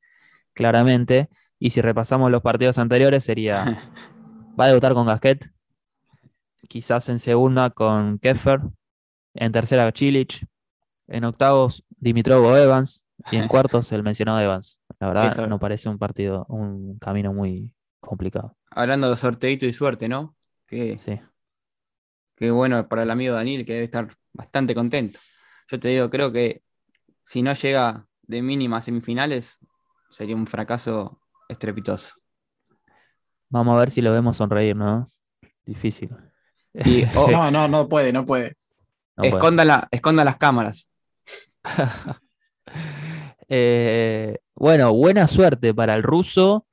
claramente. 0.53 1.29
Y 1.59 1.69
si 1.71 1.81
repasamos 1.81 2.31
los 2.31 2.41
partidos 2.41 2.77
anteriores, 2.79 3.23
sería. 3.23 3.65
Va 4.59 4.65
a 4.65 4.67
debutar 4.67 4.93
con 4.93 5.05
Gasquet. 5.05 5.49
Quizás 6.67 7.09
en 7.09 7.19
segunda 7.19 7.69
con 7.69 8.19
Keffer. 8.19 8.61
En 9.33 9.51
tercera, 9.51 9.91
Chilich. 9.91 10.45
En 11.07 11.25
octavos, 11.25 11.85
Dimitrov 11.89 12.45
o 12.45 12.57
Evans. 12.57 13.07
Y 13.31 13.37
en 13.37 13.47
cuartos, 13.47 13.91
el 13.91 14.03
mencionado 14.03 14.39
Evans. 14.39 14.79
La 14.99 15.07
verdad, 15.07 15.47
no 15.47 15.59
parece 15.59 15.89
un 15.89 15.97
partido, 15.97 16.45
un 16.49 16.97
camino 16.99 17.33
muy 17.33 17.73
complicado. 17.99 18.55
Hablando 18.69 19.09
de 19.09 19.17
sorteito 19.17 19.65
y 19.65 19.73
suerte, 19.73 20.07
¿no? 20.07 20.35
Que, 20.67 20.97
sí. 20.99 21.19
Qué 22.35 22.51
bueno 22.51 22.87
para 22.87 23.03
el 23.03 23.11
amigo 23.11 23.35
Daniel, 23.35 23.65
que 23.65 23.73
debe 23.73 23.85
estar 23.85 24.15
bastante 24.33 24.73
contento. 24.73 25.19
Yo 25.67 25.79
te 25.79 25.89
digo, 25.89 26.09
creo 26.09 26.31
que 26.31 26.63
si 27.25 27.41
no 27.41 27.53
llega 27.53 28.07
de 28.23 28.41
mínima 28.41 28.77
a 28.77 28.81
semifinales, 28.81 29.57
sería 30.11 30.35
un 30.35 30.45
fracaso 30.45 31.19
estrepitoso. 31.49 32.13
Vamos 33.49 33.75
a 33.75 33.79
ver 33.79 33.89
si 33.91 34.01
lo 34.01 34.11
vemos 34.11 34.37
sonreír, 34.37 34.75
¿no? 34.75 35.09
Difícil. 35.65 36.09
Y 36.73 37.03
oh, 37.15 37.31
No, 37.31 37.49
no, 37.49 37.67
no 37.67 37.89
puede, 37.89 38.13
no 38.13 38.25
puede. 38.25 38.55
No 39.17 39.23
puede. 39.23 39.29
esconda, 39.29 39.65
la- 39.65 39.87
esconda 39.91 40.23
las 40.23 40.37
cámaras. 40.37 40.87
Eh, 43.53 44.37
bueno, 44.55 44.93
buena 44.93 45.27
suerte 45.27 45.73
para 45.73 45.95
el 45.95 46.03
ruso, 46.03 46.65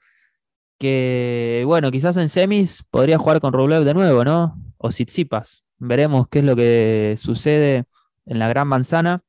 que 0.78 1.64
bueno, 1.66 1.90
quizás 1.90 2.16
en 2.18 2.28
semis 2.28 2.84
podría 2.90 3.18
jugar 3.18 3.40
con 3.40 3.52
Rublev 3.52 3.82
de 3.82 3.94
nuevo, 3.94 4.24
¿no? 4.24 4.56
O 4.76 4.88
Tsitsipas. 4.90 5.64
Veremos 5.78 6.28
qué 6.28 6.38
es 6.38 6.44
lo 6.44 6.54
que 6.54 7.16
sucede 7.18 7.86
en 8.26 8.38
la 8.38 8.46
gran 8.48 8.68
manzana. 8.68 9.22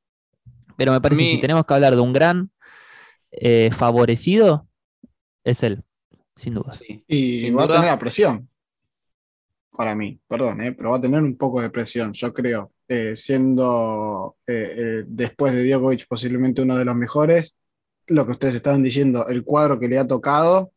Pero 0.77 0.91
me 0.91 1.01
parece 1.01 1.23
que 1.23 1.25
mí- 1.29 1.35
si 1.35 1.41
tenemos 1.41 1.65
que 1.65 1.73
hablar 1.73 1.95
de 1.95 2.01
un 2.01 2.13
gran 2.13 2.51
eh, 3.39 3.69
favorecido, 3.71 4.67
es 5.43 5.63
él, 5.63 5.83
sin 6.35 6.53
duda. 6.53 6.73
Sí. 6.73 7.03
Y 7.07 7.39
Sin 7.39 7.57
va 7.57 7.63
duda. 7.63 7.75
a 7.75 7.77
tener 7.77 7.91
la 7.91 7.99
presión. 7.99 8.49
Para 9.71 9.95
mí, 9.95 10.19
perdón, 10.27 10.61
eh, 10.61 10.73
pero 10.73 10.91
va 10.91 10.97
a 10.97 11.01
tener 11.01 11.21
un 11.21 11.37
poco 11.37 11.61
de 11.61 11.69
presión, 11.69 12.11
yo 12.13 12.33
creo. 12.33 12.71
Eh, 12.87 13.15
siendo 13.15 14.37
eh, 14.47 14.73
eh, 14.77 15.03
después 15.07 15.53
de 15.53 15.69
Djokovic 15.69 16.07
posiblemente 16.07 16.61
uno 16.63 16.75
de 16.75 16.85
los 16.85 16.95
mejores, 16.95 17.55
lo 18.07 18.25
que 18.25 18.31
ustedes 18.31 18.55
estaban 18.55 18.81
diciendo, 18.81 19.27
el 19.27 19.43
cuadro 19.43 19.79
que 19.79 19.87
le 19.87 19.99
ha 19.99 20.07
tocado, 20.07 20.71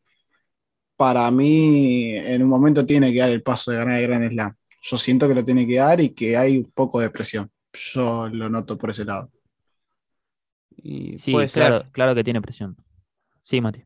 para 0.95 1.29
mí 1.31 2.15
en 2.15 2.43
un 2.43 2.49
momento 2.49 2.85
tiene 2.85 3.11
que 3.11 3.19
dar 3.19 3.31
el 3.31 3.41
paso 3.41 3.71
de 3.71 3.77
ganar 3.77 3.97
el 3.97 4.07
Grand 4.07 4.29
Slam. 4.31 4.55
Yo 4.83 4.97
siento 4.97 5.27
que 5.27 5.33
lo 5.33 5.43
tiene 5.43 5.65
que 5.65 5.77
dar 5.77 5.99
y 6.01 6.11
que 6.13 6.37
hay 6.37 6.57
un 6.57 6.71
poco 6.71 6.99
de 7.01 7.09
presión. 7.09 7.49
Yo 7.73 8.29
lo 8.29 8.47
noto 8.47 8.77
por 8.77 8.91
ese 8.91 9.05
lado. 9.05 9.31
Y 10.77 11.17
Sí, 11.17 11.31
puede 11.31 11.47
claro, 11.51 11.77
ser. 11.79 11.91
claro 11.91 12.15
que 12.15 12.23
tiene 12.23 12.41
presión. 12.41 12.77
Sí, 13.43 13.61
Mati. 13.61 13.85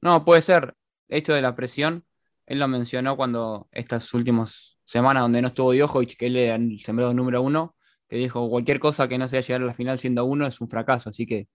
No, 0.00 0.24
puede 0.24 0.42
ser. 0.42 0.74
Esto 1.08 1.32
de 1.32 1.42
la 1.42 1.54
presión, 1.56 2.04
él 2.46 2.58
lo 2.58 2.68
mencionó 2.68 3.16
cuando 3.16 3.68
estas 3.72 4.12
últimas 4.14 4.78
semanas 4.84 5.22
donde 5.22 5.42
no 5.42 5.48
estuvo 5.48 5.72
Djokovic, 5.74 6.16
que 6.16 6.26
él 6.26 6.36
era 6.36 6.56
el 6.56 6.78
sembrado 6.80 7.14
número 7.14 7.42
uno, 7.42 7.76
que 8.08 8.16
dijo 8.16 8.48
cualquier 8.48 8.78
cosa 8.80 9.08
que 9.08 9.18
no 9.18 9.26
sea 9.28 9.40
llegar 9.40 9.62
a 9.62 9.66
la 9.66 9.74
final 9.74 9.98
siendo 9.98 10.24
uno 10.24 10.46
es 10.46 10.60
un 10.60 10.68
fracaso. 10.68 11.10
Así 11.10 11.26
que 11.26 11.48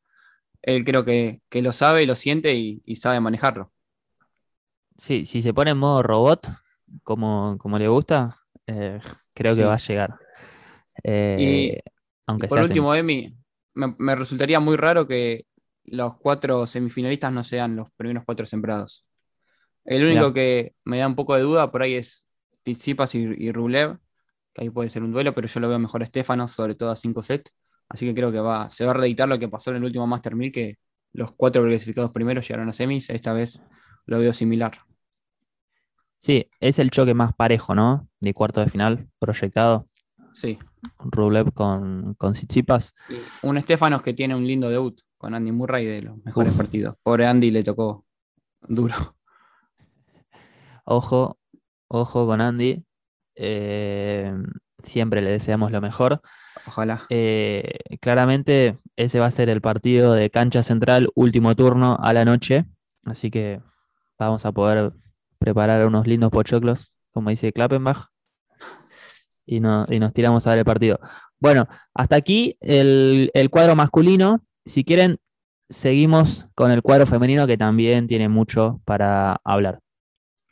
él 0.64 0.86
creo 0.86 1.06
que, 1.06 1.42
que 1.50 1.62
lo 1.62 1.72
sabe 1.74 2.04
y 2.04 2.06
lo 2.08 2.16
siente 2.16 2.56
y, 2.56 2.82
y 2.86 2.98
sabe 2.98 3.20
manejarlo. 3.22 3.72
Sí, 4.98 5.26
si 5.26 5.42
se 5.42 5.54
pone 5.54 5.72
en 5.72 5.78
modo 5.78 6.04
robot, 6.04 6.48
como, 7.04 7.58
como 7.60 7.80
le 7.80 7.88
gusta, 7.88 8.40
eh, 8.68 9.00
creo 9.34 9.56
que 9.56 9.64
va 9.66 9.74
a 9.76 9.78
llegar. 9.78 10.16
Eh, 11.04 11.68
Y- 11.72 11.78
aunque 12.28 12.48
Y 12.48 12.50
por 12.50 12.58
sea 12.58 12.64
último. 12.66 12.94
Emi, 12.96 13.36
me, 13.74 13.96
me 13.98 14.16
resultaría 14.16 14.60
muy 14.60 14.78
raro 14.78 15.08
que 15.08 15.46
los 15.86 16.18
cuatro 16.18 16.66
semifinalistas 16.68 17.32
no 17.32 17.44
sean 17.44 17.76
los 17.76 17.92
primeros 17.92 18.24
cuatro 18.26 18.46
sembrados. 18.46 19.06
El 19.86 20.04
único 20.04 20.22
Mirá. 20.22 20.34
que 20.34 20.76
me 20.86 21.00
da 21.00 21.08
un 21.08 21.16
poco 21.16 21.36
de 21.36 21.42
duda 21.42 21.72
por 21.72 21.82
ahí 21.82 21.96
es 21.96 22.28
Tsitsipas 22.64 23.16
y, 23.16 23.20
y 23.20 23.52
Rublev, 23.52 23.98
que 24.54 24.62
ahí 24.64 24.70
puede 24.70 24.90
ser 24.90 25.04
un 25.04 25.12
duelo, 25.12 25.34
pero 25.34 25.48
yo 25.48 25.60
lo 25.60 25.68
veo 25.68 25.80
mejor 25.80 26.04
a 26.04 26.06
Stefano, 26.06 26.48
sobre 26.48 26.76
todo 26.76 26.92
a 26.92 26.96
5 26.96 27.22
sets. 27.22 27.54
Así 27.90 28.06
que 28.08 28.16
creo 28.16 28.32
que 28.32 28.40
va, 28.40 28.72
se 28.72 28.86
va 28.86 28.92
a 28.92 28.94
reeditar 28.94 29.28
lo 29.28 29.38
que 29.38 29.50
pasó 29.50 29.72
en 29.72 29.78
el 29.78 29.84
último 29.84 30.08
Master 30.08 30.36
1000, 30.36 30.52
que 30.52 30.78
los 31.12 31.32
cuatro 31.34 31.64
clasificados 31.64 32.12
primeros 32.12 32.48
llegaron 32.48 32.70
a 32.70 32.74
semis. 32.74 33.10
Esta 33.10 33.34
vez 33.34 33.62
lo 34.06 34.20
veo 34.20 34.34
similar. 34.34 34.80
Sí, 36.18 36.50
es 36.60 36.80
el 36.80 36.90
choque 36.90 37.14
más 37.14 37.34
parejo, 37.36 37.76
¿no? 37.76 38.08
De 38.22 38.34
cuarto 38.34 38.62
de 38.62 38.68
final 38.68 39.10
proyectado. 39.20 39.90
Sí. 40.34 40.58
Rublev 41.00 41.54
con, 41.54 42.16
con 42.16 42.34
un 43.44 43.62
Stefanos 43.62 44.02
que 44.02 44.14
tiene 44.14 44.36
un 44.36 44.46
lindo 44.46 44.70
debut 44.70 45.00
con 45.18 45.34
Andy 45.34 45.52
Murray 45.52 45.86
de 45.86 46.02
los 46.02 46.18
mejores 46.24 46.52
Uf. 46.52 46.58
partidos. 46.58 46.96
Pobre 47.02 47.26
Andy 47.26 47.52
le 47.52 47.64
tocó 47.64 48.06
duro. 48.68 48.96
Ojo, 50.86 51.40
ojo 51.88 52.28
con 52.28 52.42
Andy. 52.42 52.84
Eh, 53.36 54.34
siempre 54.84 55.22
le 55.22 55.32
deseamos 55.32 55.72
lo 55.72 55.82
mejor. 55.82 56.22
Ojalá. 56.68 57.06
Eh, 57.10 57.78
claramente 58.02 58.78
ese 58.96 59.20
va 59.20 59.28
a 59.28 59.32
ser 59.32 59.50
el 59.50 59.62
partido 59.62 60.14
de 60.14 60.30
cancha 60.30 60.64
central, 60.64 61.10
último 61.16 61.56
turno 61.56 61.98
a 62.02 62.14
la 62.14 62.26
noche. 62.26 62.66
Así 63.06 63.32
que 63.32 63.62
vamos 64.20 64.46
a 64.46 64.52
poder 64.52 64.94
preparar 65.38 65.86
unos 65.88 66.08
lindos 66.08 66.32
pochoclos, 66.32 66.96
como 67.12 67.30
dice 67.30 67.52
Klappenbach. 67.54 68.08
Y, 69.46 69.60
no- 69.60 69.86
y 69.90 70.00
nos 70.00 70.14
tiramos 70.14 70.48
a 70.48 70.52
ver 70.52 70.60
el 70.60 70.66
partido. 70.66 71.00
Bueno, 71.40 71.68
hasta 71.94 72.16
aquí 72.16 72.58
el, 72.62 73.30
el 73.34 73.50
cuadro 73.50 73.76
masculino. 73.76 74.44
Si 74.66 74.84
quieren, 74.86 75.18
seguimos 75.70 76.48
con 76.56 76.72
el 76.72 76.82
cuadro 76.82 77.06
femenino 77.06 77.48
que 77.48 77.58
también 77.58 78.08
tiene 78.08 78.30
mucho 78.30 78.82
para 78.86 79.40
hablar. 79.44 79.80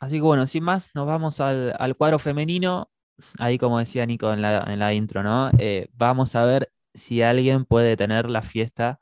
Así 0.00 0.16
que 0.16 0.22
bueno, 0.22 0.46
sin 0.46 0.64
más, 0.64 0.90
nos 0.94 1.06
vamos 1.06 1.40
al, 1.40 1.74
al 1.78 1.96
cuadro 1.96 2.18
femenino. 2.18 2.90
Ahí 3.38 3.58
como 3.58 3.78
decía 3.78 4.04
Nico 4.06 4.32
en 4.32 4.42
la, 4.42 4.64
en 4.66 4.78
la 4.78 4.92
intro, 4.94 5.22
¿no? 5.22 5.50
Eh, 5.58 5.88
vamos 5.94 6.34
a 6.36 6.44
ver 6.44 6.70
si 6.94 7.22
alguien 7.22 7.64
puede 7.64 7.96
tener 7.96 8.28
la 8.28 8.42
fiesta 8.42 8.98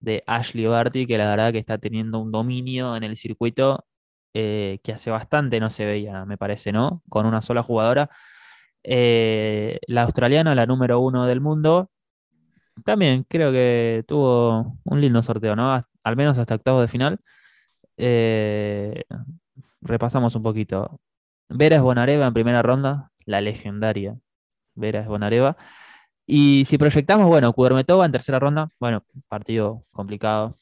de 0.00 0.24
Ashley 0.26 0.66
Barty, 0.66 1.06
que 1.06 1.18
la 1.18 1.26
verdad 1.30 1.52
que 1.52 1.58
está 1.58 1.78
teniendo 1.78 2.18
un 2.18 2.32
dominio 2.32 2.96
en 2.96 3.04
el 3.04 3.16
circuito 3.16 3.84
eh, 4.34 4.80
que 4.82 4.92
hace 4.92 5.10
bastante 5.10 5.60
no 5.60 5.70
se 5.70 5.84
veía, 5.86 6.24
me 6.26 6.38
parece, 6.38 6.72
¿no? 6.72 7.02
Con 7.08 7.26
una 7.26 7.42
sola 7.42 7.62
jugadora. 7.62 8.10
Eh, 8.84 9.78
la 9.86 10.02
australiana, 10.02 10.54
la 10.54 10.66
número 10.66 11.00
uno 11.00 11.26
del 11.26 11.40
mundo, 11.40 11.90
también 12.84 13.24
creo 13.28 13.52
que 13.52 14.04
tuvo 14.06 14.78
un 14.84 15.00
lindo 15.00 15.22
sorteo, 15.22 15.56
¿no? 15.56 15.84
Al 16.02 16.16
menos 16.16 16.38
hasta 16.38 16.54
octavos 16.56 16.82
de 16.82 16.88
final. 16.88 17.20
Eh, 17.96 19.04
repasamos 19.80 20.34
un 20.34 20.42
poquito. 20.42 21.00
Vera 21.48 21.82
Bonareva 21.82 22.26
en 22.26 22.34
primera 22.34 22.62
ronda, 22.62 23.10
la 23.26 23.40
legendaria 23.40 24.16
Vera 24.74 25.02
Bonareva. 25.08 25.56
Y 26.26 26.64
si 26.66 26.78
proyectamos, 26.78 27.26
bueno, 27.28 27.52
Kudermetova 27.52 28.06
en 28.06 28.12
tercera 28.12 28.38
ronda, 28.38 28.68
bueno, 28.80 29.04
partido 29.28 29.84
complicado. 29.92 30.58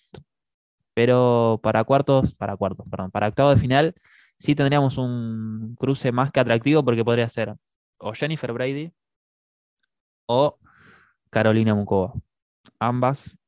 Pero 0.95 1.61
para 1.63 1.85
cuartos, 1.85 2.35
para 2.35 2.57
cuartos, 2.57 2.87
perdón, 2.91 3.11
para 3.11 3.29
octavos 3.29 3.55
de 3.55 3.61
final, 3.61 3.95
sí 4.39 4.55
tendríamos 4.55 4.99
un 4.99 5.77
cruce 5.79 6.13
más 6.13 6.31
que 6.33 6.41
atractivo 6.41 6.85
porque 6.85 7.05
podría 7.05 7.29
ser 7.29 7.55
o 8.01 8.13
Jennifer 8.15 8.53
Brady 8.53 8.93
o 10.27 10.59
Carolina 11.31 11.75
Mukova. 11.75 12.15
Ambas 12.79 13.39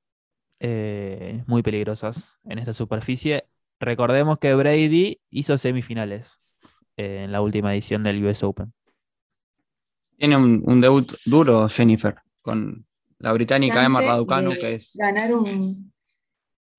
eh, 0.61 1.43
muy 1.47 1.63
peligrosas 1.63 2.39
en 2.45 2.59
esta 2.59 2.73
superficie. 2.73 3.49
Recordemos 3.81 4.39
que 4.39 4.55
Brady 4.55 5.21
hizo 5.31 5.59
semifinales 5.59 6.41
eh, 6.97 7.25
en 7.25 7.33
la 7.33 7.41
última 7.43 7.73
edición 7.73 8.05
del 8.05 8.25
US 8.25 8.43
Open. 8.45 8.73
Tiene 10.17 10.37
un, 10.37 10.63
un 10.65 10.81
debut 10.81 11.13
duro 11.27 11.69
Jennifer 11.69 12.15
con 12.43 12.87
la 13.19 13.33
británica 13.33 13.85
Emma 13.85 14.01
Raducanu, 14.01 14.53
que 14.53 14.75
es 14.75 14.93
ganar 14.95 15.35
un. 15.35 15.93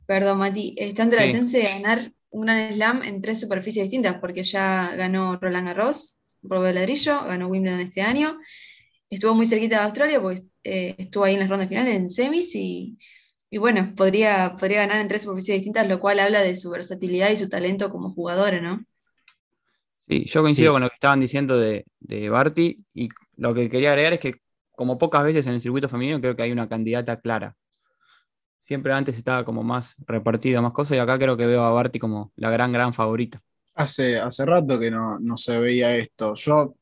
Perdón, 0.05 0.37
Mati. 0.39 0.75
Está 0.77 1.03
ante 1.03 1.15
la 1.15 1.23
Sí. 1.23 1.31
chance 1.31 1.57
de 1.57 1.63
ganar 1.63 2.13
un 2.29 2.41
Grand 2.45 2.73
Slam 2.73 3.03
en 3.03 3.21
tres 3.21 3.39
superficies 3.41 3.85
distintas, 3.85 4.19
porque 4.19 4.43
ya 4.43 4.95
ganó 4.95 5.37
Roland 5.37 5.67
Garros, 5.67 6.17
Polvo 6.47 6.63
de 6.63 6.73
Ladrillo, 6.73 7.23
ganó 7.25 7.47
Wimbledon 7.47 7.79
este 7.81 8.01
año. 8.01 8.39
Estuvo 9.09 9.35
muy 9.35 9.45
cerquita 9.45 9.77
de 9.79 9.83
Australia 9.85 10.21
porque 10.21 10.43
eh, 10.63 10.95
estuvo 10.97 11.23
ahí 11.25 11.35
en 11.35 11.41
las 11.41 11.49
rondas 11.49 11.69
finales, 11.69 11.95
en 11.95 12.09
semis, 12.09 12.55
y, 12.55 12.97
y 13.51 13.57
bueno, 13.59 13.93
podría, 13.95 14.55
podría 14.59 14.79
ganar 14.81 15.01
en 15.01 15.07
tres 15.09 15.23
superficies 15.23 15.57
distintas, 15.59 15.87
lo 15.89 15.99
cual 15.99 16.19
habla 16.19 16.41
de 16.41 16.55
su 16.55 16.69
versatilidad 16.71 17.31
y 17.31 17.37
su 17.37 17.49
talento 17.49 17.91
como 17.91 18.13
jugadora, 18.13 18.61
¿no? 18.61 18.85
Sí, 20.07 20.25
yo 20.25 20.41
coincido 20.41 20.73
Sí. 20.73 20.73
con 20.73 20.81
lo 20.81 20.89
que 20.89 20.95
estaban 20.95 21.21
diciendo 21.21 21.57
de, 21.57 21.85
de 21.99 22.29
Barty 22.29 22.85
y 22.93 23.09
lo 23.37 23.53
que 23.53 23.69
quería 23.69 23.89
agregar 23.91 24.13
es 24.13 24.19
que 24.19 24.33
como 24.75 24.97
pocas 24.97 25.23
veces 25.23 25.47
en 25.47 25.53
el 25.53 25.61
circuito 25.61 25.87
femenino 25.89 26.19
creo 26.19 26.35
que 26.35 26.43
hay 26.43 26.51
una 26.51 26.67
candidata 26.69 27.19
clara. 27.21 27.55
Siempre 28.59 28.93
antes 28.93 29.15
estaba 29.17 29.43
como 29.45 29.61
más 29.63 29.95
repartido, 30.07 30.61
más 30.61 30.71
cosas 30.73 30.95
y 30.97 30.99
acá 30.99 31.19
creo 31.19 31.37
que 31.37 31.45
veo 31.45 31.63
a 31.63 31.71
Barty 31.71 31.99
como 31.99 32.31
la 32.35 32.49
gran, 32.49 32.71
gran 32.71 32.93
favorita. 32.93 33.41
Hace, 33.75 34.17
hace 34.19 34.45
rato 34.45 34.79
que 34.79 34.91
no, 34.91 35.17
no 35.19 35.35
se 35.37 35.59
veía 35.59 35.95
esto. 35.95 36.35
Yo, 36.35 36.75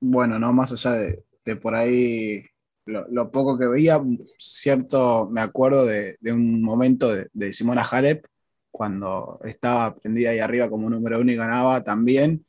bueno, 0.00 0.38
no 0.38 0.52
más 0.52 0.72
allá 0.72 0.92
de, 0.94 1.24
de 1.44 1.56
por 1.56 1.74
ahí 1.74 2.44
lo, 2.86 3.06
lo 3.10 3.30
poco 3.30 3.58
que 3.58 3.66
veía, 3.66 4.00
cierto, 4.38 5.28
me 5.30 5.40
acuerdo 5.42 5.86
de, 5.86 6.16
de 6.20 6.32
un 6.32 6.62
momento 6.62 7.14
de, 7.14 7.28
de 7.32 7.52
Simona 7.52 7.82
Halep, 7.84 8.26
cuando 8.70 9.40
estaba 9.44 9.96
prendida 9.96 10.30
ahí 10.30 10.40
arriba 10.40 10.70
como 10.70 10.90
número 10.90 11.20
uno 11.20 11.32
y 11.32 11.36
ganaba 11.36 11.82
también, 11.84 12.46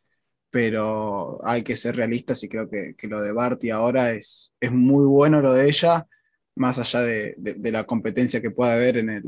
pero 0.52 1.40
hay 1.48 1.64
que 1.64 1.76
ser 1.78 1.96
realistas 1.98 2.44
y 2.44 2.50
creo 2.50 2.70
que, 2.70 2.96
que 2.98 3.08
lo 3.08 3.22
de 3.22 3.32
Barty 3.34 3.72
ahora 3.72 4.14
es, 4.14 4.54
es 4.60 4.72
muy 4.72 5.06
bueno 5.06 5.42
lo 5.42 5.54
de 5.54 5.68
ella, 5.70 6.08
más 6.56 6.80
allá 6.80 7.02
de, 7.04 7.36
de- 7.38 7.72
la 7.74 7.86
competencia 7.86 8.42
que 8.42 8.52
pueda 8.52 8.74
haber 8.76 8.98
en 9.00 9.10
el, 9.12 9.26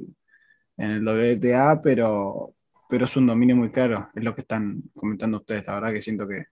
en 0.78 0.92
el 0.92 1.04
WTA, 1.04 1.82
pero, 1.82 2.56
pero 2.92 3.06
es 3.06 3.16
un 3.16 3.26
dominio 3.26 3.56
muy 3.56 3.72
claro, 3.72 4.10
es 4.14 4.22
lo 4.22 4.36
que 4.36 4.42
están 4.42 4.84
comentando 4.94 5.38
ustedes, 5.38 5.66
la 5.66 5.76
verdad 5.76 5.94
que 5.94 6.02
siento 6.02 6.28
que, 6.28 6.44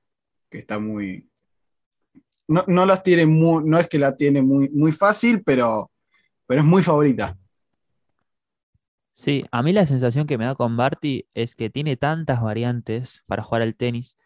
que 0.49 0.59
está 0.59 0.79
muy... 0.79 1.29
No, 2.47 2.63
no 2.65 2.85
las 2.85 3.03
tiene 3.03 3.25
muy, 3.25 3.65
no 3.65 3.77
es 3.77 3.89
que 3.89 3.99
la 3.99 4.15
tiene 4.15 4.41
muy, 4.41 4.69
muy 4.69 4.93
fácil, 4.93 5.43
pero, 5.43 5.91
pero 6.47 6.61
es 6.61 6.65
muy 6.65 6.81
favorita. 6.81 7.37
Sí, 9.11 9.43
a 9.51 9.61
mí 9.61 9.73
la 9.73 9.85
sensación 9.85 10.27
que 10.27 10.37
me 10.37 10.45
da 10.45 10.55
con 10.55 10.77
Barty 10.77 11.27
es 11.33 11.55
que 11.55 11.69
tiene 11.69 11.97
tantas 11.97 12.41
variantes 12.41 13.25
para 13.27 13.43
jugar 13.43 13.61
al 13.61 13.75
tenis 13.75 14.17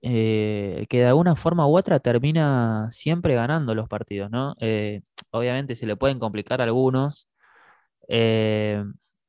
eh, 0.00 0.86
que 0.88 1.00
de 1.00 1.06
alguna 1.06 1.36
forma 1.36 1.68
u 1.68 1.76
otra 1.76 2.00
termina 2.00 2.88
siempre 2.90 3.34
ganando 3.34 3.74
los 3.74 3.90
partidos, 3.90 4.30
¿no? 4.30 4.54
Eh, 4.58 5.02
obviamente 5.32 5.76
se 5.76 5.84
le 5.84 5.96
pueden 5.96 6.18
complicar 6.18 6.62
algunos, 6.62 7.28
eh, 8.08 8.82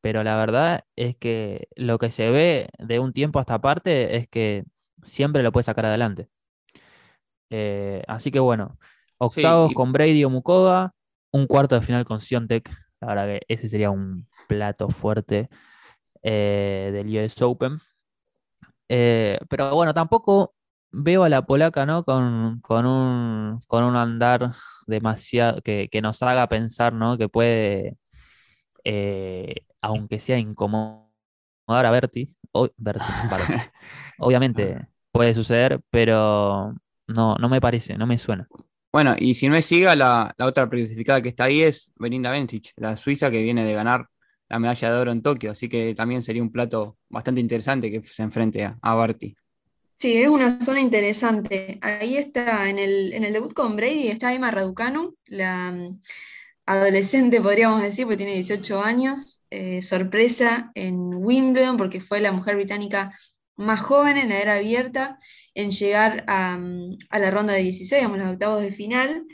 pero 0.07 0.23
la 0.23 0.37
verdad 0.37 0.85
es 0.95 1.17
que 1.17 1.67
lo 1.75 1.97
que 1.97 2.11
se 2.11 2.31
ve 2.31 2.69
de 2.79 2.97
un 2.97 3.11
tiempo 3.11 3.39
hasta 3.39 3.59
parte 3.59 4.15
es 4.15 4.29
que 4.29 4.63
siempre 5.03 5.43
lo 5.43 5.51
puede 5.51 5.65
sacar 5.65 5.85
adelante. 5.85 6.29
así 8.07 8.31
que 8.31 8.39
bueno, 8.39 8.77
octavos 9.17 9.73
con 9.73 9.91
Brady 9.91 10.23
o 10.23 10.29
Mukova, 10.29 10.93
un 11.33 11.45
cuarto 11.45 11.75
de 11.75 11.81
final 11.81 12.05
con 12.05 12.21
Siontek. 12.21 12.73
La 13.01 13.07
verdad 13.09 13.25
que 13.25 13.41
ese 13.49 13.67
sería 13.67 13.91
un 13.91 14.29
plato 14.47 14.87
fuerte 14.87 15.49
del 16.23 17.07
US 17.17 17.41
Open. 17.41 17.81
pero 18.87 19.75
bueno, 19.75 19.93
tampoco 19.93 20.55
veo 20.89 21.25
a 21.25 21.29
la 21.29 21.45
polaca, 21.45 21.85
¿no? 21.85 22.05
Con, 22.05 22.23
un, 22.23 22.61
con 23.67 23.83
un 23.83 23.95
andar 23.97 24.53
demasiado 24.85 25.61
que, 25.61 25.89
nos 26.01 26.23
haga 26.23 26.47
pensar, 26.47 26.93
¿no? 26.93 27.17
Que 27.17 27.27
puede, 27.27 27.97
eh, 28.85 29.66
aunque 29.87 30.19
sea 30.19 30.37
incomodar 30.37 31.05
a 31.67 31.91
Berti, 31.91 32.35
obviamente 34.19 34.87
puede 35.11 35.33
suceder, 35.33 35.81
pero 35.89 36.75
no, 37.07 37.35
no 37.35 37.49
me 37.49 37.61
parece, 37.61 37.97
no 37.97 38.07
me 38.07 38.17
suena. 38.17 38.47
Bueno, 38.91 39.15
y 39.17 39.33
si 39.35 39.47
no 39.47 39.55
es 39.55 39.65
Siga, 39.65 39.95
la, 39.95 40.33
otra 40.39 40.69
clasificada 40.69 41.21
que 41.21 41.29
está 41.29 41.45
ahí 41.45 41.61
es 41.61 41.91
Belinda 41.97 42.31
Bencic, 42.31 42.73
la 42.77 42.97
suiza 42.97 43.29
que 43.29 43.41
viene 43.41 43.65
de 43.65 43.73
ganar 43.73 44.07
la 44.49 44.59
medalla 44.59 44.91
de 44.91 44.99
oro 44.99 45.11
en 45.11 45.21
Tokio, 45.21 45.51
así 45.51 45.67
que 45.67 45.93
también 45.93 46.23
sería 46.23 46.41
un 46.41 46.51
plato 46.51 46.97
bastante 47.09 47.41
interesante 47.41 47.91
que 47.91 48.01
se 48.03 48.23
enfrente 48.23 48.63
a, 48.63 48.77
a 48.81 48.93
Barty. 48.95 49.35
Sí, 49.95 50.15
es 50.15 50.29
una 50.29 50.59
zona 50.61 50.79
interesante. 50.79 51.79
Ahí 51.81 52.17
está, 52.17 52.69
en 52.69 52.79
el, 52.79 53.13
en 53.13 53.23
el 53.23 53.33
debut 53.33 53.53
con 53.53 53.75
Brady, 53.75 54.09
está 54.09 54.33
Emma 54.33 54.51
Raducanu, 54.51 55.15
la 55.25 55.73
adolescente, 56.67 57.41
podríamos 57.41 57.81
decir, 57.81 58.05
porque 58.05 58.17
tiene 58.17 58.33
18 58.33 58.81
años, 58.81 59.41
eh, 59.49 59.81
sorpresa 59.81 60.71
en 60.75 61.15
Wimbledon, 61.15 61.77
porque 61.77 62.01
fue 62.01 62.19
la 62.19 62.33
mujer 62.33 62.57
británica 62.57 63.17
más 63.55 63.81
joven 63.81 64.17
en 64.17 64.29
la 64.29 64.39
era 64.39 64.55
abierta 64.55 65.17
en 65.55 65.71
llegar 65.71 66.25
a, 66.27 66.57
mm, 66.57 66.97
la 67.11 67.31
ronda 67.31 67.53
de 67.53 67.63
16, 67.63 68.03
a 68.03 68.09
los 68.09 68.27
octavos 68.27 68.61
de 68.61 68.71
final. 68.71 69.25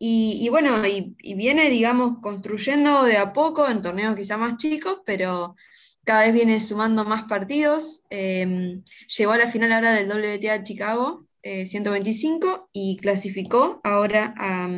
Y, 0.00 0.48
bueno, 0.50 0.86
y, 0.86 1.34
viene, 1.34 1.70
digamos, 1.70 2.20
construyendo 2.22 3.02
de 3.04 3.16
a 3.18 3.32
poco 3.32 3.68
en 3.68 3.82
torneos 3.82 4.16
quizá 4.16 4.36
más 4.36 4.56
chicos, 4.56 5.00
pero 5.04 5.56
cada 6.04 6.22
vez 6.22 6.32
viene 6.32 6.60
sumando 6.60 7.04
más 7.04 7.24
partidos. 7.24 8.02
Em, 8.10 8.82
llegó 9.16 9.32
a 9.32 9.38
la 9.38 9.50
final 9.50 9.72
ahora 9.72 9.92
del 9.92 10.08
WTA 10.08 10.62
Chicago 10.62 11.26
125 11.42 12.46
eh, 12.48 12.60
y 12.72 12.96
clasificó 12.98 13.80
ahora 13.84 14.34
a, 14.38 14.68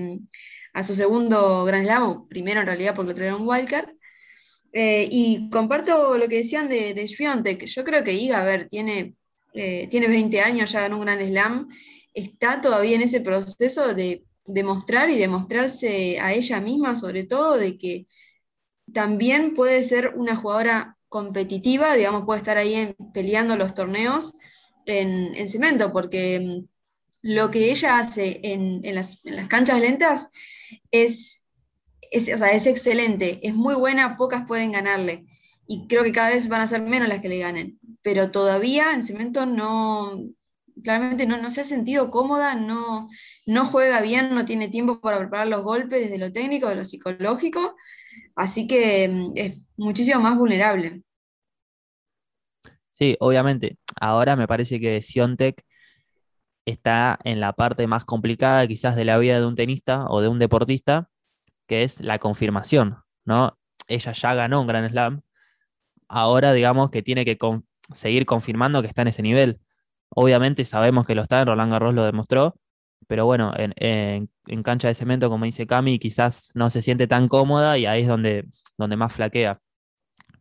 su 0.82 0.94
segundo 0.94 1.64
Grand 1.64 1.84
Slam, 1.84 2.28
primero 2.28 2.60
en 2.60 2.66
realidad 2.66 2.94
porque 2.94 3.08
lo 3.10 3.14
trajeron 3.14 3.48
wildcard. 3.48 3.90
Eh, 4.72 5.08
y 5.10 5.50
comparto 5.50 6.16
lo 6.16 6.28
que 6.28 6.36
decían 6.38 6.68
de, 6.68 6.94
de 6.94 7.66
Yo 7.66 7.84
creo 7.84 8.04
que 8.04 8.12
Iga, 8.12 8.40
a 8.40 8.44
ver, 8.44 8.68
tiene, 8.68 9.14
eh, 9.54 9.88
tiene 9.90 10.06
20 10.08 10.40
años, 10.40 10.70
ya 10.72 10.80
ganó 10.80 10.96
un 10.98 11.04
Grand 11.04 11.26
Slam. 11.26 11.68
Está 12.14 12.60
todavía 12.60 12.96
en 12.96 13.02
ese 13.02 13.20
proceso 13.20 13.94
de 13.94 14.24
demostrar 14.44 15.10
y 15.10 15.18
demostrarse 15.18 16.18
a 16.20 16.32
ella 16.32 16.60
misma, 16.60 16.96
sobre 16.96 17.24
todo, 17.24 17.56
de 17.56 17.78
que 17.78 18.06
también 18.92 19.54
puede 19.54 19.82
ser 19.82 20.14
una 20.16 20.36
jugadora 20.36 20.96
competitiva, 21.08 21.94
digamos, 21.94 22.24
puede 22.24 22.38
estar 22.38 22.56
ahí 22.56 22.94
peleando 23.12 23.56
los 23.56 23.74
torneos 23.74 24.32
en, 24.86 25.48
cemento, 25.48 25.92
porque 25.92 26.40
mm, 26.40 26.68
lo 27.22 27.50
que 27.50 27.70
ella 27.70 27.98
hace 27.98 28.40
en, 28.42 28.82
las, 28.94 29.20
canchas 29.48 29.80
lentas 29.80 30.28
es, 30.90 31.42
es, 32.10 32.28
es 32.28 32.66
excelente, 32.66 33.40
es 33.42 33.54
muy 33.54 33.74
buena, 33.74 34.16
pocas 34.16 34.46
pueden 34.46 34.72
ganarle. 34.72 35.26
Y 35.66 35.86
creo 35.86 36.02
que 36.02 36.12
cada 36.12 36.30
vez 36.30 36.48
van 36.48 36.62
a 36.62 36.68
ser 36.68 36.82
menos 36.82 37.08
las 37.08 37.20
que 37.20 37.28
le 37.28 37.38
ganen. 37.38 37.78
Pero 38.02 38.30
todavía 38.30 38.92
en 38.92 39.04
cemento 39.04 39.46
no, 39.46 40.18
claramente 40.82 41.26
no, 41.26 41.36
no 41.40 41.50
se 41.50 41.60
ha 41.60 41.64
sentido 41.64 42.10
cómoda, 42.10 42.54
no, 42.54 43.08
no 43.46 43.66
juega 43.66 44.00
bien, 44.02 44.34
no 44.34 44.44
tiene 44.44 44.68
tiempo 44.68 45.00
para 45.00 45.18
preparar 45.18 45.46
los 45.48 45.62
golpes 45.62 46.00
desde 46.00 46.18
lo 46.18 46.32
técnico, 46.32 46.68
de 46.68 46.76
lo 46.76 46.84
psicológico. 46.84 47.76
Así 48.34 48.66
que 48.66 49.08
mm, 49.08 49.32
es 49.36 49.58
muchísimo 49.76 50.20
más 50.20 50.36
vulnerable. 50.36 51.02
Sí, 52.92 53.16
obviamente. 53.20 53.78
Ahora 54.00 54.36
me 54.36 54.46
parece 54.46 54.78
que 54.80 55.00
Siontech 55.02 55.64
está 56.64 57.18
en 57.24 57.40
la 57.40 57.52
parte 57.52 57.86
más 57.86 58.04
complicada 58.04 58.66
quizás 58.66 58.96
de 58.96 59.04
la 59.04 59.18
vida 59.18 59.40
de 59.40 59.46
un 59.46 59.56
tenista 59.56 60.06
o 60.08 60.20
de 60.20 60.28
un 60.28 60.38
deportista, 60.38 61.10
que 61.66 61.84
es 61.84 62.00
la 62.00 62.18
confirmación, 62.18 62.98
¿no? 63.24 63.58
Ella 63.88 64.12
ya 64.12 64.34
ganó 64.34 64.60
un 64.60 64.66
Grand 64.66 64.90
Slam, 64.90 65.22
ahora 66.08 66.52
digamos 66.52 66.90
que 66.90 67.02
tiene 67.02 67.24
que 67.24 67.38
seguir 67.94 68.26
confirmando 68.26 68.82
que 68.82 68.88
está 68.88 69.02
en 69.02 69.08
ese 69.08 69.22
nivel. 69.22 69.60
Obviamente 70.10 70.64
sabemos 70.64 71.06
que 71.06 71.14
lo 71.14 71.22
está, 71.22 71.44
Roland 71.44 71.72
Garros 71.72 71.94
lo 71.94 72.04
demostró, 72.04 72.56
pero 73.10 73.26
bueno, 73.26 73.52
en, 73.56 74.28
cancha 74.62 74.88
de 74.88 74.94
cemento, 74.94 75.28
como 75.30 75.44
dice 75.44 75.66
Cami, 75.66 75.98
quizás 75.98 76.50
no 76.54 76.70
se 76.70 76.82
siente 76.82 77.06
tan 77.08 77.28
cómoda 77.28 77.78
y 77.78 77.86
ahí 77.86 78.02
es 78.02 78.08
donde, 78.08 78.46
donde 78.78 78.96
más 78.96 79.12
flaquea. 79.12 79.60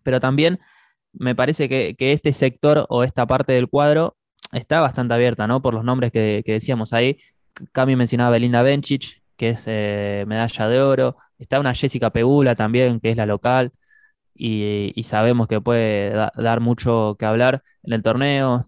Pero 0.04 0.20
también 0.20 0.60
me 1.14 1.36
parece 1.36 1.70
que, 1.70 1.96
este 2.00 2.34
sector 2.34 2.86
o 2.90 3.04
esta 3.04 3.26
parte 3.28 3.54
del 3.54 3.70
cuadro 3.70 4.18
está 4.52 4.82
bastante 4.82 5.14
abierta, 5.14 5.48
¿no? 5.48 5.62
Por 5.62 5.74
los 5.74 5.84
nombres 5.84 6.12
que, 6.12 6.44
decíamos 6.46 6.94
ahí. 6.94 7.18
Cami 7.72 7.96
mencionaba 7.96 8.32
Belinda 8.32 8.64
Bencic, 8.64 9.22
que 9.38 9.50
es 9.50 9.64
eh, 9.66 10.26
medalla 10.28 10.68
de 10.68 10.82
oro. 10.82 11.18
Está 11.38 11.60
una 11.60 11.74
Jessica 11.74 12.12
Pegula 12.12 12.56
también, 12.56 13.00
que 13.00 13.12
es 13.12 13.18
la 13.18 13.26
local. 13.26 13.72
Y, 14.36 14.94
sabemos 15.04 15.48
que 15.48 15.62
puede 15.62 16.12
dar 16.12 16.62
mucho 16.62 17.16
que 17.20 17.26
hablar 17.26 17.64
en 17.84 17.94
el 17.94 18.04
torneo. 18.04 18.62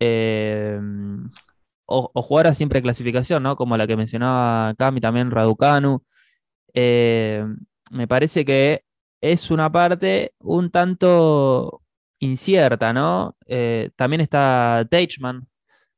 Eh, 0.00 0.80
o, 1.86 2.10
o 2.14 2.38
a 2.38 2.54
siempre 2.54 2.82
clasificación, 2.82 3.42
¿no? 3.42 3.56
Como 3.56 3.76
la 3.76 3.86
que 3.86 3.96
mencionaba 3.96 4.74
Cami, 4.76 5.00
también 5.00 5.30
Raducanu. 5.30 6.02
Eh, 6.74 7.44
me 7.90 8.06
parece 8.08 8.44
que 8.44 8.84
es 9.20 9.50
una 9.50 9.72
parte 9.72 10.34
un 10.40 10.70
tanto 10.70 11.82
incierta, 12.20 12.92
¿no? 12.92 13.36
Eh, 13.46 13.90
también 13.96 14.20
está 14.20 14.86
Teichmann, 14.90 15.46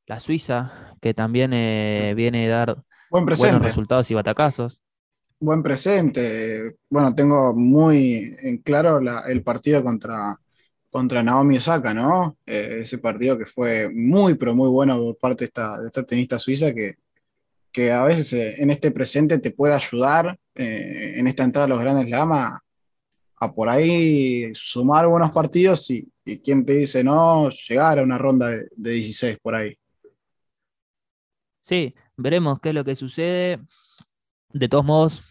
la 0.06 0.20
suiza, 0.20 0.94
que 1.00 1.14
también 1.14 1.52
eh, 1.52 2.14
viene 2.16 2.46
a 2.52 2.56
dar 2.56 2.82
buenos 3.10 3.62
resultados 3.62 4.10
y 4.10 4.14
batacazos. 4.14 4.82
Buen 5.38 5.62
presente. 5.62 6.76
Bueno, 6.88 7.14
tengo 7.14 7.54
muy 7.54 8.36
en 8.42 8.58
claro 8.58 9.00
el 9.26 9.42
partido 9.42 9.82
contra, 9.82 10.38
contra 10.90 11.22
Naomi 11.22 11.56
Osaka, 11.56 11.94
¿no? 11.94 12.36
Eh, 12.44 12.80
ese 12.82 12.98
partido 12.98 13.38
que 13.38 13.46
fue 13.46 13.88
muy, 13.88 14.34
pero 14.34 14.54
muy 14.54 14.68
bueno 14.68 14.98
por 14.98 15.16
parte 15.16 15.44
de 15.44 15.46
esta, 15.46 15.80
de 15.80 15.86
esta 15.86 16.02
tenista 16.02 16.38
suiza 16.38 16.74
que, 16.74 16.96
que 17.72 17.90
a 17.90 18.02
veces 18.02 18.32
en 18.32 18.70
este 18.70 18.90
presente 18.90 19.38
te 19.38 19.52
puede 19.52 19.74
ayudar 19.74 20.38
en 20.54 21.26
esta 21.26 21.44
entrada 21.44 21.64
a 21.64 21.68
los 21.68 21.80
grandes 21.80 22.10
Lama 22.10 22.62
a 23.40 23.52
por 23.52 23.70
ahí 23.70 24.54
sumar 24.54 25.08
buenos 25.08 25.30
partidos 25.30 25.90
y, 25.90 26.06
y 26.24 26.38
quién 26.38 26.64
te 26.64 26.74
dice 26.74 27.02
no, 27.02 27.48
llegar 27.48 27.98
a 27.98 28.02
una 28.02 28.18
ronda 28.18 28.48
de, 28.48 28.90
16 28.90 29.38
por 29.42 29.54
ahí. 29.54 29.76
Sí, 31.62 31.94
veremos 32.16 32.60
qué 32.60 32.68
es 32.68 32.74
lo 32.74 32.84
que 32.84 32.94
sucede. 32.94 33.58
De 34.52 34.68
todos 34.68 34.84
modos, 34.84 35.22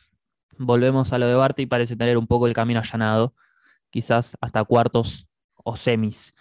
volvemos 0.57 1.13
a 1.13 1.19
lo 1.19 1.27
de 1.27 1.35
Barty 1.35 1.63
y 1.63 1.67
parece 1.67 1.95
tener 1.95 2.17
un 2.17 2.25
poco 2.25 2.47
el 2.47 2.53
camino 2.53 2.79
allanado, 2.79 3.35
quizás 3.91 4.35
hasta 4.41 4.63
cuartos 4.63 5.27
o 5.63 5.75
semis. 5.75 6.33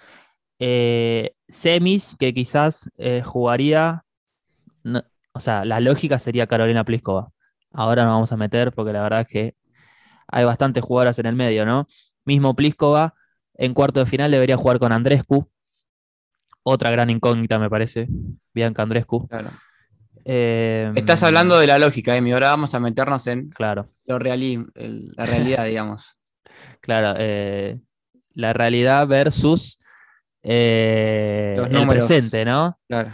Eh, 0.59 1.35
semis 1.49 2.17
que 2.19 2.33
quizás 2.33 2.89
eh, 2.97 3.23
jugaría, 3.23 4.05
o 5.33 5.41
sea, 5.41 5.67
la 5.67 5.81
lógica 5.81 6.19
sería 6.19 6.47
Carolina 6.47 6.85
Pliskova. 6.85 7.31
Ahora 7.73 8.05
nos 8.05 8.15
vamos 8.15 8.33
a 8.33 8.39
meter 8.39 8.73
porque 8.73 8.93
la 8.93 9.03
verdad 9.03 9.21
es 9.23 9.29
que 9.29 9.58
hay 10.29 10.45
bastantes 10.45 10.85
jugadoras 10.85 11.19
en 11.19 11.27
el 11.27 11.35
medio, 11.35 11.67
¿no? 11.67 11.89
Mismo 12.25 12.55
Pliskova 12.55 13.15
en 13.59 13.75
cuarto 13.75 14.01
de 14.01 14.07
final 14.07 14.31
debería 14.31 14.57
jugar 14.57 14.79
con 14.79 14.93
Andrescu. 14.93 15.51
Otra 16.63 16.91
gran 16.91 17.11
incógnita, 17.11 17.59
me 17.59 17.69
parece. 17.69 18.07
Bianca 18.55 18.83
Andrescu. 18.83 19.27
Claro. 19.27 19.51
Eh, 20.25 20.93
Estás 20.95 21.23
hablando 21.23 21.59
de 21.59 21.67
la 21.67 21.79
lógica, 21.79 22.17
Emi. 22.17 22.33
Ahora 22.33 22.51
vamos 22.51 22.75
a 22.75 22.81
meternos 22.81 23.27
en 23.27 23.51
claro. 23.51 23.91
lo 24.07 24.19
la 24.19 25.27
realidad, 25.27 25.65
digamos. 25.67 26.17
Claro, 26.81 27.15
eh, 27.19 27.81
la 28.35 28.53
realidad 28.53 29.07
versus 29.09 29.79
eh, 30.43 31.57
el 31.71 31.89
presente, 31.89 32.45
¿no? 32.45 32.79
Claro. 32.87 33.11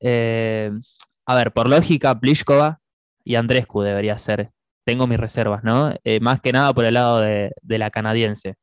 a 0.00 1.34
ver, 1.34 1.52
por 1.52 1.68
lógica, 1.68 2.18
Pliskova 2.18 2.80
y 3.22 3.34
Andrescu 3.34 3.82
debería 3.82 4.16
ser 4.16 4.53
tengo 4.84 5.06
mis 5.06 5.18
reservas, 5.20 5.64
¿no? 5.64 5.94
Eh, 6.04 6.20
más 6.20 6.40
que 6.40 6.52
nada 6.52 6.72
por 6.74 6.84
el 6.84 6.94
lado 6.94 7.20
de, 7.20 7.52
de 7.62 7.78
la 7.78 7.90
canadiense. 7.90 8.56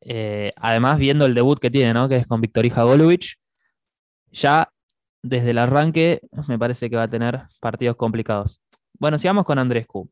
Eh, 0.00 0.52
además, 0.56 0.98
viendo 0.98 1.26
el 1.26 1.34
debut 1.34 1.58
que 1.58 1.70
tiene, 1.70 1.94
¿no? 1.94 2.08
Que 2.08 2.16
es 2.16 2.26
con 2.26 2.40
Victorija 2.40 2.84
Golubic, 2.84 3.36
ya 4.30 4.70
desde 5.22 5.50
el 5.50 5.58
arranque 5.58 6.20
me 6.48 6.58
parece 6.58 6.90
que 6.90 6.96
va 6.96 7.04
a 7.04 7.08
tener 7.08 7.42
partidos 7.60 7.96
complicados. 7.96 8.60
Bueno, 8.98 9.18
sigamos 9.18 9.44
con 9.44 9.58
Andrescu. 9.58 10.10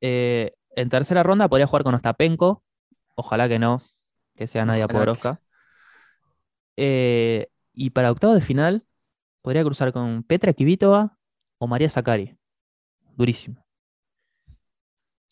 Eh, 0.00 0.54
en 0.74 0.88
tercera 0.88 1.22
ronda 1.22 1.48
podría 1.48 1.66
jugar 1.66 1.84
con 1.84 1.94
Ostapenko. 1.94 2.62
Ojalá 3.14 3.48
que 3.48 3.58
no, 3.58 3.82
que 4.34 4.46
sea 4.46 4.64
Nadia 4.64 4.88
Podoroska. 4.88 5.40
Eh, 6.76 7.48
y 7.74 7.90
para 7.90 8.10
octavo 8.10 8.34
de 8.34 8.40
final, 8.40 8.86
podría 9.42 9.62
cruzar 9.62 9.92
con 9.92 10.22
Petra 10.22 10.54
Kvitova 10.54 11.18
o 11.58 11.66
María 11.66 11.90
Zakari. 11.90 12.36
Durísimo. 13.16 13.61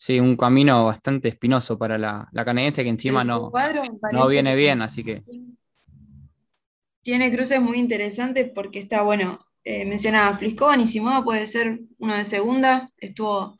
Sí, 0.03 0.19
un 0.19 0.35
camino 0.35 0.85
bastante 0.85 1.27
espinoso 1.27 1.77
para 1.77 1.95
la, 1.95 2.27
la 2.31 2.43
canadiense 2.43 2.81
que 2.81 2.89
encima 2.89 3.23
no, 3.23 3.51
no 4.11 4.27
viene 4.27 4.55
bien, 4.55 4.81
así 4.81 5.03
que 5.03 5.21
Tiene 7.03 7.31
cruces 7.31 7.61
muy 7.61 7.77
interesantes 7.77 8.49
porque 8.49 8.79
está, 8.79 9.03
bueno, 9.03 9.45
eh, 9.63 9.85
mencionaba 9.85 10.39
Pliskova, 10.39 10.75
Nisimova 10.75 11.23
puede 11.23 11.45
ser 11.45 11.81
uno 11.99 12.15
de 12.15 12.25
segunda, 12.25 12.89
estuvo 12.97 13.59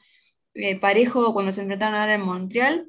eh, 0.55 0.79
parejo 0.79 1.31
cuando 1.31 1.51
se 1.51 1.61
enfrentaron 1.61 1.93
ahora 1.93 2.15
en 2.15 2.21
Montreal. 2.21 2.87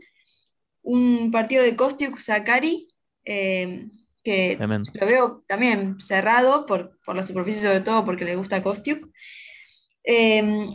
Un 0.81 1.31
partido 1.31 1.63
de 1.63 1.77
Kostiuk 1.77 2.17
Sakari, 2.17 2.89
eh, 3.27 3.87
que 4.25 4.55
Tremendo. 4.57 4.91
lo 4.95 5.07
veo 5.07 5.45
también 5.47 6.01
cerrado 6.01 6.65
por, 6.65 6.99
por 7.05 7.17
la 7.17 7.23
superficie, 7.23 7.61
sobre 7.61 7.83
todo 7.83 8.03
porque 8.07 8.25
le 8.25 8.35
gusta 8.35 8.63
Kostiuk. 8.63 9.11
Eh, 10.05 10.75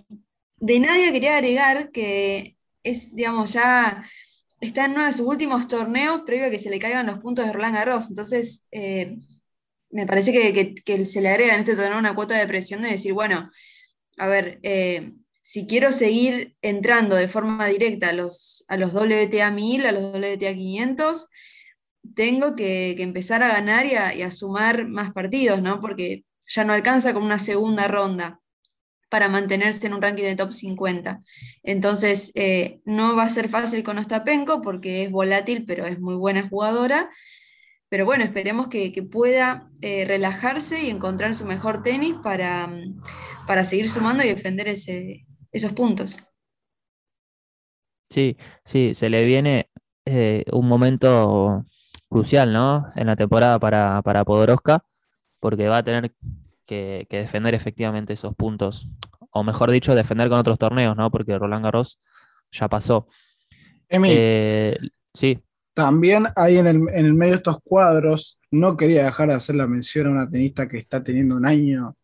de 0.57 0.79
Nadia 0.79 1.11
quería 1.11 1.37
agregar 1.37 1.89
que 1.91 2.56
es, 2.89 3.13
digamos, 3.15 3.53
ya 3.53 4.05
está 4.61 4.85
en 4.85 4.91
uno 4.93 5.05
de 5.05 5.13
sus 5.13 5.27
últimos 5.27 5.67
torneos 5.67 6.21
previo 6.25 6.47
a 6.47 6.51
que 6.51 6.59
se 6.59 6.69
le 6.69 6.79
caigan 6.79 7.07
los 7.07 7.19
puntos 7.19 7.45
de 7.45 7.53
Roland 7.53 7.75
Garros. 7.75 8.09
Entonces, 8.09 8.65
eh, 8.71 9.17
me 9.91 10.05
parece 10.05 10.31
que, 10.33 10.75
que- 10.75 11.05
se 11.05 11.21
le 11.21 11.29
agrega 11.29 11.53
en 11.53 11.61
este 11.61 11.75
torneo 11.75 11.97
una 11.99 12.15
cuota 12.15 12.37
de 12.37 12.47
presión 12.47 12.81
de 12.81 12.89
decir, 12.91 13.13
bueno, 13.13 13.51
a 14.17 14.27
ver, 14.27 14.59
eh, 14.63 15.13
si 15.41 15.67
quiero 15.67 15.91
seguir 15.91 16.55
entrando 16.61 17.15
de 17.15 17.27
forma 17.27 17.67
directa 17.67 18.09
a 18.09 18.13
los, 18.13 18.65
a 18.67 18.77
los 18.77 18.93
WTA 18.93 19.51
1000, 19.51 19.85
a 19.85 19.91
los 19.93 20.03
WTA 20.03 20.53
500, 20.53 21.27
tengo 22.15 22.55
que, 22.55 22.93
que 22.97 23.03
empezar 23.03 23.43
a 23.43 23.49
ganar 23.49 23.85
y 23.85 23.95
a, 23.95 24.13
y 24.15 24.21
a 24.23 24.31
sumar 24.31 24.87
más 24.87 25.13
partidos, 25.13 25.61
¿no? 25.61 25.79
Porque 25.79 26.25
ya 26.47 26.63
no 26.63 26.73
alcanza 26.73 27.13
con 27.13 27.23
una 27.23 27.39
segunda 27.39 27.87
ronda 27.87 28.39
para 29.09 29.29
mantenerse 29.29 29.87
en 29.87 29.93
un 29.93 30.01
ranking 30.01 30.23
de 30.23 30.35
top 30.35 30.51
50. 30.51 31.21
Entonces, 31.63 32.31
eh, 32.35 32.79
no 32.85 33.15
va 33.15 33.23
a 33.23 33.29
ser 33.29 33.49
fácil 33.49 33.83
con 33.83 33.97
Ostapenko 33.97 34.61
porque 34.61 35.03
es 35.03 35.11
volátil, 35.11 35.65
pero 35.65 35.85
es 35.85 35.99
muy 35.99 36.15
buena 36.15 36.47
jugadora. 36.47 37.09
Pero 37.89 38.05
bueno, 38.05 38.25
esperemos 38.25 38.67
que, 38.67 38.91
que 38.91 39.03
pueda 39.03 39.69
eh, 39.81 40.03
relajarse 40.05 40.83
y 40.83 40.89
encontrar 40.89 41.33
su 41.33 41.45
mejor 41.45 41.81
tenis 41.81 42.15
para, 42.21 42.69
para 43.45 43.63
seguir 43.63 43.89
sumando 43.89 44.23
y 44.23 44.27
defender 44.27 44.67
ese, 44.67 45.25
esos 45.51 45.71
puntos. 45.71 46.19
Sí, 48.09 48.37
sí, 48.63 48.93
se 48.93 49.09
le 49.09 49.25
viene 49.25 49.69
eh, 50.05 50.43
un 50.51 50.67
momento 50.67 51.65
crucial, 52.09 52.53
¿no? 52.53 52.91
En 52.95 53.07
la 53.07 53.15
temporada 53.15 53.59
para, 53.59 54.01
para 54.01 54.25
Podoroska, 54.25 54.83
porque 55.39 55.67
va 55.67 55.77
a 55.77 55.83
tener 55.83 56.13
que, 56.67 57.07
que 57.09 57.19
defender 57.19 57.55
efectivamente 57.55 58.13
esos 58.13 58.35
puntos, 58.35 58.89
o 59.31 59.43
mejor 59.43 59.71
dicho, 59.71 59.95
defender 59.95 60.29
con 60.29 60.39
otros 60.39 60.59
torneos, 60.59 60.97
¿no? 60.97 61.11
Porque 61.11 61.39
Roland 61.39 61.65
Garros 61.65 61.99
ya 62.51 62.69
pasó. 62.69 63.07
Emi, 63.89 64.13
Eh, 64.13 64.77
sí, 65.13 65.39
también 65.73 66.25
hay 66.35 66.57
en 66.57 66.67
el, 66.67 66.75
en 66.93 67.05
el 67.05 67.13
medio 67.13 67.33
de 67.33 67.37
estos 67.37 67.57
cuadros, 67.63 68.39
no 68.51 68.75
quería 68.77 69.05
dejar 69.05 69.29
de 69.29 69.35
hacer 69.35 69.55
la 69.55 69.67
mención 69.67 70.07
a 70.07 70.11
una 70.11 70.29
tenista 70.29 70.67
que 70.67 70.77
está 70.77 71.03
teniendo 71.03 71.35
un 71.35 71.45
año 71.45 71.95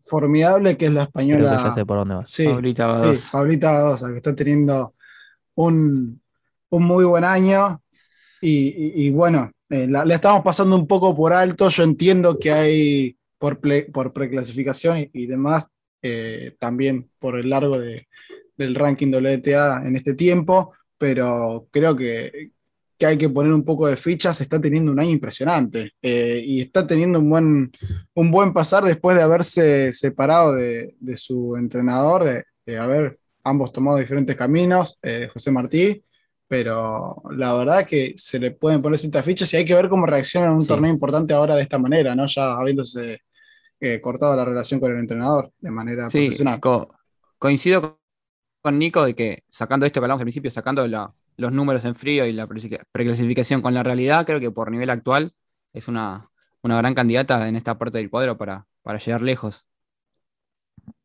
formidable, 0.00 0.76
que 0.76 0.86
es 0.86 0.92
la 0.92 1.04
creo 1.28 1.48
que 1.48 1.58
española. 1.58 1.58
ya 1.58 1.72
sé 1.72 1.84
por 1.86 1.98
dónde 1.98 2.14
vas. 2.16 2.30
Sí, 2.30 2.42
Pablita 2.42 2.86
sí, 2.88 3.18
Badosa. 3.18 3.30
Pablita 3.30 3.72
Badosa, 3.72 4.10
que 4.10 4.18
está 4.18 4.34
teniendo 4.34 4.94
un, 5.56 6.22
un 6.70 6.84
muy 6.84 7.04
buen 7.06 7.24
año. 7.24 7.82
Y, 8.40 8.68
y- 8.68 9.06
y 9.08 9.10
bueno, 9.10 9.52
eh, 9.70 9.88
la, 9.88 10.06
la 10.06 10.16
estamos 10.16 10.44
pasando 10.44 10.76
un 10.76 10.88
poco 10.88 11.16
por 11.16 11.34
alto. 11.34 11.70
Yo 11.70 11.84
entiendo 11.84 12.38
que 12.38 12.52
hay 12.52 13.17
por, 13.38 13.60
ple- 13.60 13.90
por 13.92 14.12
preclasificación 14.12 14.98
y, 14.98 15.10
y 15.12 15.26
demás, 15.26 15.66
eh, 16.02 16.54
también 16.58 17.08
por 17.18 17.38
el 17.38 17.50
largo 17.50 17.78
de- 17.78 18.06
del 18.56 18.74
ranking 18.74 19.08
WTA 19.12 19.82
en 19.86 19.94
este 19.96 20.14
tiempo, 20.14 20.72
pero 20.98 21.68
creo 21.70 21.94
que, 21.94 22.50
que 22.98 23.06
hay 23.06 23.16
que 23.16 23.28
poner 23.28 23.52
un 23.52 23.64
poco 23.64 23.86
de 23.86 23.96
fichas. 23.96 24.40
Está 24.40 24.60
teniendo 24.60 24.90
un 24.90 24.98
año 24.98 25.10
impresionante 25.12 25.92
eh, 26.02 26.42
y 26.44 26.60
está 26.60 26.84
teniendo 26.86 27.20
un 27.20 27.30
buen, 27.30 27.72
un 28.14 28.30
buen 28.32 28.52
pasar 28.52 28.82
después 28.84 29.16
de 29.16 29.22
haberse 29.22 29.92
separado 29.92 30.54
de, 30.54 30.96
de 30.98 31.16
su 31.16 31.56
entrenador, 31.56 32.24
de, 32.24 32.44
de 32.66 32.78
haber 32.78 33.18
ambos 33.44 33.72
tomado 33.72 33.98
diferentes 33.98 34.34
caminos, 34.36 34.98
eh, 35.02 35.28
José 35.32 35.52
Martí, 35.52 36.02
pero 36.48 37.22
la 37.30 37.54
verdad 37.54 37.86
que 37.86 38.14
se 38.16 38.38
le 38.40 38.50
pueden 38.50 38.82
poner 38.82 38.98
ciertas 38.98 39.24
fichas 39.24 39.52
y 39.54 39.58
hay 39.58 39.64
que 39.64 39.74
ver 39.74 39.88
cómo 39.88 40.04
reacciona 40.06 40.46
en 40.48 40.54
un 40.54 40.62
Sí. 40.62 40.68
torneo 40.68 40.90
importante 40.90 41.32
ahora 41.34 41.54
de 41.56 41.62
esta 41.62 41.78
manera, 41.78 42.14
¿no? 42.14 42.26
Ya 42.26 42.54
habiéndose 42.54 43.20
eh, 43.80 44.00
cortado 44.00 44.36
la 44.36 44.44
relación 44.44 44.80
con 44.80 44.92
el 44.92 44.98
entrenador 44.98 45.52
de 45.60 45.70
manera 45.70 46.10
Sí, 46.10 46.18
profesional. 46.18 46.60
co- 46.60 46.88
coincido 47.38 48.00
con- 48.62 48.78
Nico 48.78 49.04
de 49.04 49.14
que 49.14 49.44
sacando 49.50 49.86
esto 49.86 50.00
que 50.00 50.04
hablamos 50.06 50.20
al 50.22 50.26
principio, 50.26 50.50
sacando 50.50 50.86
la- 50.88 51.14
los 51.36 51.52
números 51.52 51.84
en 51.84 51.94
frío 51.94 52.26
y 52.26 52.32
la 52.32 52.46
pre- 52.46 52.80
preclasificación 52.92 53.62
con 53.62 53.74
la 53.74 53.82
realidad, 53.82 54.26
creo 54.26 54.40
que 54.40 54.50
por 54.50 54.70
nivel 54.70 54.90
actual 54.90 55.34
es 55.72 55.88
una, 55.88 56.30
una 56.62 56.78
gran 56.78 56.94
candidata 56.94 57.48
en 57.48 57.56
esta 57.56 57.78
parte 57.78 57.98
del 57.98 58.10
cuadro 58.10 58.36
para, 58.38 58.66
para 58.82 58.98
llegar 58.98 59.22
lejos. 59.22 59.66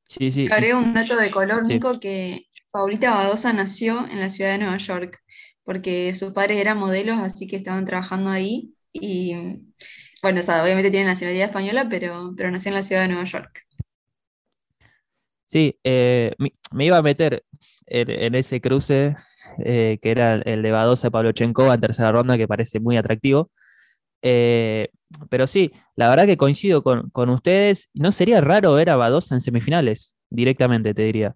Sí, 0.08 0.32
sí. 0.32 0.48
Agrego 0.52 0.80
un 0.80 0.94
dato 0.94 1.16
de 1.18 1.32
color, 1.32 1.66
Sí. 1.66 1.74
Nico, 1.74 2.00
que 2.00 2.48
Paulita 2.72 3.12
Badosa 3.16 3.54
nació 3.54 4.08
en 4.10 4.20
la 4.20 4.30
ciudad 4.30 4.52
de 4.52 4.60
Nueva 4.60 4.78
York, 4.78 5.20
porque 5.64 6.14
sus 6.14 6.34
padres 6.34 6.58
eran 6.58 6.78
modelos, 6.78 7.18
así 7.20 7.48
que 7.48 7.56
estaban 7.58 7.86
trabajando 7.86 8.30
ahí. 8.30 8.76
Y 8.92 9.34
bueno, 10.24 10.42
o 10.42 10.64
obviamente 10.64 10.90
tiene 10.90 11.06
nacionalidad 11.06 11.48
española, 11.48 11.88
pero, 11.90 12.34
pero 12.36 12.50
nació 12.50 12.70
en 12.70 12.76
la 12.76 12.84
ciudad 12.84 13.04
de 13.04 13.10
Nueva 13.10 13.26
York. 13.26 13.68
Sí, 15.46 15.78
eh, 15.84 16.34
me, 16.40 16.86
iba 16.86 16.98
a 16.98 17.04
meter 17.04 17.44
en, 17.86 18.10
en 18.10 18.34
ese 18.34 18.60
cruce 18.60 19.16
eh, 19.60 20.00
que 20.02 20.12
era 20.12 20.36
el 20.36 20.62
de 20.64 20.72
Badosa 20.72 21.12
Pavlochenkova 21.12 21.76
en 21.76 21.80
tercera 21.80 22.12
ronda, 22.12 22.38
que 22.38 22.48
parece 22.48 22.80
muy 22.80 22.98
atractivo. 22.98 23.52
Eh, 24.22 24.90
pero 25.30 25.48
sí, 25.48 25.72
la 25.96 26.10
verdad 26.10 26.26
que 26.26 26.38
coincido 26.38 26.84
con, 26.84 27.10
con 27.10 27.30
ustedes. 27.30 27.90
No 27.94 28.12
sería 28.12 28.42
raro 28.42 28.74
ver 28.74 28.90
a 28.90 28.96
Badosa 28.96 29.36
en 29.36 29.42
semifinales, 29.42 30.16
directamente 30.30 30.94
te 30.94 31.04
diría. 31.04 31.36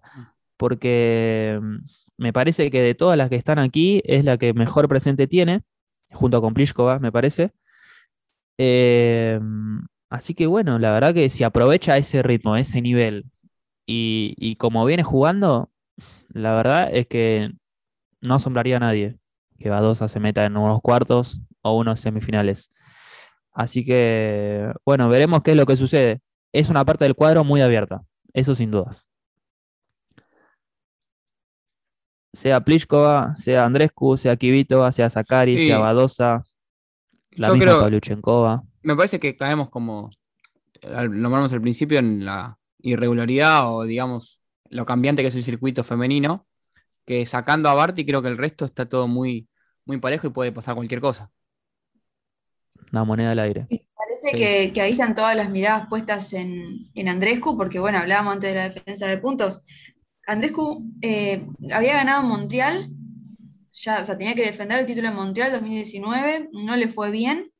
Porque 0.56 1.58
mm, 1.60 1.76
me 2.16 2.32
parece 2.32 2.70
que 2.70 2.82
de 2.82 2.94
todas 2.94 3.16
las 3.18 3.28
que 3.28 3.36
están 3.36 3.58
aquí 3.58 4.02
es 4.04 4.24
la 4.24 4.38
que 4.38 4.54
mejor 4.54 4.88
presente 4.88 5.26
tiene, 5.26 5.62
junto 6.12 6.40
con 6.40 6.54
Pliskova, 6.54 6.98
me 6.98 7.12
parece. 7.12 7.52
Eh, 8.58 9.40
así 10.10 10.34
que 10.34 10.46
bueno, 10.46 10.78
la 10.78 10.90
verdad 10.92 11.14
que 11.14 11.30
si 11.30 11.44
aprovecha 11.44 11.96
ese 11.96 12.22
ritmo, 12.22 12.56
ese 12.56 12.82
nivel, 12.82 13.26
y, 13.86 14.34
y 14.36 14.56
como 14.56 14.84
viene 14.84 15.02
jugando, 15.04 15.70
la 16.28 16.54
verdad 16.54 16.90
es 16.92 17.06
que 17.06 17.52
no 18.20 18.34
asombraría 18.34 18.76
a 18.76 18.80
nadie 18.80 19.16
que 19.58 19.70
Badosa 19.70 20.08
se 20.08 20.20
meta 20.20 20.44
en 20.44 20.56
unos 20.56 20.80
cuartos 20.82 21.40
o 21.62 21.76
unos 21.76 22.00
semifinales. 22.00 22.70
Así 23.52 23.84
que, 23.84 24.72
bueno, 24.84 25.08
veremos 25.08 25.42
qué 25.42 25.52
es 25.52 25.56
lo 25.56 25.66
que 25.66 25.76
sucede. 25.76 26.20
Es 26.52 26.70
una 26.70 26.84
parte 26.84 27.04
del 27.04 27.14
cuadro 27.16 27.42
muy 27.44 27.60
abierta, 27.60 28.02
eso 28.32 28.54
sin 28.54 28.70
dudas. 28.70 29.04
Sea 32.32 32.60
Pliskova, 32.60 33.34
sea 33.34 33.64
Andrescu, 33.64 34.16
sea 34.16 34.36
Kvitova, 34.36 34.92
sea 34.92 35.10
Zakari, 35.10 35.58
Sí. 35.58 35.66
sea 35.66 35.78
Badosa, 35.78 36.44
la 37.38 37.48
Yo 37.48 37.54
misma 37.54 37.64
creo- 37.66 37.80
Pavlyuchenkova. 37.80 38.62
Me 38.82 38.94
parece 38.96 39.18
que 39.20 39.36
caemos 39.36 39.68
como, 39.70 40.10
nombramos 41.10 41.52
al 41.52 41.60
principio, 41.60 41.98
en 41.98 42.24
la 42.24 42.58
irregularidad 42.80 43.72
o 43.72 43.82
digamos 43.84 44.40
lo 44.70 44.84
cambiante 44.86 45.22
que 45.22 45.28
es 45.28 45.34
el 45.34 45.42
circuito 45.42 45.82
femenino, 45.84 46.46
que 47.06 47.24
sacando 47.26 47.68
a 47.68 47.74
Barty 47.74 48.04
creo 48.04 48.20
que 48.22 48.28
el 48.28 48.36
resto 48.38 48.64
está 48.64 48.86
todo 48.88 49.08
muy, 49.08 49.48
muy 49.86 49.98
parejo 49.98 50.26
y 50.26 50.30
puede 50.30 50.52
pasar 50.52 50.74
cualquier 50.74 51.00
cosa. 51.00 51.30
Una 52.92 53.04
moneda 53.04 53.32
al 53.32 53.38
aire. 53.40 53.66
Y 53.68 53.78
parece 53.94 54.30
Sí. 54.30 54.36
que, 54.36 54.72
que 54.72 54.80
ahí 54.80 54.92
están 54.92 55.14
todas 55.14 55.34
las 55.36 55.50
miradas 55.50 55.88
puestas 55.88 56.32
en, 56.32 56.90
en 56.94 57.08
Andrescu, 57.08 57.56
porque 57.56 57.78
bueno, 57.78 57.98
hablábamos 57.98 58.34
antes 58.34 58.50
de 58.50 58.56
la 58.56 58.68
defensa 58.68 59.06
de 59.06 59.18
puntos. 59.18 59.62
Andrescu 60.26 60.84
eh, 61.02 61.46
había 61.72 61.94
ganado 61.94 62.22
Montreal, 62.22 62.90
ya, 63.84 64.02
o 64.02 64.04
sea, 64.04 64.18
tenía 64.18 64.34
que 64.34 64.44
defender 64.44 64.78
el 64.78 64.86
título 64.86 65.08
en 65.08 65.14
Montreal 65.14 65.52
2019, 65.52 66.48
no 66.52 66.76
le 66.76 66.88
fue 66.88 67.10
bien, 67.10 67.50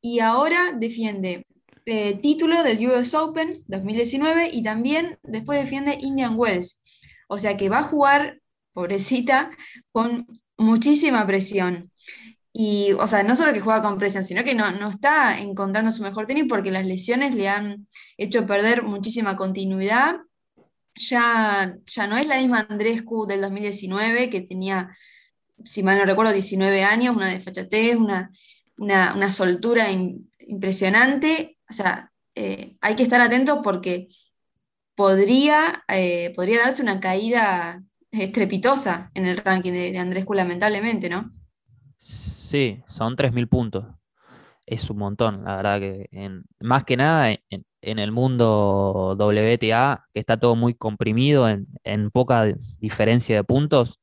y 0.00 0.20
ahora 0.20 0.72
defiende 0.72 1.46
eh, 1.86 2.18
título 2.20 2.62
del 2.62 2.86
US 2.86 3.14
Open 3.14 3.64
2019 3.66 4.50
y 4.52 4.62
también 4.62 5.18
después 5.22 5.58
defiende 5.62 5.96
Indian 5.98 6.34
Wells. 6.36 6.80
O 7.28 7.38
sea 7.38 7.56
que 7.56 7.70
va 7.70 7.78
a 7.78 7.84
jugar, 7.84 8.40
pobrecita, 8.74 9.50
con 9.90 10.26
muchísima 10.58 11.26
presión. 11.26 11.90
Y, 12.52 12.92
o 12.92 13.06
sea, 13.06 13.22
no 13.22 13.36
solo 13.36 13.52
que 13.52 13.60
juega 13.60 13.82
con 13.82 13.98
presión, 13.98 14.24
sino 14.24 14.44
que 14.44 14.54
no, 14.54 14.70
no 14.72 14.90
está 14.90 15.38
encontrando 15.38 15.92
su 15.92 16.02
mejor 16.02 16.26
tenis 16.26 16.44
porque 16.48 16.70
las 16.70 16.84
lesiones 16.84 17.34
le 17.34 17.48
han 17.48 17.86
hecho 18.16 18.46
perder 18.46 18.82
muchísima 18.82 19.36
continuidad. 19.36 20.16
Ya, 20.94 21.76
ya 21.86 22.06
no 22.06 22.16
es 22.18 22.26
la 22.26 22.38
misma 22.38 22.66
Andrescu 22.68 23.26
del 23.26 23.40
2019, 23.40 24.28
que 24.30 24.40
tenía, 24.42 24.94
si 25.64 25.82
mal 25.82 25.98
no 25.98 26.04
recuerdo, 26.04 26.32
19 26.32 26.82
años, 26.82 27.16
una 27.16 27.28
desfachatez, 27.28 27.96
una, 27.96 28.30
una, 28.78 29.14
una 29.14 29.30
soltura 29.30 29.86
impresionante. 29.90 31.58
O 31.68 31.72
sea, 31.72 32.12
eh, 32.34 32.76
hay 32.80 32.96
que 32.96 33.02
estar 33.02 33.20
atentos 33.20 33.60
porque 33.62 34.08
podría, 34.94 35.84
eh, 35.88 36.32
podría 36.34 36.60
darse 36.60 36.82
una 36.82 37.00
caída 37.00 37.82
estrepitosa 38.10 39.10
en 39.14 39.26
el 39.26 39.36
ranking 39.38 39.72
de, 39.72 39.92
de 39.92 39.98
Andrescu, 39.98 40.34
lamentablemente, 40.34 41.08
¿no? 41.08 41.32
Sí, 42.48 42.82
son 42.88 43.16
3.000 43.16 43.48
puntos. 43.48 43.84
Es 44.64 44.88
un 44.90 44.98
montón, 44.98 45.44
la 45.44 45.56
verdad 45.56 45.80
que 45.80 46.08
en, 46.12 46.44
más 46.60 46.84
que 46.84 46.96
nada 46.96 47.30
en, 47.30 47.64
el 47.80 48.12
mundo 48.12 49.16
WTA, 49.18 50.06
que 50.12 50.20
está 50.20 50.38
todo 50.38 50.56
muy 50.56 50.74
comprimido 50.74 51.48
en, 51.48 52.10
poca 52.10 52.46
diferencia 52.78 53.36
de 53.36 53.44
puntos, 53.44 54.00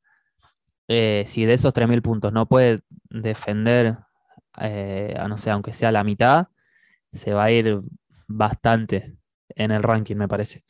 eh, 0.88 1.24
si 1.28 1.46
de 1.46 1.54
esos 1.54 1.74
3.000 1.74 2.02
puntos 2.02 2.32
no 2.32 2.48
puede 2.48 2.82
defender, 3.10 3.98
eh, 4.60 5.16
no 5.28 5.38
sé, 5.38 5.50
aunque 5.50 5.74
sea 5.74 5.92
la 5.92 6.04
mitad, 6.04 6.48
se 7.12 7.34
va 7.34 7.46
a 7.46 7.52
ir 7.52 7.82
bastante 8.28 9.16
en 9.50 9.72
el 9.72 9.84
ranking, 9.84 10.16
me 10.16 10.28
parece. 10.28 10.64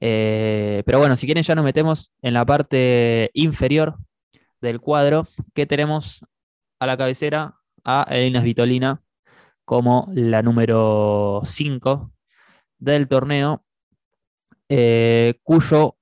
Eh, 0.00 0.82
pero 0.86 0.98
bueno, 0.98 1.16
si 1.16 1.26
quieren 1.26 1.44
ya 1.44 1.54
nos 1.54 1.64
metemos 1.64 2.12
en 2.22 2.34
la 2.34 2.44
parte 2.44 3.30
inferior 3.34 3.96
del 4.60 4.80
cuadro, 4.80 5.28
que 5.54 5.66
tenemos 5.66 6.24
a 6.80 6.86
la 6.86 6.96
cabecera 6.96 7.56
a 7.84 8.06
Elina 8.10 8.40
Vitolina 8.40 9.02
como 9.64 10.08
la 10.12 10.42
número 10.42 11.42
5 11.44 12.12
del 12.78 13.08
torneo, 13.08 13.64
cuyo 15.42 15.96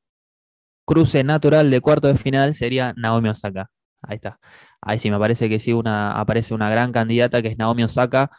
cruce 0.84 1.24
natural 1.24 1.70
de 1.70 1.80
cuarto 1.80 2.08
de 2.08 2.16
final 2.16 2.54
sería 2.54 2.94
Naomi 2.96 3.28
Osaka. 3.30 3.70
Ahí 4.02 4.16
está. 4.16 4.38
Ahí 4.80 4.98
sí, 4.98 5.10
me 5.10 5.18
parece 5.18 5.48
que 5.48 5.58
sí 5.58 5.72
una, 5.72 6.12
aparece 6.18 6.54
una 6.54 6.70
gran 6.70 6.92
candidata 6.92 7.42
que 7.42 7.48
es 7.48 7.58
Naomi 7.58 7.84
Osaka. 7.84 8.30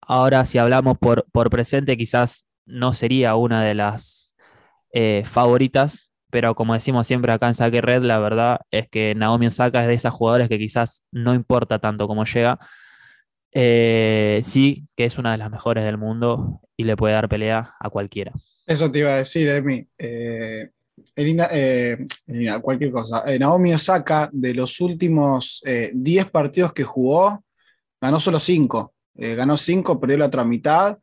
Ahora, 0.00 0.44
si 0.46 0.58
hablamos 0.58 0.98
por, 0.98 1.26
por 1.32 1.50
presente, 1.50 1.96
quizás 1.96 2.46
no 2.66 2.92
sería 2.92 3.34
una 3.36 3.62
de 3.64 3.74
las 3.74 4.34
eh, 4.92 5.24
favoritas 5.26 6.10
pero 6.30 6.54
como 6.54 6.74
decimos 6.74 7.06
siempre 7.06 7.32
acá 7.32 7.48
en 7.48 7.54
Saque 7.54 7.80
Red, 7.80 8.02
la 8.02 8.18
verdad 8.18 8.60
es 8.70 8.88
que 8.88 9.14
Naomi 9.14 9.48
Osaka 9.48 9.82
es 9.82 9.88
de 9.88 9.94
esas 9.94 10.14
jugadoras 10.14 10.48
que 10.48 10.58
quizás 10.58 11.04
no 11.10 11.34
importa 11.34 11.80
tanto 11.80 12.06
cómo 12.06 12.24
llega. 12.24 12.58
Eh, 13.52 14.40
sí, 14.44 14.86
que 14.96 15.04
es 15.04 15.18
una 15.18 15.32
de 15.32 15.38
las 15.38 15.50
mejores 15.50 15.84
del 15.84 15.98
mundo 15.98 16.60
y 16.76 16.84
le 16.84 16.96
puede 16.96 17.14
dar 17.14 17.28
pelea 17.28 17.74
a 17.78 17.90
cualquiera. 17.90 18.32
Eso 18.64 18.90
te 18.90 19.00
iba 19.00 19.12
a 19.12 19.16
decir, 19.16 19.48
Emi. 19.48 19.88
Eh, 19.98 20.70
eh, 21.16 22.06
cualquier 22.62 22.90
cosa. 22.90 23.24
Naomi 23.38 23.74
Osaka, 23.74 24.28
de 24.32 24.54
los 24.54 24.80
últimos 24.80 25.62
10 25.92 26.30
partidos 26.30 26.72
que 26.72 26.84
jugó, 26.84 27.44
ganó 28.00 28.20
solo 28.20 28.40
5. 28.40 28.94
ganó 29.14 29.56
5, 29.56 30.00
perdió 30.00 30.18
la 30.18 30.26
otra 30.26 30.44
mitad 30.44 30.98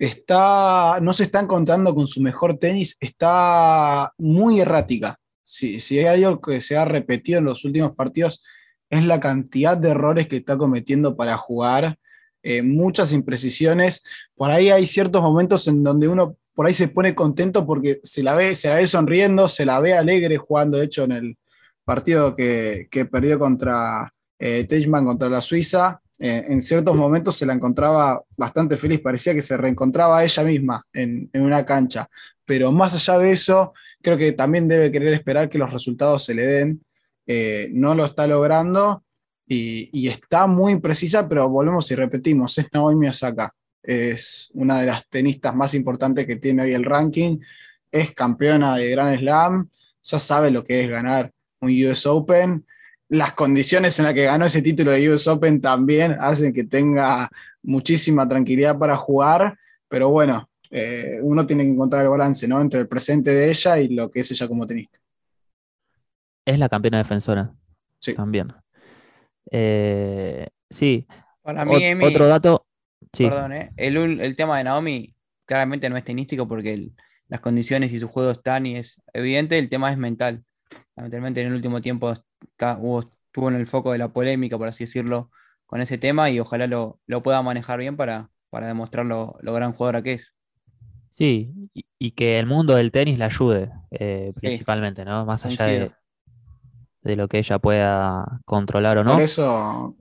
está, 0.00 0.98
no 1.00 1.12
se 1.12 1.24
está 1.24 1.40
encontrando 1.40 1.94
con 1.94 2.08
su 2.08 2.20
mejor 2.22 2.58
tenis, 2.58 2.96
está 3.00 4.12
muy 4.16 4.60
errática. 4.60 5.18
Si, 5.44 5.80
si 5.80 5.98
hay 5.98 6.24
algo 6.24 6.40
que 6.40 6.60
se 6.60 6.76
ha 6.76 6.84
repetido 6.86 7.38
en 7.38 7.44
los 7.44 7.64
últimos 7.64 7.94
partidos, 7.94 8.42
es 8.88 9.04
la 9.04 9.20
cantidad 9.20 9.76
de 9.76 9.90
errores 9.90 10.26
que 10.26 10.36
está 10.36 10.56
cometiendo 10.56 11.16
para 11.16 11.36
jugar, 11.36 11.98
eh, 12.42 12.62
muchas 12.62 13.12
imprecisiones. 13.12 14.02
Por 14.34 14.50
ahí 14.50 14.70
hay 14.70 14.86
ciertos 14.86 15.22
momentos 15.22 15.68
en 15.68 15.84
donde 15.84 16.08
uno 16.08 16.36
por 16.60 16.66
ahí 16.66 16.74
se 16.74 16.88
pone 16.88 17.14
contento 17.14 17.64
porque 17.66 18.00
se 18.02 18.22
la 18.22 18.34
ve, 18.34 18.54
se 18.54 18.68
la 18.68 18.74
ve 18.74 18.86
sonriendo, 18.86 19.48
se 19.48 19.64
la 19.64 19.80
ve 19.80 19.94
alegre 19.94 20.36
jugando, 20.36 20.76
de 20.76 20.84
hecho, 20.84 21.04
en 21.04 21.12
el 21.12 21.38
partido 21.86 22.36
que, 22.36 22.86
perdió 23.10 23.38
contra 23.38 24.12
eh, 24.38 24.68
contra 24.90 25.30
la 25.30 25.40
Suiza, 25.40 26.02
eh, 26.18 26.44
en 26.48 26.60
ciertos 26.60 26.94
momentos 26.94 27.36
se 27.36 27.46
la 27.46 27.54
encontraba 27.54 28.22
bastante 28.36 28.76
feliz, 28.76 29.00
parecía 29.00 29.32
que 29.32 29.40
se 29.40 29.56
reencontraba 29.56 30.22
ella 30.22 30.42
misma 30.42 30.86
en, 30.92 31.30
una 31.32 31.64
cancha. 31.64 32.10
Pero 32.44 32.70
más 32.72 32.92
allá 32.92 33.18
de 33.18 33.32
eso, 33.32 33.72
creo 34.02 34.18
que 34.18 34.32
también 34.32 34.68
debe 34.68 34.92
querer 34.92 35.14
esperar 35.14 35.48
que 35.48 35.56
los 35.56 35.72
resultados 35.72 36.26
se 36.26 36.34
le 36.34 36.44
den. 36.44 36.84
Eh, 37.26 37.70
no 37.72 37.94
lo 37.94 38.04
está 38.04 38.26
logrando 38.26 39.02
y, 39.46 40.08
está 40.08 40.46
muy 40.46 40.78
precisa, 40.78 41.26
pero 41.26 41.48
volvemos 41.48 41.90
y 41.90 41.94
repetimos, 41.94 42.58
es 42.58 42.66
Naomi 42.70 43.08
Osaka. 43.08 43.50
Es 43.82 44.50
una 44.54 44.80
de 44.80 44.86
las 44.86 45.06
tenistas 45.08 45.54
más 45.54 45.74
importantes 45.74 46.26
que 46.26 46.36
tiene 46.36 46.62
hoy 46.62 46.72
el 46.72 46.84
ranking. 46.84 47.38
Es 47.90 48.12
campeona 48.12 48.76
de 48.76 48.90
Grand 48.90 49.18
Slam, 49.18 49.68
ya 50.02 50.20
sabe 50.20 50.50
lo 50.50 50.64
que 50.64 50.84
es 50.84 50.90
ganar 50.90 51.32
un 51.60 51.70
US 51.70 52.06
Open 52.06 52.64
las 53.10 53.32
condiciones 53.32 53.98
en 53.98 54.04
las 54.04 54.14
que 54.14 54.24
ganó 54.24 54.46
ese 54.46 54.62
título 54.62 54.92
de 54.92 55.12
US 55.12 55.26
Open 55.26 55.60
también 55.60 56.16
hacen 56.20 56.52
que 56.52 56.64
tenga 56.64 57.28
muchísima 57.62 58.26
tranquilidad 58.26 58.78
para 58.78 58.96
jugar, 58.96 59.58
pero 59.88 60.08
bueno, 60.10 60.48
eh, 60.70 61.18
uno 61.20 61.44
tiene 61.44 61.64
que 61.64 61.70
encontrar 61.70 62.04
el 62.04 62.08
balance 62.08 62.46
¿no? 62.46 62.60
entre 62.60 62.80
el 62.80 62.88
presente 62.88 63.34
de 63.34 63.50
ella 63.50 63.80
y 63.80 63.88
lo 63.88 64.10
que 64.10 64.20
es 64.20 64.30
ella 64.30 64.46
como 64.46 64.64
tenista. 64.64 64.98
Es 66.46 66.58
la 66.58 66.68
campeona 66.68 66.98
defensora. 66.98 67.52
Sí. 67.98 68.14
También. 68.14 68.52
Eh, 69.50 70.46
sí. 70.70 71.06
Para 71.42 71.64
mí, 71.64 71.74
otro 72.04 72.28
dato. 72.28 72.64
Perdón, 73.16 73.52
¿eh? 73.52 73.72
el, 73.76 74.36
tema 74.36 74.58
de 74.58 74.64
Naomi 74.64 75.14
claramente 75.44 75.88
no 75.88 75.96
es 75.96 76.04
tenístico 76.04 76.46
porque 76.46 76.90
las 77.28 77.40
condiciones 77.40 77.92
y 77.92 77.98
su 77.98 78.08
juego 78.08 78.30
están 78.30 78.66
y 78.66 78.76
es 78.76 79.00
evidente, 79.12 79.58
el 79.58 79.68
tema 79.68 79.90
es 79.90 79.98
mental. 79.98 80.44
Lamentablemente 80.96 81.40
en 81.40 81.48
el 81.48 81.54
último 81.54 81.80
tiempo 81.80 82.12
estuvo 82.12 83.48
en 83.48 83.54
el 83.54 83.66
foco 83.66 83.92
de 83.92 83.98
la 83.98 84.12
polémica, 84.12 84.58
por 84.58 84.68
así 84.68 84.84
decirlo, 84.84 85.30
con 85.66 85.80
ese 85.80 85.98
tema 85.98 86.30
y 86.30 86.40
ojalá 86.40 86.66
lo, 86.66 87.00
pueda 87.22 87.42
manejar 87.42 87.78
bien 87.78 87.96
para, 87.96 88.30
para 88.50 88.66
demostrar 88.66 89.06
lo, 89.06 89.38
gran 89.42 89.72
jugadora 89.72 90.02
que 90.02 90.14
es. 90.14 90.34
Sí, 91.10 91.52
y, 91.98 92.10
que 92.12 92.38
el 92.38 92.46
mundo 92.46 92.76
del 92.76 92.92
tenis 92.92 93.18
la 93.18 93.26
ayude, 93.26 93.70
eh, 93.90 94.32
principalmente, 94.34 95.04
¿no? 95.04 95.26
Más 95.26 95.44
allá 95.44 95.66
de, 95.66 95.92
de, 97.02 97.16
lo 97.16 97.28
que 97.28 97.38
ella 97.38 97.58
pueda 97.58 98.40
controlar 98.46 98.98
o 98.98 99.04
no. 99.04 99.12
Por 99.12 99.22
eso, 99.22 99.96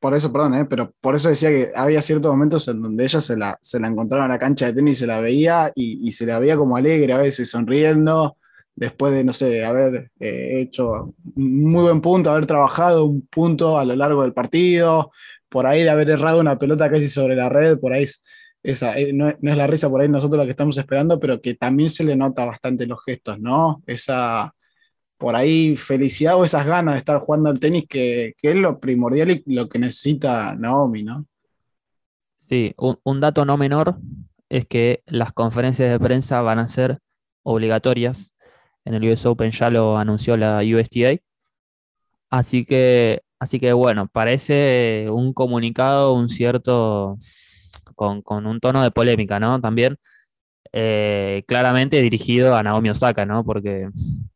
por 0.00 0.14
eso, 0.14 0.32
perdón, 0.32 0.54
¿eh? 0.54 0.64
pero 0.64 0.92
por 1.00 1.14
eso 1.14 1.28
decía 1.28 1.50
que 1.50 1.72
había 1.74 2.02
ciertos 2.02 2.30
momentos 2.30 2.66
en 2.68 2.82
donde 2.82 3.04
ella 3.04 3.20
se 3.20 3.36
la, 3.36 3.58
se 3.60 3.78
la 3.78 3.88
encontraba 3.88 4.24
en 4.24 4.30
la 4.30 4.38
cancha 4.38 4.66
de 4.66 4.72
tenis, 4.72 4.98
se 4.98 5.06
la 5.06 5.20
veía 5.20 5.70
y, 5.74 6.08
y 6.08 6.12
se 6.12 6.26
la 6.26 6.38
veía 6.38 6.56
como 6.56 6.76
alegre 6.76 7.12
a 7.12 7.18
veces, 7.18 7.50
sonriendo, 7.50 8.36
después 8.74 9.12
de, 9.12 9.24
no 9.24 9.32
sé, 9.32 9.64
haber 9.64 10.10
eh, 10.18 10.60
hecho 10.62 11.14
un 11.36 11.64
muy 11.64 11.82
buen 11.84 12.00
punto, 12.00 12.30
haber 12.30 12.46
trabajado 12.46 13.04
un 13.04 13.26
punto 13.26 13.78
a 13.78 13.84
lo 13.84 13.94
largo 13.94 14.22
del 14.22 14.32
partido, 14.32 15.12
por 15.50 15.66
ahí 15.66 15.82
de 15.82 15.90
haber 15.90 16.10
errado 16.10 16.40
una 16.40 16.58
pelota 16.58 16.90
casi 16.90 17.06
sobre 17.08 17.36
la 17.36 17.48
red, 17.50 17.78
por 17.78 17.92
ahí 17.92 18.06
esa, 18.62 18.98
eh, 18.98 19.12
no, 19.12 19.28
es 19.28 19.38
la 19.42 19.66
risa 19.66 19.88
por 19.88 20.00
ahí 20.00 20.08
nosotros 20.08 20.38
lo 20.38 20.44
que 20.44 20.50
estamos 20.50 20.76
esperando, 20.78 21.18
pero 21.20 21.40
que 21.40 21.54
también 21.54 21.90
se 21.90 22.04
le 22.04 22.16
nota 22.16 22.44
bastante 22.44 22.86
los 22.86 23.02
gestos, 23.04 23.38
¿no? 23.38 23.82
Esa, 23.86 24.54
por 25.20 25.36
ahí, 25.36 25.76
felicidad 25.76 26.36
o 26.36 26.44
esas 26.44 26.66
ganas 26.66 26.94
de 26.94 26.98
estar 26.98 27.18
jugando 27.20 27.50
al 27.50 27.60
tenis, 27.60 27.84
que, 27.86 28.34
es 28.40 28.56
lo 28.56 28.80
primordial 28.80 29.30
y 29.30 29.54
lo 29.54 29.68
que 29.68 29.78
necesita 29.78 30.56
Naomi, 30.56 31.02
¿no? 31.02 31.26
Sí, 32.48 32.72
un, 32.78 32.98
un 33.04 33.20
dato 33.20 33.44
no 33.44 33.58
menor 33.58 33.98
es 34.48 34.66
que 34.66 35.02
las 35.06 35.32
conferencias 35.32 35.90
de 35.90 36.00
prensa 36.00 36.40
van 36.40 36.58
a 36.58 36.68
ser 36.68 36.98
obligatorias 37.42 38.34
en 38.84 38.94
el 38.94 39.12
US 39.12 39.26
Open 39.26 39.50
ya 39.50 39.70
lo 39.70 39.98
anunció 39.98 40.36
la 40.36 40.62
USTA. 40.62 41.20
Así 42.30 42.64
que, 42.64 43.22
así 43.38 43.60
que 43.60 43.72
bueno, 43.72 44.08
parece 44.08 45.08
un 45.10 45.32
comunicado, 45.32 46.14
un 46.14 46.28
cierto, 46.28 47.18
con, 47.94 48.46
un 48.46 48.60
tono 48.60 48.82
de 48.82 48.90
polémica, 48.90 49.38
¿no? 49.38 49.60
También 49.60 49.96
eh, 50.72 51.42
claramente 51.46 52.00
dirigido 52.02 52.56
a 52.56 52.62
Naomi 52.62 52.90
Osaka, 52.90 53.26
¿no? 53.26 53.44
Porque 53.44 53.88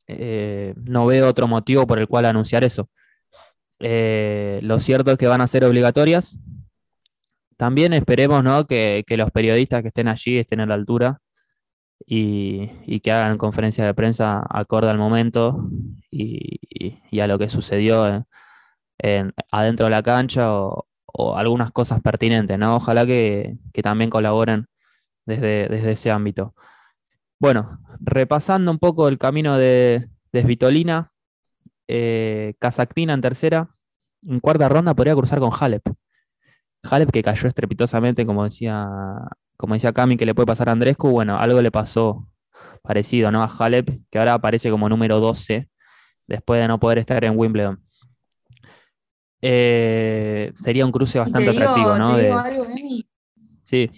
eh, 0.07 0.75
no 0.77 1.07
veo 1.07 1.29
otro 1.29 1.49
motivo 1.49 1.87
por 1.87 1.99
el 1.99 2.09
cual 2.09 2.27
anunciar 2.27 2.65
eso. 2.65 2.89
Eh, 3.81 4.61
lo 4.63 4.79
cierto 4.79 5.13
es 5.13 5.19
que 5.19 5.27
van 5.27 5.41
a 5.41 5.47
ser 5.47 5.65
obligatorias. 5.65 6.37
También 7.57 7.93
esperemos 7.93 8.43
¿no? 8.43 8.67
que, 8.67 9.05
que, 9.07 9.17
los 9.17 9.31
periodistas 9.31 9.83
que 9.83 9.89
estén 9.89 10.09
allí 10.09 10.39
estén 10.39 10.61
a 10.61 10.67
la 10.67 10.75
altura 10.75 11.21
y, 12.07 13.01
que 13.01 13.13
hagan 13.13 13.39
conferencias 13.39 13.87
de 13.87 13.95
prensa 13.95 14.45
acorde 14.49 14.91
al 14.91 14.99
momento 14.99 15.69
y, 16.11 17.21
a 17.21 17.27
lo 17.27 17.39
que 17.39 17.49
sucedió 17.49 18.27
en, 18.99 19.33
adentro 19.51 19.87
de 19.87 19.91
la 19.91 20.03
cancha 20.03 20.53
o, 20.53 20.87
algunas 21.37 21.71
cosas 21.71 22.01
pertinentes, 22.03 22.59
¿no? 22.59 22.77
Ojalá 22.77 23.07
que, 23.07 23.57
también 23.83 24.11
colaboren 24.11 24.67
desde, 25.27 25.69
desde, 25.69 25.93
ese 25.93 26.11
ámbito. 26.11 26.55
Bueno, 27.39 27.81
repasando 28.01 28.71
un 28.71 28.79
poco 28.79 29.09
el 29.09 29.19
camino 29.19 29.57
de, 29.57 30.09
Desvitolina, 30.33 31.13
eh, 31.87 32.55
Kazaktina 32.59 33.15
en 33.15 33.21
tercera. 33.21 33.71
En 34.23 34.41
cuarta 34.41 34.69
ronda 34.69 34.95
podría 34.95 35.15
cruzar 35.15 35.39
con 35.39 35.53
Halep. 35.59 35.83
Halep 36.83 37.11
que 37.11 37.23
cayó 37.23 37.47
estrepitosamente, 37.47 38.27
como 38.27 38.43
decía, 38.43 38.89
como 39.57 39.75
decía 39.75 39.93
Cami, 39.93 40.17
que 40.17 40.27
le 40.27 40.35
puede 40.35 40.47
pasar 40.47 40.69
a 40.69 40.73
Andrescu. 40.73 41.09
Bueno, 41.11 41.39
algo 41.39 41.63
le 41.63 41.71
pasó 41.71 42.29
parecido 42.83 43.31
¿no? 43.31 43.43
a 43.43 43.47
Halep, 43.47 44.01
que 44.11 44.19
ahora 44.19 44.35
aparece 44.35 44.71
como 44.71 44.89
número 44.89 45.21
12 45.21 45.69
después 46.27 46.61
de 46.61 46.67
no 46.67 46.81
poder 46.81 46.99
estar 46.99 47.25
en 47.25 47.39
Wimbledon. 47.39 47.81
Eh, 49.41 50.53
sería 50.57 50.87
un 50.87 50.93
cruce 50.93 51.19
bastante 51.19 51.53
te 51.53 51.61
digo, 51.61 51.65
atractivo, 51.65 51.99
¿no? 51.99 52.17
te 52.17 52.23
De- 52.23 52.29
digo 52.29 52.39
algo, 52.41 52.65
Emi. 52.65 53.09
sí, 53.65 53.89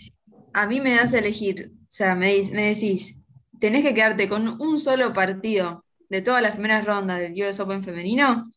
A 0.60 0.66
mí 0.68 0.76
me 0.80 0.92
das 0.96 1.12
a 1.14 1.18
elegir, 1.18 1.56
o 1.82 1.86
sea, 1.98 2.14
me, 2.14 2.28
me 2.52 2.64
decís, 2.72 3.16
tenés 3.60 3.82
que 3.84 3.94
quedarte 3.94 4.28
con 4.28 4.60
un 4.60 4.78
solo 4.78 5.12
partido 5.12 5.84
de 6.08 6.22
todas 6.22 6.42
las 6.42 6.52
primeras 6.52 6.86
rondas 6.86 7.20
del 7.20 7.34
US 7.42 7.60
Open 7.60 7.82
femenino. 7.84 8.50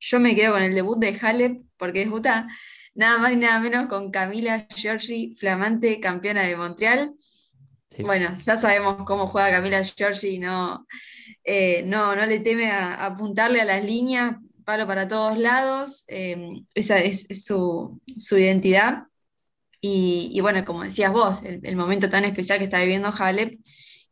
Yo 0.00 0.20
me 0.20 0.34
quedo 0.36 0.54
con 0.54 0.62
el 0.62 0.74
debut 0.74 0.98
de 1.00 1.18
Halep, 1.20 1.62
porque 1.78 2.00
debuta 2.00 2.48
nada 2.94 3.18
más 3.18 3.32
y 3.32 3.36
nada 3.36 3.60
menos 3.60 3.88
con 3.88 4.10
Camila 4.12 4.66
Giorgi, 4.76 5.36
flamante 5.36 6.00
campeona 6.00 6.44
de 6.44 6.56
Montreal. 6.56 7.14
sí. 7.90 8.04
Bueno, 8.04 8.34
ya 8.36 8.56
sabemos 8.56 9.04
cómo 9.06 9.28
juega 9.28 9.50
Camila 9.52 9.82
Giorgi, 9.84 10.38
no, 10.38 10.86
eh, 11.44 11.82
no, 11.86 12.16
no 12.16 12.26
le 12.26 12.40
teme 12.40 12.70
a, 12.70 12.94
a 12.96 13.06
apuntarle 13.08 13.60
a 13.60 13.66
las 13.66 13.84
líneas, 13.84 14.36
palo 14.64 14.86
para 14.86 15.08
todos 15.08 15.38
lados, 15.38 16.04
eh, 16.08 16.64
esa 16.74 16.98
es, 17.00 17.26
es 17.30 17.44
su, 17.44 18.00
su 18.18 18.38
identidad. 18.38 19.04
Y, 19.82 20.30
y 20.32 20.40
bueno, 20.42 20.64
como 20.66 20.84
decías 20.84 21.12
vos, 21.12 21.42
el, 21.44 21.60
el 21.64 21.76
momento 21.76 22.10
tan 22.10 22.24
especial 22.26 22.58
que 22.60 22.66
está 22.66 22.80
viviendo 22.82 23.12
Halep, 23.18 23.60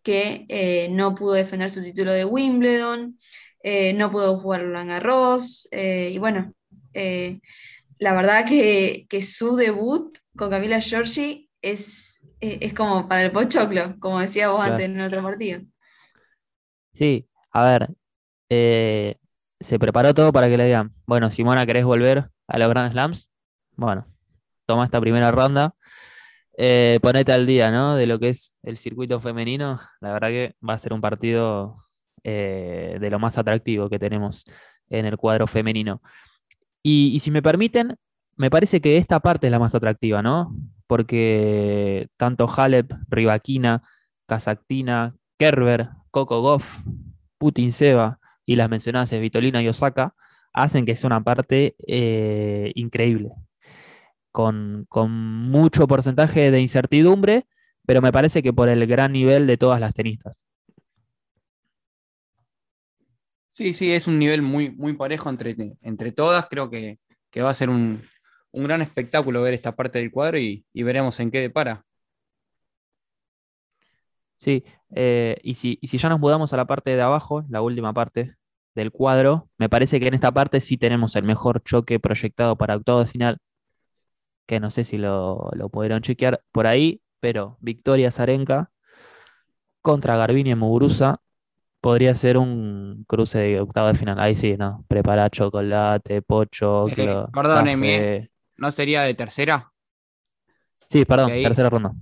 que 0.05 0.47
eh, 0.51 0.89
no 0.93 1.14
pudo 1.16 1.35
defender 1.35 1.71
su 1.71 1.83
título 1.83 2.12
de 2.12 2.27
Wimbledon, 2.27 3.18
eh, 3.64 3.95
no 3.95 4.11
pudo 4.12 4.39
jugar 4.41 4.62
Roland 4.62 4.91
Garros, 4.91 5.68
eh, 5.73 6.12
y 6.14 6.18
bueno, 6.18 6.55
la 7.99 8.14
verdad 8.14 8.47
que, 8.49 9.07
que 9.09 9.23
su 9.23 9.57
debut 9.57 10.16
con 10.37 10.51
Camila 10.51 10.81
Giorgi 10.81 11.51
es, 11.62 12.21
es, 12.41 12.59
es 12.61 12.75
como 12.75 13.09
para 13.09 13.25
el 13.25 13.33
pochoclo, 13.33 13.97
como 14.01 14.21
decía 14.21 14.51
vos 14.51 14.62
Claro. 14.62 14.73
antes 14.73 14.87
en 14.87 15.01
otro 15.01 15.23
partido. 15.23 15.61
Sí, 16.93 17.29
a 17.53 17.64
ver, 17.64 17.89
eh, 18.51 19.16
se 19.61 19.79
preparó 19.79 20.14
todo 20.14 20.33
para 20.33 20.49
que 20.49 20.59
le 20.59 20.66
digan, 20.66 20.95
bueno, 21.07 21.31
Simona, 21.31 21.66
¿querés 21.66 21.85
volver 21.85 22.31
a 22.49 22.59
los 22.59 22.71
Grand 22.71 22.93
Slams? 22.93 23.31
Bueno, 23.77 24.07
toma 24.71 24.85
esta 24.85 25.01
primera 25.01 25.33
ronda, 25.33 25.75
eh, 26.57 27.01
ponete 27.03 27.33
al 27.33 27.45
día, 27.45 27.73
¿no? 27.73 27.97
De 27.97 28.07
lo 28.07 28.21
que 28.21 28.29
es 28.29 28.57
el 28.62 28.77
circuito 28.77 29.21
femenino. 29.21 29.81
La 30.01 30.12
verdad 30.12 30.29
que 30.29 30.55
va 30.66 30.75
a 30.75 30.79
ser 30.79 30.93
un 30.93 31.01
partido 31.01 31.79
eh, 32.23 32.99
de 33.01 33.11
lo 33.11 33.18
más 33.18 33.37
atractivo 33.37 33.91
que 33.91 33.99
tenemos 33.99 34.45
en 34.89 35.07
el 35.07 35.16
cuadro 35.16 35.49
femenino. 35.49 36.01
Y, 36.85 37.18
si 37.18 37.33
me 37.33 37.43
permiten, 37.43 37.97
me 38.37 38.49
parece 38.49 38.81
que 38.81 38.97
esta 38.97 39.18
parte 39.18 39.49
es 39.49 39.51
la 39.51 39.59
más 39.59 39.75
atractiva, 39.75 40.23
¿no? 40.23 40.55
Porque 40.87 42.07
tanto 42.16 42.49
Halep, 42.49 42.93
Rivaquina, 43.09 43.83
Kazaktina, 44.27 45.16
Kerber, 45.37 45.89
Coco 46.12 46.43
Goff, 46.43 46.79
Putin 47.39 47.73
Seba 47.73 48.21
y 48.47 48.55
las 48.55 48.71
mencionadas 48.71 49.11
Svitolina 49.11 49.62
y 49.62 49.68
Osaka 49.68 50.14
hacen 50.53 50.87
que 50.87 50.95
sea 50.95 51.09
una 51.09 51.25
parte 51.25 51.75
eh, 51.89 52.71
increíble, 52.77 53.33
con, 54.33 54.87
con 54.89 55.11
mucho 55.12 55.87
porcentaje 55.87 56.51
de 56.51 56.61
incertidumbre, 56.61 57.47
pero 57.87 58.03
me 58.03 58.12
parece 58.12 58.43
que 58.43 58.53
por 58.53 58.68
el 58.68 58.87
gran 58.87 59.12
nivel 59.12 59.47
de 59.47 59.57
todas 59.57 59.81
las 59.81 59.95
tenistas. 59.95 60.47
Sí, 63.49 63.74
sí, 63.74 63.93
es 63.93 64.07
un 64.07 64.18
nivel 64.18 64.43
muy, 64.43 64.70
muy 64.70 64.95
parejo 64.95 65.28
entre, 65.28 65.55
entre 65.83 66.12
todas. 66.12 66.47
Creo 66.49 66.70
que, 66.70 66.99
que 67.31 67.43
va 67.43 67.51
a 67.51 67.55
ser 67.55 67.68
un, 67.68 68.01
un 68.53 68.64
gran 68.64 68.81
espectáculo 68.81 69.43
ver 69.43 69.55
esta 69.55 69.76
parte 69.76 69.99
del 69.99 70.11
cuadro 70.11 70.39
y, 70.39 70.64
y 70.72 70.83
veremos 70.83 71.20
en 71.20 71.31
qué 71.31 71.41
depara. 71.41 71.85
Sí, 74.37 74.64
eh, 74.95 75.37
y, 75.43 75.55
si, 75.55 75.78
y 75.83 75.89
si 75.89 75.99
ya 75.99 76.09
nos 76.09 76.18
mudamos 76.18 76.53
a 76.53 76.57
la 76.57 76.66
parte 76.66 76.91
de 76.97 77.03
abajo, 77.03 77.45
la 77.51 77.61
última 77.61 77.93
parte 77.93 78.37
del 78.74 78.91
cuadro, 78.91 79.51
me 79.59 79.68
parece 79.68 80.01
que 80.01 80.07
en 80.07 80.14
esta 80.14 80.33
parte 80.33 80.61
sí 80.61 80.78
tenemos 80.78 81.14
el 81.16 81.24
mejor 81.24 81.62
choque 81.62 82.01
proyectado 82.01 82.57
para 82.57 82.76
octavo 82.76 83.01
de 83.01 83.07
final, 83.07 83.39
que 84.51 84.61
no 84.61 84.71
sé 84.71 84.85
si 84.85 84.99
lo, 84.99 85.51
lo 85.55 85.71
pudieron 85.71 86.03
chequear 86.03 86.43
por 86.53 86.67
ahí, 86.67 87.01
pero 87.21 87.57
Victoria 87.63 88.11
Zarenka 88.11 88.73
contra 89.83 90.17
Garbine 90.17 90.57
Muguruza 90.57 91.21
podría 91.81 92.15
ser 92.15 92.39
un 92.39 93.05
cruce 93.09 93.39
de 93.39 93.61
octavo 93.61 93.89
de 93.89 93.95
final. 93.95 94.21
Ahí 94.21 94.35
sí, 94.35 94.57
¿no? 94.59 94.85
Prepara 94.89 95.31
chocolate, 95.31 96.23
pocho, 96.23 96.87
Eh, 96.97 97.25
perdóneme, 97.33 97.97
café. 97.99 98.31
¿No 98.59 98.73
sería 98.73 99.03
de 99.03 99.15
tercera? 99.15 99.73
Sí, 100.89 101.05
perdón, 101.05 101.31
ahí- 101.33 101.43
tercera 101.43 101.71
ronda. 101.71 101.93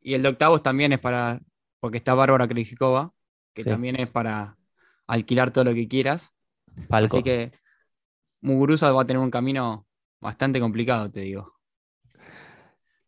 Y 0.00 0.14
el 0.14 0.22
de 0.22 0.28
octavos 0.28 0.62
también 0.62 0.92
es 0.92 0.98
para, 1.00 1.40
porque 1.80 1.98
está 1.98 2.14
Bárbara 2.14 2.46
Krejcikova, 2.48 3.12
que 3.54 3.64
Sí. 3.64 3.70
también 3.70 3.96
es 3.98 4.08
para 4.08 4.56
alquilar 5.06 5.52
todo 5.52 5.64
lo 5.64 5.74
que 5.74 5.88
quieras. 5.88 6.32
Palco. 6.88 7.16
Así 7.16 7.24
que 7.24 7.52
Muguruza 8.42 8.92
va 8.92 9.02
a 9.02 9.06
tener 9.06 9.22
un 9.22 9.30
camino 9.32 9.86
bastante 10.20 10.60
complicado, 10.60 11.10
te 11.10 11.20
digo. 11.20 11.55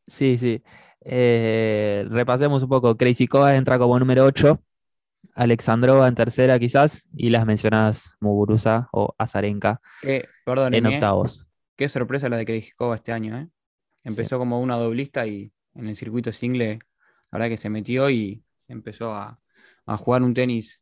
Sí, 0.08 0.36
sí. 0.38 0.62
Eh, 1.00 2.04
repasemos 2.08 2.62
un 2.62 2.68
poco. 2.68 2.96
Crazy 2.96 3.26
Koa 3.28 3.54
entra 3.54 3.78
como 3.78 3.98
número 3.98 4.24
8, 4.24 4.60
Alexandrova 5.34 6.08
en 6.08 6.14
tercera 6.14 6.58
quizás, 6.58 7.06
y 7.14 7.30
las 7.30 7.46
mencionadas 7.46 8.14
Muguruza 8.20 8.88
o 8.92 9.14
Azarenka 9.18 9.80
perdón, 10.44 10.74
en 10.74 10.86
octavos. 10.86 11.46
qué 11.76 11.88
sorpresa 11.88 12.28
la 12.28 12.36
de 12.36 12.44
Krejcikova 12.46 12.96
este 12.96 13.12
año, 13.12 13.36
¿eh? 13.38 13.48
Empezó 14.04 14.38
como 14.38 14.60
una 14.60 14.76
doblista 14.76 15.26
y 15.26 15.52
en 15.74 15.86
el 15.86 15.96
circuito 15.96 16.32
single, 16.32 16.78
la 17.30 17.38
verdad 17.38 17.48
que 17.48 17.56
se 17.56 17.68
metió 17.68 18.10
y 18.10 18.42
empezó 18.66 19.12
a, 19.14 19.38
a 19.86 19.96
jugar 19.96 20.22
un 20.22 20.34
tenis 20.34 20.80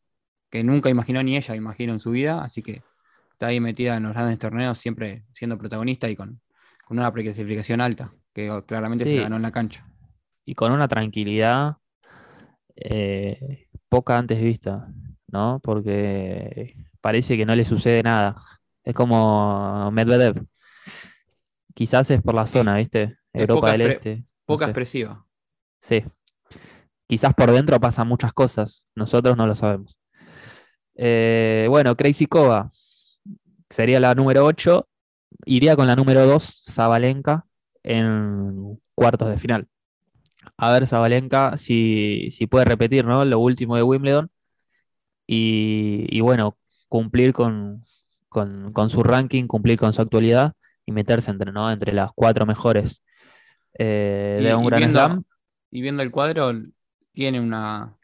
que 0.48 0.62
nunca 0.62 0.88
imaginó 0.88 1.22
ni 1.22 1.36
ella, 1.36 1.54
imagino, 1.56 1.92
en 1.92 2.00
su 2.00 2.12
vida, 2.12 2.40
así 2.42 2.62
que 2.62 2.82
está 3.32 3.48
ahí 3.48 3.60
metida 3.60 3.96
en 3.96 4.04
los 4.04 4.12
grandes 4.14 4.38
torneos, 4.38 4.78
siempre 4.78 5.24
siendo 5.34 5.58
protagonista 5.58 6.08
y 6.08 6.16
con, 6.16 6.40
con 6.84 6.98
una 6.98 7.12
preclasificación 7.12 7.80
alta, 7.80 8.12
que 8.36 8.62
claramente 8.66 9.04
Sí. 9.04 9.16
se 9.16 9.22
ganó 9.22 9.36
en 9.36 9.42
la 9.42 9.50
cancha. 9.50 9.86
Y 10.44 10.54
con 10.54 10.70
una 10.70 10.88
tranquilidad 10.88 11.76
eh, 12.76 13.66
poca 13.88 14.18
antes 14.18 14.38
vista, 14.42 14.88
¿no? 15.28 15.58
Porque 15.62 16.76
parece 17.00 17.38
que 17.38 17.46
no 17.46 17.54
le 17.54 17.64
sucede 17.64 18.02
nada. 18.02 18.36
Es 18.84 18.94
como 18.94 19.90
Medvedev. 19.90 20.44
Quizás 21.74 22.10
es 22.10 22.20
por 22.20 22.34
la 22.34 22.46
zona, 22.46 22.76
¿viste? 22.76 23.16
Europa 23.32 23.72
del 23.72 23.80
Este. 23.82 24.16
no 24.16 24.24
Poca 24.44 24.66
sé. 24.66 24.70
expresiva. 24.70 25.26
Sí. 25.80 26.04
Quizás 27.08 27.32
por 27.34 27.50
dentro 27.52 27.80
pasan 27.80 28.06
muchas 28.08 28.32
cosas. 28.34 28.90
Nosotros 28.94 29.34
no 29.36 29.46
lo 29.46 29.54
sabemos. 29.54 29.98
Eh, 30.94 31.66
bueno, 31.70 31.96
Crazy 31.96 32.26
Kova 32.26 32.70
sería 33.70 33.98
la 33.98 34.14
número 34.14 34.44
8. 34.44 34.86
Iría 35.46 35.74
con 35.74 35.86
la 35.86 35.96
número 35.96 36.26
2, 36.26 36.62
Zabalenka, 36.70 37.46
en 37.86 38.78
cuartos 38.94 39.28
de 39.30 39.38
final. 39.38 39.68
A 40.56 40.72
ver, 40.72 40.86
Zabalenka, 40.86 41.56
si, 41.56 42.28
si 42.30 42.46
puede 42.46 42.64
repetir 42.66 43.04
¿no? 43.04 43.24
lo 43.24 43.38
último 43.38 43.76
de 43.76 43.82
Wimbledon. 43.82 44.30
Y, 45.26 46.06
y 46.08 46.20
bueno, 46.20 46.56
cumplir 46.88 47.32
con, 47.32 47.84
con- 48.28 48.72
con 48.72 48.90
su 48.90 49.02
ranking, 49.02 49.46
cumplir 49.46 49.78
con 49.78 49.92
su 49.92 50.02
actualidad 50.02 50.52
y 50.84 50.92
meterse 50.92 51.30
entre, 51.32 51.50
¿no? 51.52 51.70
entre 51.70 51.92
las 51.92 52.12
cuatro 52.14 52.46
mejores 52.46 53.02
eh, 53.78 54.38
Y- 54.40 54.44
de 54.44 54.54
un 54.54 54.62
y 54.64 54.66
Grand 54.66 54.80
viendo- 54.84 55.00
Slam. 55.04 55.24
Y 55.72 55.80
viendo 55.82 56.02
el 56.02 56.10
cuadro, 56.12 56.52
tiene 57.12 57.40
una 57.40 57.96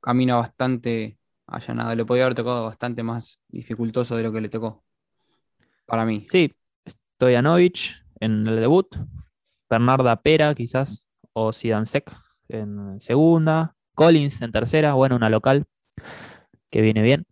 camino 0.00 0.38
bastante 0.38 1.18
allanado. 1.46 1.94
Le 1.94 2.04
podía 2.04 2.24
haber 2.24 2.36
tocado 2.36 2.64
bastante 2.66 3.02
más 3.02 3.40
dificultoso 3.48 4.16
de 4.16 4.22
lo 4.22 4.32
que 4.32 4.40
le 4.40 4.48
tocó. 4.48 4.84
Para 5.84 6.04
mí. 6.04 6.26
Sí, 6.30 6.54
Stojanovic 6.88 8.04
en 8.20 8.46
el 8.46 8.56
debut, 8.60 8.88
Bernarda 9.70 10.22
Pera 10.22 10.54
quizás, 10.54 11.08
o 11.32 11.52
Sidansek 11.52 12.12
en 12.48 13.00
segunda, 13.00 13.76
Collins 13.94 14.42
en 14.42 14.52
tercera, 14.52 14.94
bueno, 14.94 15.16
una 15.16 15.30
local 15.30 15.66
que 16.70 16.80
viene 16.82 17.02
bien. 17.02 17.24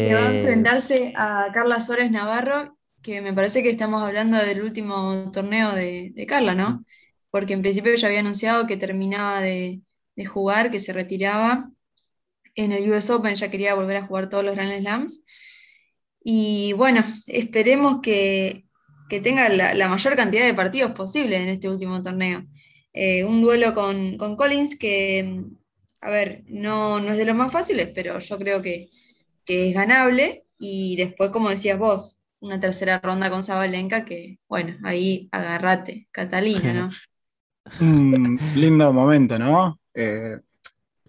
Que 0.00 0.14
va 0.14 0.24
a 0.26 0.30
Eh, 0.30 0.34
enfrentarse 0.34 1.12
a 1.16 1.50
Carla 1.52 1.80
Suárez 1.80 2.10
Navarro, 2.10 2.76
que 3.02 3.20
me 3.22 3.32
parece 3.32 3.62
que 3.62 3.70
estamos 3.70 4.02
hablando 4.02 4.36
del 4.38 4.62
último 4.62 5.30
torneo 5.32 5.72
de, 5.74 6.10
de 6.14 6.26
Carla, 6.26 6.54
¿no? 6.54 6.84
Porque 7.30 7.54
en 7.54 7.62
principio 7.62 7.92
ella 7.92 8.08
había 8.08 8.20
anunciado 8.20 8.66
que 8.66 8.76
terminaba 8.76 9.40
de, 9.40 9.82
de 10.16 10.26
jugar, 10.26 10.70
que 10.70 10.80
se 10.80 10.92
retiraba 10.92 11.70
en 12.56 12.72
el 12.72 12.90
US 12.92 13.10
Open, 13.10 13.36
ya 13.36 13.50
quería 13.50 13.74
volver 13.76 13.98
a 13.98 14.06
jugar 14.06 14.28
todos 14.30 14.44
los 14.44 14.56
Grand 14.56 14.80
Slams. 14.80 15.24
Y 16.24 16.72
bueno, 16.74 17.04
esperemos 17.26 18.00
que, 18.02 18.63
que 19.08 19.20
tenga 19.20 19.48
la, 19.48 19.74
la 19.74 19.88
mayor 19.88 20.16
cantidad 20.16 20.44
de 20.44 20.54
partidos 20.54 20.92
posible 20.92 21.36
en 21.36 21.48
este 21.48 21.68
último 21.68 22.02
torneo. 22.02 22.44
Eh, 22.92 23.24
un 23.24 23.42
duelo 23.42 23.74
con, 23.74 24.16
con 24.16 24.36
Collins 24.36 24.76
que 24.78 25.44
a 26.04 26.10
ver, 26.10 26.44
no, 26.48 27.00
no 27.00 27.12
es 27.12 27.16
de 27.16 27.24
los 27.24 27.34
más 27.34 27.50
fáciles, 27.50 27.90
pero 27.94 28.18
yo 28.18 28.38
creo 28.38 28.60
que, 28.60 28.90
que 29.46 29.68
es 29.70 29.74
ganable. 29.74 30.44
Y 30.58 30.96
después, 30.96 31.30
como 31.30 31.48
decías 31.48 31.78
vos, 31.78 32.20
una 32.40 32.60
tercera 32.60 33.00
ronda 33.02 33.30
con 33.30 33.42
Zabalenka, 33.42 34.04
que 34.04 34.38
bueno, 34.46 34.76
ahí 34.84 35.28
agárrate, 35.32 36.06
Catalina, 36.10 36.74
¿no? 36.74 36.90
Un 37.80 38.38
lindo 38.54 38.92
momento, 38.92 39.38
¿no? 39.38 39.80
Eh, 39.94 40.36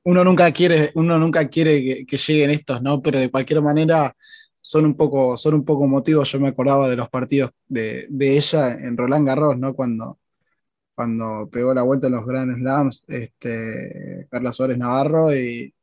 uno 0.03 0.23
nunca 0.23 0.49
quiere, 0.53 0.91
uno 0.95 1.19
nunca 1.19 1.49
quiere 1.49 1.83
que, 1.83 2.05
que 2.05 2.17
lleguen 2.17 2.51
estos, 2.51 2.81
¿no? 2.81 3.01
Pero 3.01 3.19
de 3.19 3.29
cualquier 3.29 3.61
manera 3.61 4.15
son 4.67 4.83
un 4.85 4.95
poco, 4.95 5.37
son 5.37 5.53
un 5.53 5.63
poco 5.63 5.85
motivos. 5.87 6.31
Yo 6.31 6.39
me 6.39 6.47
acordaba 6.49 6.89
de 6.89 6.95
los 6.95 7.07
partidos 7.09 7.51
de, 7.67 8.07
de 8.09 8.35
ella 8.37 8.73
en 8.73 8.97
Roland 8.97 9.27
Garros, 9.27 9.57
¿no? 9.59 9.75
Cuando, 9.75 10.17
cuando 10.95 11.49
pegó 11.51 11.73
la 11.73 11.83
vuelta 11.83 12.07
en 12.07 12.13
los 12.13 12.25
Grand 12.25 12.55
Slams, 12.57 13.03
este, 13.07 14.27
Carla 14.31 14.51
Suárez 14.51 14.77
Navarro, 14.79 15.35
y, 15.35 15.73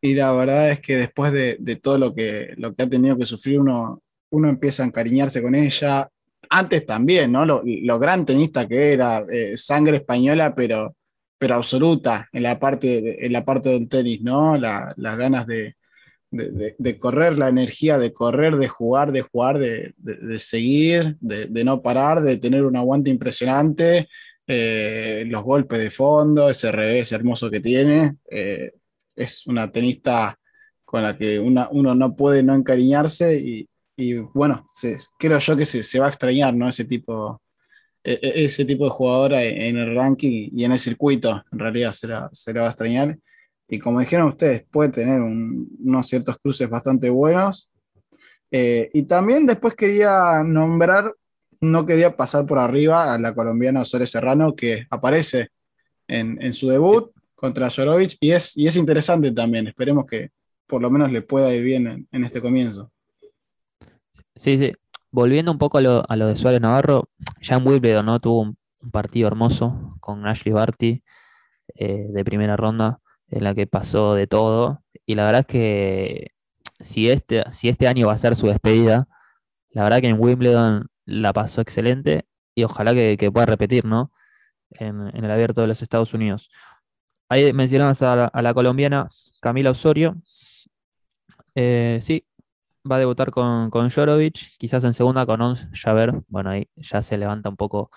y 0.00 0.14
la 0.14 0.32
verdad 0.32 0.70
es 0.72 0.80
que 0.80 0.96
después 0.96 1.32
de, 1.32 1.56
de 1.60 1.76
todo 1.76 1.98
lo 1.98 2.14
que, 2.14 2.54
lo 2.56 2.74
que 2.74 2.84
ha 2.84 2.88
tenido 2.88 3.18
que 3.18 3.26
sufrir 3.26 3.60
uno, 3.60 4.02
uno 4.30 4.48
empieza 4.48 4.82
a 4.82 4.86
encariñarse 4.86 5.42
con 5.42 5.54
ella. 5.54 6.08
Antes 6.50 6.86
también, 6.86 7.32
¿no? 7.32 7.44
Lo, 7.46 7.98
gran 7.98 8.24
tenista 8.26 8.66
que 8.68 8.92
era, 8.94 9.24
eh, 9.30 9.56
sangre 9.56 9.98
española, 9.98 10.54
pero, 10.54 10.94
pero 11.38 11.56
absoluta 11.56 12.28
en 12.32 12.42
la 12.44 12.58
parte, 12.58 13.26
en 13.26 13.32
la 13.32 13.44
parte 13.44 13.70
del 13.70 13.88
tenis, 13.88 14.22
¿no? 14.22 14.56
La- 14.56 14.94
las 14.96 15.18
ganas 15.18 15.46
de, 15.46 15.76
de, 16.36 16.98
correr, 16.98 17.36
la 17.38 17.48
energía 17.48 17.98
de 17.98 18.12
correr, 18.12 18.56
de 18.56 18.68
jugar, 18.68 19.12
de 19.12 19.22
jugar, 19.22 19.58
de, 19.58 19.94
de- 19.96 20.38
seguir, 20.40 21.16
de, 21.20 21.64
no 21.64 21.82
parar, 21.82 22.22
de 22.22 22.36
tener 22.38 22.64
un 22.64 22.76
aguante 22.76 23.10
impresionante, 23.10 24.08
eh, 24.46 25.24
los 25.28 25.42
golpes 25.42 25.78
de 25.78 25.90
fondo, 25.90 26.48
ese 26.50 26.70
revés 26.72 27.12
hermoso 27.12 27.50
que 27.50 27.60
tiene. 27.60 28.16
eh, 28.30 28.72
es 29.16 29.46
una 29.46 29.70
tenista 29.72 30.38
con 30.84 31.02
la 31.02 31.16
que 31.16 31.38
una- 31.40 31.68
uno 31.70 31.94
no 31.94 32.14
puede 32.14 32.42
no 32.42 32.54
encariñarse 32.54 33.38
y, 33.40 33.68
y, 33.96 34.14
bueno, 34.14 34.66
se- 34.70 34.98
creo 35.18 35.38
yo 35.38 35.56
que 35.56 35.64
se, 35.64 35.82
se 35.82 35.98
va 35.98 36.06
a 36.06 36.10
extrañar, 36.10 36.54
¿no? 36.54 36.68
Ese 36.68 36.84
tipo, 36.84 37.40
e- 38.04 38.18
e- 38.22 38.44
ese 38.44 38.64
tipo 38.64 38.84
de 38.84 38.90
jugadora 38.90 39.42
en 39.42 39.78
el 39.78 39.94
ranking 39.96 40.50
y 40.54 40.64
en 40.64 40.72
el 40.72 40.78
circuito, 40.78 41.42
en 41.50 41.58
realidad 41.58 41.92
se 41.92 42.06
la, 42.08 42.28
se 42.32 42.52
la 42.52 42.60
va 42.62 42.66
a 42.68 42.70
extrañar. 42.70 43.18
Y 43.68 43.78
como 43.78 44.00
dijeron 44.00 44.28
ustedes, 44.28 44.64
puede 44.70 44.90
tener 44.90 45.20
un- 45.20 45.68
unos 45.84 46.06
ciertos 46.06 46.36
cruces 46.38 46.68
bastante 46.70 47.10
buenos. 47.10 47.70
Eh, 48.50 48.90
y 48.94 49.02
también 49.04 49.44
después 49.46 49.74
quería 49.74 50.42
nombrar, 50.44 51.12
no 51.60 51.84
quería 51.84 52.16
pasar 52.16 52.46
por 52.46 52.58
arriba 52.58 53.12
a 53.12 53.18
la 53.18 53.34
colombiana 53.34 53.82
Osorio 53.82 54.06
Serrano, 54.06 54.54
que 54.54 54.86
aparece 54.90 55.48
en, 56.06 56.40
en 56.40 56.52
su 56.52 56.68
debut 56.68 57.10
contra 57.34 57.70
Jorovic, 57.70 58.16
y 58.20 58.30
es, 58.30 58.56
y 58.56 58.66
es 58.66 58.76
interesante 58.76 59.32
también. 59.32 59.66
Esperemos 59.66 60.06
que 60.06 60.30
por 60.66 60.80
lo 60.80 60.90
menos 60.90 61.10
le 61.12 61.22
pueda 61.22 61.52
ir 61.54 61.62
bien 61.62 62.06
en, 62.10 62.24
este 62.24 62.40
comienzo. 62.40 62.90
Sí, 64.36 64.58
sí. 64.58 64.72
Volviendo 65.10 65.50
un 65.52 65.58
poco 65.58 65.78
a 65.78 65.80
lo, 65.80 66.04
a 66.08 66.16
lo 66.16 66.28
de 66.28 66.36
Suárez 66.36 66.60
Navarro, 66.60 67.08
ya 67.40 67.56
en 67.56 67.66
Wimbledon, 67.66 68.06
¿no? 68.06 68.20
Tuvo 68.20 68.42
un, 68.42 68.56
un 68.80 68.90
partido 68.90 69.28
hermoso 69.28 69.96
con 70.00 70.26
Ashley 70.26 70.52
Barty 70.52 71.02
eh, 71.74 72.06
de 72.08 72.24
primera 72.24 72.56
ronda, 72.56 73.00
en 73.30 73.44
la 73.44 73.54
que 73.54 73.66
pasó 73.66 74.14
de 74.14 74.26
todo. 74.26 74.82
Y 75.06 75.14
la 75.14 75.24
verdad 75.24 75.40
es 75.40 75.46
que 75.46 76.32
si 76.80 77.10
este, 77.10 77.44
si 77.52 77.68
este 77.68 77.88
año 77.88 78.08
va 78.08 78.14
a 78.14 78.18
ser 78.18 78.36
su 78.36 78.46
despedida, 78.48 79.08
la 79.70 79.84
verdad 79.84 80.00
que 80.00 80.08
en 80.08 80.20
Wimbledon 80.20 80.88
la 81.04 81.32
pasó 81.32 81.60
excelente 81.60 82.26
y 82.54 82.64
ojalá 82.64 82.94
que, 82.94 83.16
que 83.16 83.30
pueda 83.30 83.46
repetir, 83.46 83.84
¿no? 83.84 84.12
En, 84.70 85.00
en 85.14 85.24
el 85.24 85.30
abierto 85.30 85.60
de 85.62 85.68
los 85.68 85.82
Estados 85.82 86.14
Unidos. 86.14 86.50
Ahí 87.28 87.52
mencionabas 87.52 88.02
a 88.02 88.30
la, 88.32 88.54
colombiana 88.54 89.10
Camila 89.40 89.70
Osorio. 89.70 90.16
Eh, 91.54 91.98
sí, 92.02 92.24
va 92.90 92.96
a 92.96 92.98
debutar 93.00 93.30
con, 93.30 93.70
con 93.70 93.90
Jorovic, 93.90 94.56
quizás 94.58 94.84
en 94.84 94.92
segunda 94.92 95.26
con 95.26 95.40
Ons 95.40 95.68
Javer. 95.72 96.22
Bueno, 96.28 96.50
ahí 96.50 96.68
ya 96.76 97.02
se 97.02 97.18
levanta 97.18 97.48
un 97.48 97.56
poco 97.56 97.90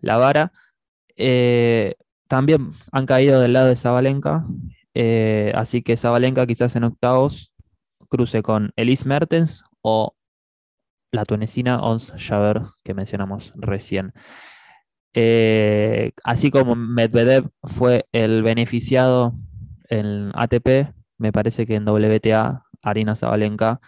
la 0.00 0.16
vara. 0.16 0.52
Eh, 1.16 1.96
también 2.32 2.72
han 2.92 3.04
caído 3.04 3.42
del 3.42 3.52
lado 3.52 3.68
de 3.68 3.76
Zabalenka, 3.76 4.46
eh, 4.94 5.52
así 5.54 5.82
que 5.82 5.98
Zabalenka 5.98 6.46
quizás 6.46 6.74
en 6.76 6.84
octavos 6.84 7.52
cruce 8.08 8.42
con 8.42 8.72
Elise 8.76 9.06
Mertens 9.06 9.64
o 9.82 10.14
la 11.12 11.26
tunecina 11.26 11.82
Ons 11.82 12.14
Javer 12.16 12.62
que 12.82 12.94
mencionamos 12.94 13.52
recién. 13.54 14.14
Eh, 15.12 16.12
así 16.24 16.50
como 16.50 16.74
Medvedev 16.74 17.50
fue 17.64 18.06
el 18.12 18.42
beneficiado 18.42 19.34
en 19.90 20.30
ATP, 20.34 20.94
me 21.18 21.32
parece 21.32 21.66
que 21.66 21.74
en 21.74 21.86
WTA 21.86 22.64
Arina 22.80 23.14
Zabalenka 23.14 23.78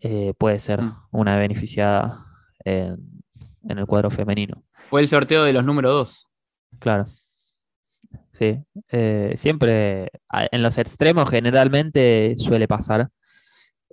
eh, 0.00 0.32
puede 0.38 0.58
ser 0.60 0.80
Mm. 0.80 0.96
una 1.10 1.36
beneficiada 1.36 2.24
en, 2.64 2.96
en 3.68 3.78
el 3.78 3.84
cuadro 3.84 4.10
femenino. 4.10 4.62
Fue 4.86 5.02
el 5.02 5.08
sorteo 5.08 5.44
de 5.44 5.52
los 5.52 5.62
número 5.62 5.92
2. 5.92 6.26
Claro. 6.78 7.06
Sí. 8.32 8.62
eh, 8.90 9.34
siempre 9.36 10.10
en 10.30 10.62
los 10.62 10.78
extremos 10.78 11.30
generalmente 11.30 12.34
suele 12.36 12.68
pasar. 12.68 13.10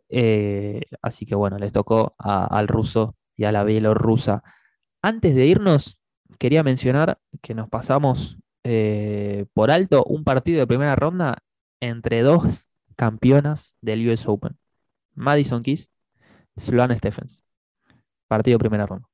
Eh, 0.10 0.82
así 1.02 1.26
que 1.26 1.36
bueno, 1.36 1.58
les 1.58 1.72
tocó 1.72 2.16
al 2.20 2.68
ruso 2.68 3.16
y 3.36 3.46
a 3.46 3.52
la 3.52 3.64
bielorrusa. 3.64 4.44
Antes 5.02 5.36
de 5.36 5.46
irnos, 5.46 6.00
quería 6.40 6.64
mencionar 6.64 7.20
que 7.42 7.54
nos 7.56 7.70
pasamos 7.70 8.38
eh, 8.64 9.46
por 9.54 9.72
alto 9.72 10.04
un 10.06 10.24
partido 10.24 10.60
de 10.60 10.68
primera 10.68 10.96
ronda 10.96 11.40
entre 11.82 12.22
dos 12.22 12.68
campeonas 12.96 13.76
del 13.82 14.08
US 14.10 14.28
Open. 14.28 14.58
Madison 15.16 15.64
Keys, 15.64 15.92
Sloane 16.58 16.98
Stephens. 16.98 17.44
Partido 18.28 18.56
de 18.56 18.60
primera 18.60 18.86
ronda. 18.86 19.08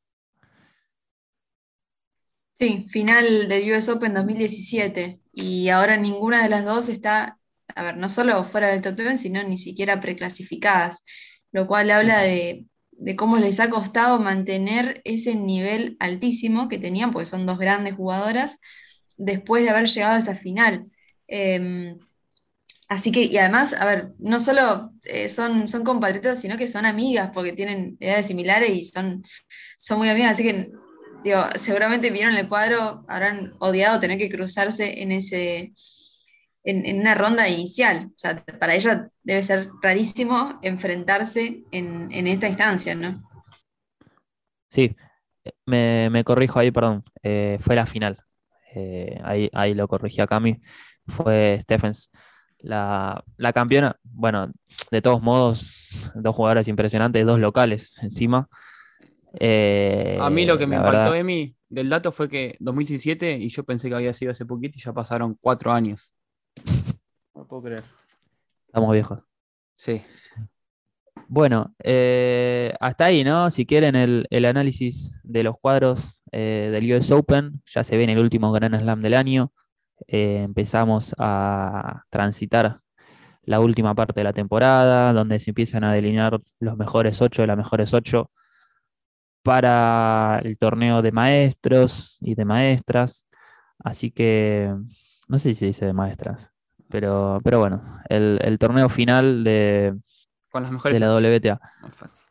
Sí, 2.60 2.86
final 2.89 3.47
del 3.47 3.72
US 3.72 3.89
Open 3.91 4.14
2017 4.14 5.22
y 5.34 5.70
ahora 5.70 5.95
ninguna 5.95 6.43
de 6.43 6.49
las 6.49 6.66
dos 6.66 6.89
está, 6.89 7.39
a 7.76 7.84
ver, 7.84 7.97
no 7.97 8.10
solo 8.10 8.43
fuera 8.43 8.68
del 8.68 8.82
top 8.82 8.95
10, 8.97 9.22
sino 9.22 9.41
ni 9.43 9.57
siquiera 9.57 10.01
preclasificadas, 10.01 11.05
lo 11.53 11.68
cual 11.68 11.89
habla 11.89 12.22
de, 12.22 12.66
de 12.91 13.16
cómo 13.16 13.38
les 13.38 13.62
ha 13.62 13.70
costado 13.70 14.20
mantener 14.20 15.01
ese 15.05 15.36
nivel 15.36 15.95
altísimo 16.01 16.68
que 16.68 16.78
tenían, 16.80 17.12
porque 17.14 17.28
son 17.28 17.45
dos 17.45 17.60
grandes 17.60 17.95
jugadoras, 17.95 18.60
después 19.18 19.64
de 19.64 19.70
haber 19.70 19.88
llegado 19.88 20.16
a 20.16 20.20
esa 20.20 20.36
final. 20.36 20.91
Eh, 21.30 21.95
así 22.88 23.12
que, 23.12 23.24
y 23.24 23.38
además, 23.38 23.74
a 23.74 23.86
ver, 23.86 24.14
no 24.20 24.39
solo 24.39 24.91
eh, 25.03 25.30
son, 25.30 25.68
son 25.70 25.84
compatriotas, 25.84 26.41
sino 26.41 26.57
que 26.57 26.68
son 26.68 26.86
amigas, 26.86 27.32
porque 27.34 27.53
tienen 27.53 27.97
edades 27.99 28.28
similares 28.28 28.72
y 28.72 28.86
son, 28.86 29.24
son 29.78 29.99
muy 29.99 30.10
amigas, 30.10 30.32
así 30.34 30.43
que 30.43 30.72
seguramente 31.56 32.12
vieron 32.12 32.36
el 32.36 32.48
cuadro, 32.48 33.06
habrán 33.08 33.54
odiado 33.60 34.00
tener 34.00 34.18
que 34.18 34.30
cruzarse 34.30 35.02
en 35.02 35.12
ese, 35.12 35.74
en, 36.64 37.00
una 37.00 37.16
ronda 37.16 37.48
inicial. 37.48 38.08
O 38.08 38.18
sea, 38.18 38.44
para 38.60 38.76
ella 38.76 39.10
debe 39.24 39.44
ser 39.44 39.70
rarísimo 39.82 40.60
enfrentarse 40.62 41.64
en, 41.72 42.28
esta 42.28 42.48
instancia, 42.48 42.96
¿no? 42.96 43.24
Sí, 44.70 44.96
me, 45.66 46.24
corrijo 46.24 46.60
ahí, 46.60 46.72
perdón. 46.72 47.04
eh, 47.24 47.58
fue 47.62 47.76
la 47.76 47.86
final. 47.86 48.24
Eh, 48.76 49.20
ahí, 49.24 49.50
ahí 49.54 49.74
lo 49.74 49.88
corrigí 49.88 50.22
a 50.22 50.28
Cami. 50.28 50.60
Fue 51.08 51.58
Stephens 51.62 52.12
la, 52.60 53.24
la 53.38 53.54
campeona. 53.54 53.96
Bueno, 54.04 54.52
de 54.92 55.02
todos 55.02 55.22
modos, 55.22 55.74
dos 56.14 56.36
jugadoras 56.36 56.68
impresionantes, 56.68 57.26
dos 57.26 57.40
locales 57.40 57.98
encima. 58.04 58.48
Eh, 59.34 60.18
A 60.20 60.30
mí 60.30 60.46
lo 60.46 60.58
que 60.58 60.66
me 60.68 60.76
impactó, 60.76 60.98
verdad- 60.98 61.16
Emi, 61.18 61.56
del 61.70 61.90
dato 61.90 62.12
fue 62.12 62.30
que 62.30 62.56
2017 62.60 63.38
y 63.38 63.50
yo 63.50 63.64
pensé 63.64 63.90
que 63.90 63.96
había 63.96 64.14
sido 64.14 64.32
hace 64.32 64.46
poquito 64.46 64.78
y 64.78 64.82
ya 64.82 64.94
pasaron 64.94 65.38
cuatro 65.40 65.72
años. 65.72 66.12
No 67.36 67.42
lo 67.42 67.48
puedo 67.48 67.64
creer. 67.64 67.84
Estamos 68.68 68.92
viejos. 68.94 69.20
Sí. 69.76 70.02
Bueno, 71.28 71.76
eh, 71.84 72.74
hasta 72.80 73.06
ahí, 73.06 73.24
¿no? 73.24 73.52
Si 73.52 73.66
quieren 73.66 73.96
el, 73.96 74.26
el 74.32 74.46
análisis 74.46 75.20
de 75.24 75.44
los 75.44 75.56
cuadros 75.60 76.24
eh, 76.32 76.70
del 76.72 76.92
US 76.92 77.12
Open, 77.12 77.62
ya 77.68 77.84
se 77.84 77.98
viene 77.98 78.14
el 78.14 78.20
último 78.20 78.52
Grand 78.52 78.76
Slam 78.80 79.02
del 79.02 79.14
año. 79.14 79.52
Eh, 80.08 80.42
empezamos 80.44 81.14
a 81.20 82.04
transitar 82.10 82.80
la 83.44 83.60
última 83.60 83.94
parte 83.94 84.20
de 84.20 84.24
la 84.24 84.34
temporada, 84.34 85.14
donde 85.14 85.38
se 85.40 85.52
empiezan 85.52 85.84
a 85.84 85.94
delinear 85.94 86.38
los 86.60 86.78
mejores 86.78 87.22
ocho 87.22 87.44
de 87.44 87.48
las 87.48 87.58
mejores 87.58 87.94
ocho 87.94 88.32
para 89.50 90.41
el 90.43 90.60
torneo 90.60 91.02
de 91.02 91.12
maestros 91.12 92.20
y 92.22 92.36
de 92.36 92.45
maestras. 92.45 93.28
Así 93.84 94.12
que, 94.12 94.72
no 95.28 95.39
sé 95.39 95.50
si 95.50 95.56
se 95.56 95.66
dice 95.66 95.88
de 95.88 95.93
maestras, 95.93 96.52
pero, 96.88 97.41
pero 97.43 97.58
bueno, 97.58 98.00
el, 98.10 98.38
el 98.43 98.60
torneo 98.60 98.89
final 98.89 99.43
de, 99.43 99.97
Con 100.52 100.62
las 100.62 100.72
mejores. 100.72 101.00
de 101.00 101.04
la. 101.04 101.16
WTA. 101.16 101.60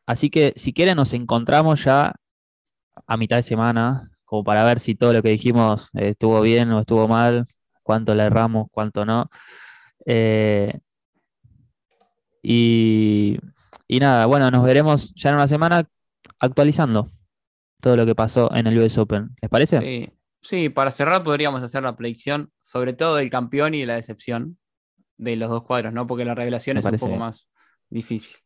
Así 0.06 0.30
que 0.30 0.52
si 0.54 0.72
quieren 0.72 0.94
nos 0.96 1.12
encontramos 1.12 1.82
ya 1.82 2.14
a 3.04 3.16
mitad 3.16 3.34
de 3.34 3.42
semana, 3.42 4.12
como 4.24 4.44
para 4.44 4.64
ver 4.64 4.78
si 4.78 4.94
todo 4.94 5.12
lo 5.12 5.20
que 5.20 5.30
dijimos 5.30 5.90
estuvo 5.94 6.40
bien 6.40 6.70
o 6.70 6.78
estuvo 6.78 7.08
mal, 7.08 7.48
cuánto 7.82 8.14
le 8.14 8.26
erramos, 8.26 8.68
cuánto 8.70 9.04
no. 9.04 9.28
Eh, 10.06 10.78
y, 12.44 13.40
y 13.88 13.98
nada, 13.98 14.26
bueno, 14.26 14.52
nos 14.52 14.62
veremos 14.62 15.12
ya 15.16 15.30
en 15.30 15.34
una 15.34 15.48
semana 15.48 15.84
actualizando 16.40 17.10
todo 17.80 17.96
lo 17.96 18.06
que 18.06 18.14
pasó 18.14 18.52
en 18.54 18.66
el 18.66 18.78
US 18.78 18.98
Open. 18.98 19.30
¿Les 19.40 19.50
parece? 19.50 19.80
Sí. 19.80 20.18
Sí, 20.40 20.68
para 20.68 20.90
cerrar 20.90 21.24
podríamos 21.24 21.62
hacer 21.62 21.82
la 21.82 21.96
predicción, 21.96 22.52
sobre 22.60 22.92
todo 22.92 23.16
del 23.16 23.30
campeón 23.30 23.74
y 23.74 23.80
de 23.80 23.86
la 23.86 23.94
decepción 23.94 24.58
de 25.16 25.36
los 25.36 25.50
dos 25.50 25.64
cuadros, 25.64 25.92
¿no? 25.92 26.06
Porque 26.06 26.24
la 26.24 26.34
revelación 26.34 26.74
Me 26.74 26.80
es 26.80 26.86
un 26.86 26.92
poco 26.92 27.06
bien. 27.08 27.18
más 27.18 27.50
difícil. 27.90 28.38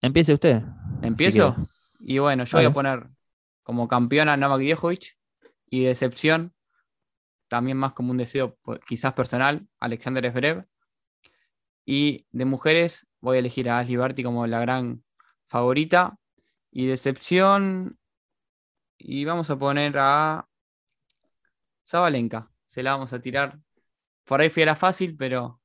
Empiece 0.00 0.32
usted. 0.32 0.62
¿Empiezo? 1.02 1.56
y 2.00 2.18
bueno, 2.18 2.44
yo 2.44 2.58
voy 2.58 2.66
a 2.66 2.72
poner 2.72 3.08
como 3.62 3.88
campeón 3.88 4.28
a 4.28 4.36
Novak 4.36 4.62
Djokovic 4.62 5.18
y 5.68 5.82
de 5.82 5.88
decepción, 5.88 6.54
también 7.48 7.76
más 7.76 7.92
como 7.92 8.12
un 8.12 8.18
deseo 8.18 8.56
pues, 8.62 8.78
quizás 8.86 9.14
personal, 9.14 9.66
Alexander 9.80 10.30
Zverev. 10.30 10.64
Y 11.84 12.26
de 12.30 12.44
mujeres 12.44 13.06
voy 13.20 13.36
a 13.36 13.40
elegir 13.40 13.68
a 13.68 13.78
Ashley 13.78 13.96
Barty 13.96 14.22
como 14.22 14.46
la 14.46 14.60
gran 14.60 15.02
favorita. 15.46 16.18
Y 16.70 16.86
decepción, 16.86 17.98
y 18.98 19.24
vamos 19.24 19.50
a 19.50 19.58
poner 19.58 19.96
a 19.98 20.48
Zabalenka. 21.86 22.50
Se 22.66 22.82
la 22.82 22.92
vamos 22.92 23.12
a 23.12 23.20
tirar. 23.20 23.58
Por 24.24 24.40
ahí 24.40 24.50
fui 24.50 24.62
a 24.64 24.66
la 24.66 24.76
fácil, 24.76 25.16
pero 25.16 25.60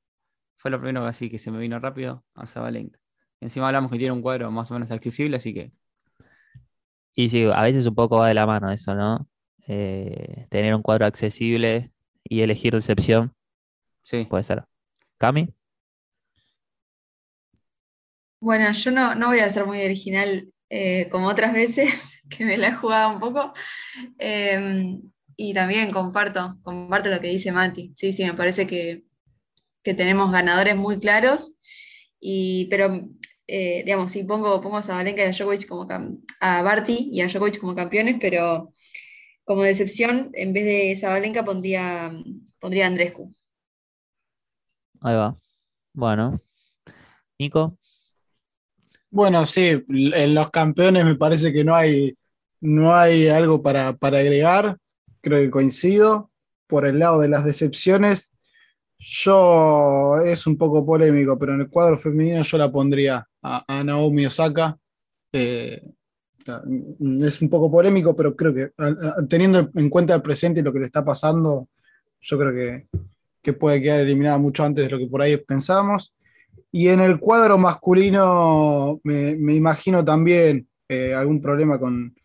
fue 0.58 0.72
lo 0.72 0.80
primero 0.80 1.02
que 1.02 1.08
así 1.08 1.30
que 1.30 1.40
se 1.40 1.52
me 1.52 1.60
vino 1.60 1.80
rápido 1.80 2.24
a 2.36 2.48
Zabalenka. 2.48 3.00
Encima 3.40 3.68
hablamos 3.68 3.92
que 3.92 3.98
tiene 3.98 4.14
un 4.14 4.22
cuadro 4.22 4.52
más 4.52 4.70
o 4.72 4.76
menos 4.76 4.92
accesible, 4.92 5.38
así 5.38 5.54
que 5.54 5.72
Y 7.16 7.30
sí, 7.30 7.46
a 7.46 7.62
veces 7.64 7.88
un 7.88 7.96
poco 7.96 8.18
va 8.18 8.28
de 8.28 8.36
la 8.36 8.46
mano 8.46 8.72
eso, 8.72 8.94
¿no? 8.94 9.28
Eh, 9.68 10.48
tener 10.50 10.76
un 10.76 10.82
cuadro 10.82 11.06
accesible 11.06 11.92
y 12.24 12.42
elegir 12.42 12.74
recepción 12.74 13.34
sí. 14.02 14.26
puede 14.30 14.44
ser. 14.44 14.66
¿Cami? 15.18 15.54
Bueno, 18.42 18.72
yo 18.72 18.92
no, 18.92 19.14
no 19.14 19.28
voy 19.28 19.40
a 19.40 19.50
ser 19.52 19.66
muy 19.68 19.84
original 19.84 20.52
eh, 20.70 21.10
como 21.10 21.28
otras 21.28 21.54
veces, 21.54 22.22
que 22.30 22.44
me 22.44 22.58
la 22.58 22.70
he 22.70 22.74
jugado 22.74 23.14
un 23.14 23.20
poco. 23.20 23.54
Eh, 24.18 24.98
y 25.38 25.54
también 25.54 25.92
comparto, 25.92 26.58
comparto 26.64 27.10
lo 27.10 27.22
que 27.22 27.28
dice 27.28 27.52
Mati. 27.52 27.92
Sí, 27.94 28.12
sí, 28.14 28.24
me 28.24 28.34
parece 28.34 28.66
que, 28.66 29.04
que 29.84 29.94
tenemos 29.94 30.32
ganadores 30.32 30.76
muy 30.76 31.00
claros. 31.00 31.56
Y, 32.20 32.66
pero, 32.70 33.10
eh, 33.48 33.84
digamos, 33.86 34.12
sí, 34.12 34.24
pongo, 34.24 34.60
pongo 34.62 34.78
a 34.78 34.82
Zabalenka 34.82 35.24
y 35.24 35.26
a 35.26 35.32
Djokovic 35.32 35.68
como 35.68 35.88
a 36.40 36.62
Barty 36.64 37.10
y 37.12 37.22
a 37.22 37.28
Djokovic 37.28 37.60
como 37.60 37.76
campeones, 37.76 38.18
pero 38.20 38.72
como 39.44 39.64
decepción, 39.64 40.32
en 40.34 40.54
vez 40.54 40.66
de 40.66 40.96
Zabalenka 40.96 41.44
pondría, 41.44 42.12
pondría 42.60 42.86
a 42.86 42.88
Andrescu. 42.88 43.32
Ahí 45.02 45.16
va. 45.16 45.38
Bueno. 45.94 46.42
Nico, 47.40 47.78
Bueno, 49.12 49.46
sí, 49.46 49.84
en 49.90 50.34
los 50.34 50.50
campeones 50.52 51.04
me 51.04 51.16
parece 51.16 51.52
que 51.52 51.66
no 51.66 51.76
hay, 51.76 52.18
no 52.62 52.96
hay 52.96 53.28
algo 53.28 53.62
para, 53.62 53.98
para 53.98 54.20
agregar. 54.20 54.78
Creo 55.20 55.40
que 55.40 55.52
coincido. 55.52 56.32
Por 56.68 56.86
el 56.88 57.00
lado 57.00 57.20
de 57.20 57.28
las 57.28 57.44
decepciones, 57.44 58.34
yo 58.98 60.16
es 60.24 60.48
un 60.48 60.58
poco 60.58 60.86
polémico, 60.86 61.38
pero 61.38 61.54
en 61.54 61.62
el 61.62 61.70
cuadro 61.70 61.98
femenino 61.98 62.42
yo 62.44 62.58
la 62.58 62.72
pondría 62.72 63.28
a, 63.42 63.84
Naomi 63.84 64.26
Osaka. 64.28 64.78
Es 65.34 65.82
un 67.42 67.50
poco 67.50 67.70
polémico, 67.70 68.16
pero 68.16 68.34
creo 68.34 68.54
que 68.54 68.72
teniendo 69.28 69.70
en 69.76 69.90
cuenta 69.90 70.16
el 70.16 70.22
presente 70.22 70.62
y 70.62 70.64
lo 70.64 70.72
que 70.72 70.80
le 70.80 70.86
está 70.86 71.04
pasando, 71.04 71.68
yo 72.22 72.38
creo 72.38 72.54
que, 72.54 72.88
que 73.42 73.52
puede 73.52 73.82
quedar 73.82 74.00
eliminada 74.00 74.38
mucho 74.38 74.64
antes 74.64 74.86
de 74.86 74.92
lo 74.92 74.98
que 74.98 75.08
por 75.08 75.22
ahí 75.22 75.36
pensábamos. 75.36 76.14
Y 76.72 76.88
en 76.88 77.02
el 77.02 77.20
cuadro 77.20 77.58
masculino 77.58 79.00
me, 79.04 79.36
me 79.36 79.56
imagino 79.56 80.04
también 80.06 80.68
eh, 80.88 81.14
algún 81.14 81.42
problema 81.42 81.80
con, 81.80 82.16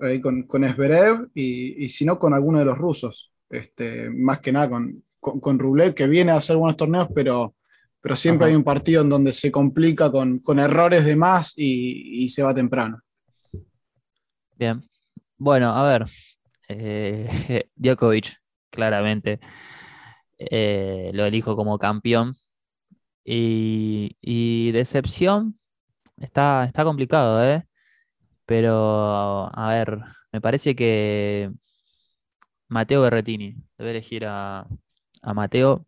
ahí 0.00 0.20
con, 0.20 0.44
con 0.44 0.64
Zverev 0.72 1.28
y, 1.34 1.84
y 1.84 1.88
si 1.90 2.04
no 2.04 2.18
con 2.18 2.32
alguno 2.34 2.58
de 2.58 2.64
los 2.64 2.78
rusos. 2.78 3.30
Este, 3.50 4.08
más 4.10 4.40
que 4.40 4.52
nada 4.52 4.70
con, 4.70 5.02
con, 5.18 5.40
con 5.40 5.58
Rublev, 5.58 5.94
que 5.94 6.06
viene 6.06 6.30
a 6.32 6.36
hacer 6.36 6.56
buenos 6.56 6.76
torneos, 6.76 7.08
pero, 7.14 7.54
pero 8.00 8.16
siempre 8.16 8.46
Ajá. 8.46 8.50
hay 8.50 8.54
un 8.56 8.64
partido 8.64 9.02
en 9.02 9.08
donde 9.08 9.32
se 9.32 9.50
complica 9.50 10.10
con, 10.10 10.38
con 10.38 10.58
errores 10.60 11.04
de 11.04 11.16
más 11.16 11.54
y, 11.56 12.24
y 12.24 12.28
se 12.28 12.42
va 12.42 12.54
temprano. 12.54 13.00
bien. 14.54 14.82
Bueno, 15.38 15.70
a 15.74 15.84
ver. 15.86 16.06
eh, 16.68 17.68
Djokovic, 17.76 18.36
claramente. 18.70 19.40
eh, 20.38 21.10
lo 21.14 21.26
elijo 21.26 21.56
como 21.56 21.78
campeón. 21.78 22.36
Y, 23.32 24.72
decepción, 24.72 25.58
está, 26.18 26.64
está 26.64 26.84
complicado, 26.84 27.44
¿eh? 27.44 27.66
Pero, 28.46 29.50
a 29.54 29.68
ver, 29.70 30.00
me 30.32 30.40
parece 30.40 30.74
que 30.76 31.52
Mateo 32.68 33.02
Berretini, 33.02 33.56
debe 33.78 33.90
elegir 33.92 34.26
a, 34.26 34.66
a 35.22 35.34
Mateo 35.34 35.86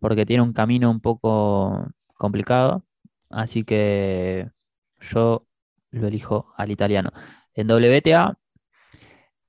porque 0.00 0.26
tiene 0.26 0.42
un 0.42 0.52
camino 0.52 0.90
un 0.90 1.00
poco 1.00 1.88
complicado, 2.14 2.84
así 3.30 3.64
que 3.64 4.50
yo 5.00 5.46
lo 5.90 6.08
elijo 6.08 6.52
al 6.56 6.70
italiano. 6.70 7.12
En 7.54 7.68
WTA, 7.70 8.38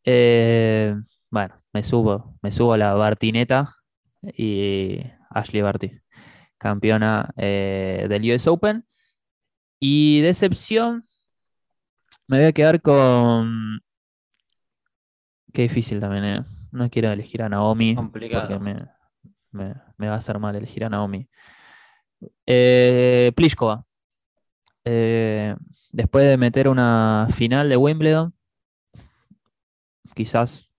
eh, 0.05 0.95
bueno, 1.29 1.55
me 1.73 1.83
subo, 1.83 2.37
me 2.41 2.51
subo 2.51 2.73
a 2.73 2.77
la 2.77 2.93
Bartineta 2.95 3.75
y 4.23 5.01
Ashley 5.29 5.61
Barty, 5.61 5.91
campeona 6.57 7.31
eh, 7.37 8.05
del 8.09 8.31
US 8.33 8.47
Open. 8.49 8.85
Y 9.79 10.21
decepción, 10.21 11.07
me 12.27 12.37
voy 12.39 12.47
a 12.47 12.51
quedar 12.51 12.81
con. 12.81 13.79
Qué 15.53 15.63
difícil 15.63 15.99
también, 15.99 16.25
¿eh? 16.25 16.45
No 16.71 16.89
quiero 16.89 17.11
elegir 17.11 17.41
a 17.43 17.49
Naomi. 17.49 17.95
Complicado. 17.95 18.47
Porque 18.47 18.63
me, 18.63 18.75
me- 19.51 19.75
me 19.97 20.07
va 20.07 20.15
a 20.15 20.17
hacer 20.17 20.37
mal 20.39 20.55
elegir 20.55 20.83
a 20.85 20.89
Naomi. 20.89 21.27
Eh, 22.45 23.31
Pliskova. 23.35 23.85
Eh, 24.85 25.55
después 25.91 26.25
de 26.25 26.37
meter 26.37 26.67
una 26.67 27.27
final 27.31 27.69
de 27.69 27.77
Wimbledon, 27.77 28.33
quizás 30.15 30.69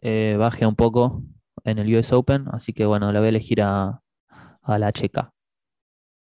eh, 0.00 0.36
baje 0.38 0.66
un 0.66 0.74
poco 0.76 1.22
en 1.64 1.78
el 1.78 1.94
US 1.96 2.12
Open. 2.14 2.46
Así 2.52 2.72
que 2.72 2.86
bueno, 2.86 3.12
la 3.12 3.20
voy 3.20 3.26
a 3.26 3.30
elegir 3.30 3.62
a, 3.62 4.00
a 4.72 4.78
la 4.78 4.92
checa. 4.92 5.32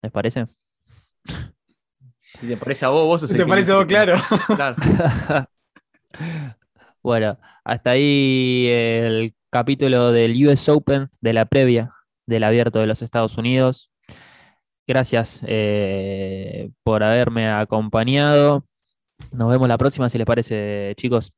¿Les 0.03 0.13
parece? 0.13 0.47
Si 2.19 2.47
te 2.47 2.57
parece 2.57 2.85
a 2.85 2.91
vos, 2.91 3.05
vos 3.05 3.21
sos 3.23 3.31
el 3.31 3.39
¿Te 3.39 3.47
parece 3.47 3.73
a 3.73 3.77
vos 3.77 3.87
claro? 3.87 4.15
Claro. 4.57 4.77
Bueno, 7.01 7.39
hasta 7.65 7.91
ahí 7.93 8.67
el 8.69 9.35
capítulo 9.51 10.11
del 10.11 10.47
US 10.47 10.69
Open 10.69 11.09
de 11.21 11.33
la 11.33 11.47
previa 11.47 11.95
del 12.27 12.45
abierto 12.45 12.81
de 12.81 12.87
los 12.87 13.03
Estados 13.03 13.39
Unidos. 13.39 13.91
Gracias 14.87 15.43
eh, 15.47 16.71
por 16.83 17.03
haberme 17.03 17.49
acompañado. 17.49 18.65
Nos 19.31 19.51
vemos 19.51 19.69
la 19.69 19.79
próxima, 19.79 20.09
si 20.09 20.19
les 20.19 20.27
parece, 20.27 20.95
chicos. 20.97 21.33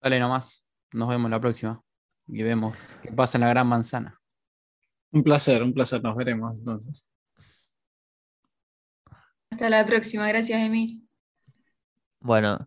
Dale 0.00 0.18
nomás. 0.18 0.64
Nos 0.92 1.08
vemos 1.08 1.30
la 1.30 1.40
próxima. 1.40 1.80
Y 2.26 2.42
vemos 2.42 2.76
qué 3.02 3.12
pasa 3.12 3.38
en 3.38 3.42
la 3.42 3.48
gran 3.48 3.66
manzana. 3.66 4.21
Un 5.12 5.22
placer, 5.22 5.62
un 5.62 5.74
placer, 5.74 6.02
nos 6.02 6.16
veremos 6.16 6.56
entonces. 6.56 7.04
Hasta 9.50 9.68
la 9.68 9.84
próxima, 9.84 10.26
gracias, 10.28 10.60
Emi. 10.60 11.06
Bueno, 12.20 12.66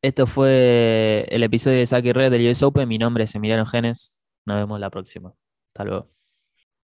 esto 0.00 0.26
fue 0.26 1.26
el 1.28 1.42
episodio 1.42 1.78
de 1.78 1.86
Saki 1.86 2.12
Red 2.12 2.30
del 2.30 2.48
US 2.48 2.62
Open. 2.62 2.88
Mi 2.88 2.98
nombre 2.98 3.24
es 3.24 3.34
Emiliano 3.34 3.66
Genes. 3.66 4.24
Nos 4.46 4.56
vemos 4.56 4.78
la 4.78 4.90
próxima. 4.90 5.34
Hasta 5.74 5.84
luego. 5.84 6.19